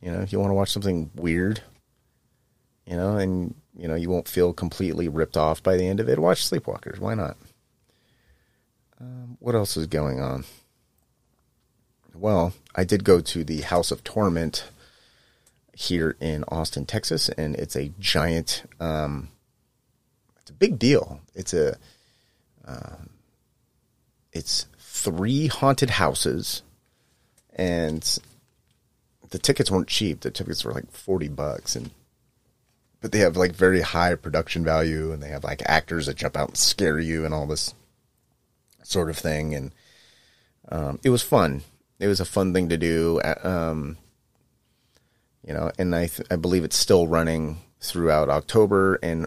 [0.00, 1.62] You know, if you want to watch something weird,
[2.84, 6.08] you know, and you know you won't feel completely ripped off by the end of
[6.08, 6.98] it, watch Sleepwalkers.
[6.98, 7.36] Why not?
[9.00, 10.44] Um, what else is going on?
[12.16, 14.64] Well, I did go to the House of Torment
[15.72, 18.64] here in Austin, Texas, and it's a giant.
[18.80, 19.28] Um,
[20.40, 21.20] it's a big deal.
[21.36, 21.76] It's a.
[22.64, 23.10] Um,
[24.32, 24.66] it's
[25.02, 26.62] three haunted houses,
[27.54, 28.18] and
[29.30, 30.20] the tickets weren't cheap.
[30.20, 31.90] The tickets were like forty bucks, and
[33.00, 36.36] but they have like very high production value, and they have like actors that jump
[36.36, 37.74] out and scare you, and all this
[38.82, 39.72] sort of thing, and
[40.70, 41.62] um, it was fun.
[41.98, 43.20] It was a fun thing to do.
[43.42, 43.96] Um,
[45.46, 49.26] you know, and I th- I believe it's still running throughout October and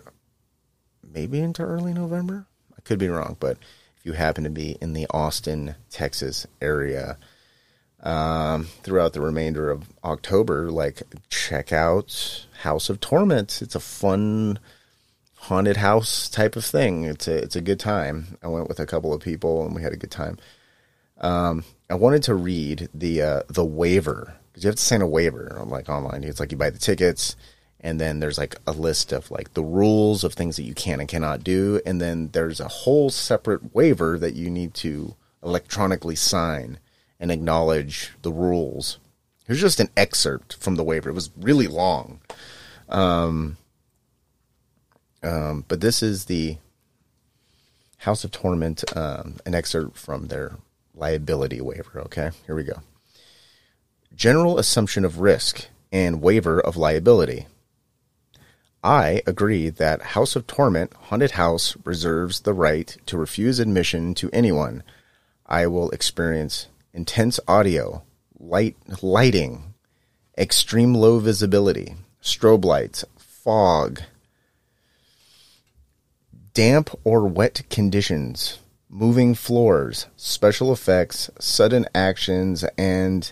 [1.04, 2.48] maybe into early November.
[2.78, 3.58] I could be wrong, but
[4.06, 7.18] you happen to be in the Austin, Texas area
[8.04, 13.64] um, throughout the remainder of October, like check out House of Torment.
[13.64, 14.60] It's a fun
[15.34, 17.04] haunted house type of thing.
[17.04, 18.38] It's a it's a good time.
[18.44, 20.38] I went with a couple of people and we had a good time.
[21.20, 25.08] Um, I wanted to read the uh, the waiver because you have to sign a
[25.08, 25.60] waiver.
[25.66, 26.24] like online.
[26.24, 27.36] It's like you buy the tickets
[27.86, 31.00] and then there's like a list of like the rules of things that you can
[31.00, 31.80] and cannot do.
[31.86, 35.14] And then there's a whole separate waiver that you need to
[35.44, 36.80] electronically sign
[37.20, 38.98] and acknowledge the rules.
[39.46, 41.12] Here's just an excerpt from the waiver.
[41.12, 42.22] It was really long.
[42.90, 43.58] Um,
[45.22, 46.58] um, but this is the
[47.98, 50.56] house of torment um, an excerpt from their
[50.96, 52.00] liability waiver.
[52.00, 52.82] Okay here we go.
[54.16, 57.46] General assumption of risk and waiver of liability
[58.86, 64.30] I agree that House of Torment Haunted House reserves the right to refuse admission to
[64.32, 64.84] anyone.
[65.48, 68.04] I will experience intense audio,
[68.38, 69.74] light lighting,
[70.38, 74.02] extreme low visibility, strobe lights, fog,
[76.54, 83.32] damp or wet conditions, moving floors, special effects, sudden actions, and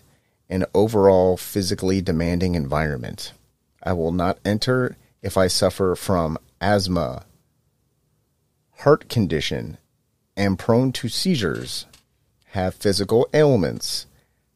[0.50, 3.34] an overall physically demanding environment.
[3.84, 7.24] I will not enter if I suffer from asthma,
[8.80, 9.78] heart condition,
[10.36, 11.86] am prone to seizures,
[12.48, 14.06] have physical ailments,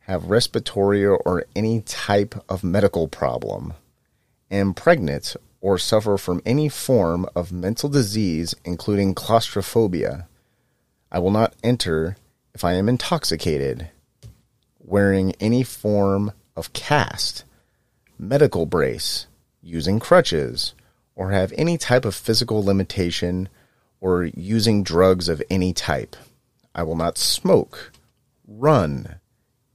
[0.01, 3.73] have respiratory or any type of medical problem,
[4.51, 10.27] am pregnant, or suffer from any form of mental disease, including claustrophobia.
[11.11, 12.17] I will not enter
[12.53, 13.89] if I am intoxicated,
[14.79, 17.45] wearing any form of cast,
[18.19, 19.27] medical brace,
[19.67, 20.73] using crutches,
[21.15, 23.49] or have any type of physical limitation
[23.99, 26.15] or using drugs of any type.
[26.73, 27.91] I will not smoke,
[28.47, 29.15] run,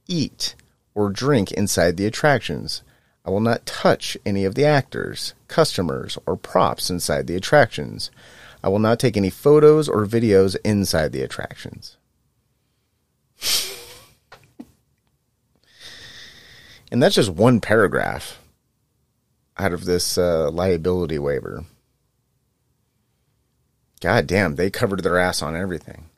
[0.07, 0.55] eat,
[0.95, 2.81] or drink inside the attractions.
[3.25, 8.09] I will not touch any of the actors, customers, or props inside the attractions.
[8.63, 11.97] I will not take any photos or videos inside the attractions.
[16.91, 18.39] and that's just one paragraph
[19.57, 21.65] out of this uh, liability waiver.
[24.01, 26.09] God damn, they covered their ass on everything.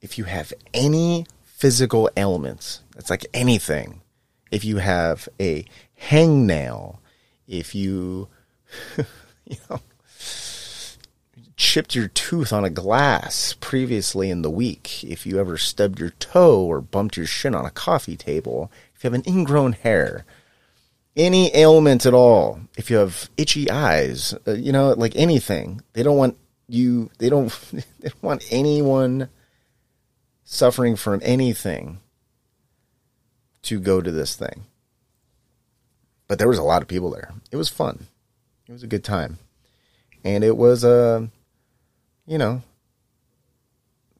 [0.00, 4.00] If you have any physical ailments, it's like anything.
[4.50, 5.64] If you have a
[6.08, 6.98] hangnail,
[7.46, 8.26] if you,
[8.96, 9.80] you know,
[11.56, 16.10] chipped your tooth on a glass previously in the week, if you ever stubbed your
[16.10, 18.72] toe or bumped your shin on a coffee table,
[19.02, 20.24] you have an ingrown hair,
[21.16, 26.02] any ailment at all, if you have itchy eyes, uh, you know, like anything, they
[26.02, 26.38] don't want
[26.68, 29.28] you, they don't, they don't want anyone
[30.44, 32.00] suffering from anything
[33.62, 34.64] to go to this thing.
[36.28, 37.32] But there was a lot of people there.
[37.50, 38.06] It was fun.
[38.66, 39.38] It was a good time.
[40.24, 41.26] And it was a, uh,
[42.26, 42.62] you know,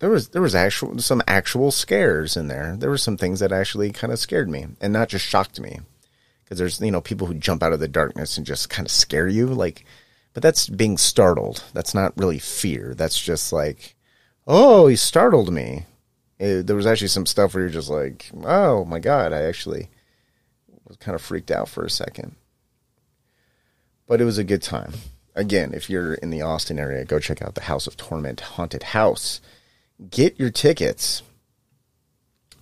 [0.02, 2.74] there was there was actual some actual scares in there.
[2.76, 5.78] There were some things that actually kind of scared me and not just shocked me.
[6.42, 8.90] Because there's you know people who jump out of the darkness and just kind of
[8.90, 9.84] scare you like
[10.34, 11.62] but that's being startled.
[11.72, 12.94] That's not really fear.
[12.96, 13.94] That's just like,
[14.44, 15.86] "Oh, he startled me."
[16.36, 19.88] It, there was actually some stuff where you're just like, "Oh my god, I actually
[20.88, 22.34] was kind of freaked out for a second.
[24.08, 24.94] But it was a good time.
[25.36, 28.82] Again, if you're in the Austin area, go check out the House of Torment Haunted
[28.82, 29.40] House
[30.10, 31.22] get your tickets.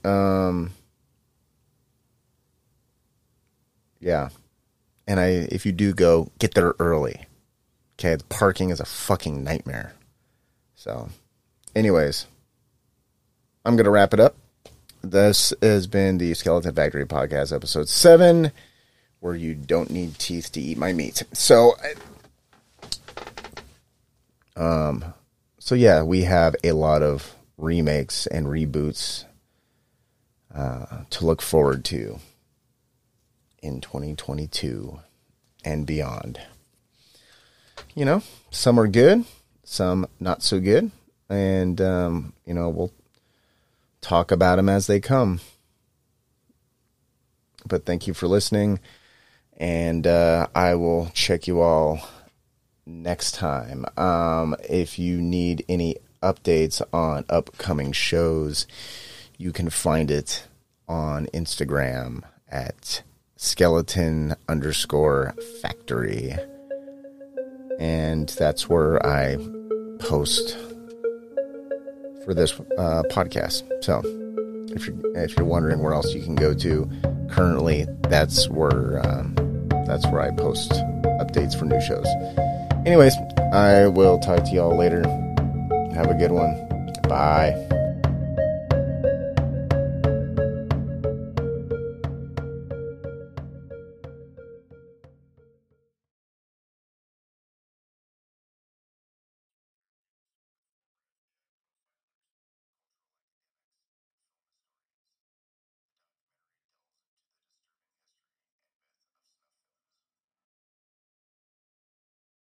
[0.05, 0.73] Um,
[4.01, 4.31] yeah,
[5.07, 7.27] and I if you do go, get there early.
[7.99, 9.95] Okay, the parking is a fucking nightmare.
[10.75, 11.11] So,
[11.77, 12.27] anyways,
[13.65, 14.37] I'm gonna wrap it up.
[15.03, 18.53] This has been the Skeleton Factory podcast, episode seven,
[19.21, 21.23] where you don't need teeth to eat my meat.
[21.33, 21.75] So,
[24.57, 25.15] um,
[25.71, 29.25] so yeah, we have a lot of remakes and reboots
[30.53, 32.19] uh, to look forward to
[33.63, 34.99] in 2022
[35.65, 36.41] and beyond.
[37.95, 39.25] You know, some are good,
[39.63, 40.91] some not so good,
[41.29, 42.93] and um, you know we'll
[44.01, 45.39] talk about them as they come.
[47.65, 48.81] But thank you for listening,
[49.57, 52.01] and uh, I will check you all
[52.91, 53.87] next time.
[53.97, 58.67] Um, if you need any updates on upcoming shows,
[59.39, 60.47] you can find it
[60.89, 63.03] on Instagram at
[63.37, 66.35] skeleton underscore factory.
[67.79, 69.37] And that's where I
[69.99, 70.59] post
[72.25, 73.63] for this uh, podcast.
[73.83, 74.03] So
[74.75, 76.91] if you're, if you're wondering where else you can go to,
[77.31, 79.35] currently that's where um,
[79.87, 80.73] that's where I post
[81.21, 82.07] updates for new shows.
[82.87, 83.17] Anyways,
[83.53, 85.03] I will talk to y'all later.
[85.95, 86.57] Have a good one.
[87.03, 87.55] Bye.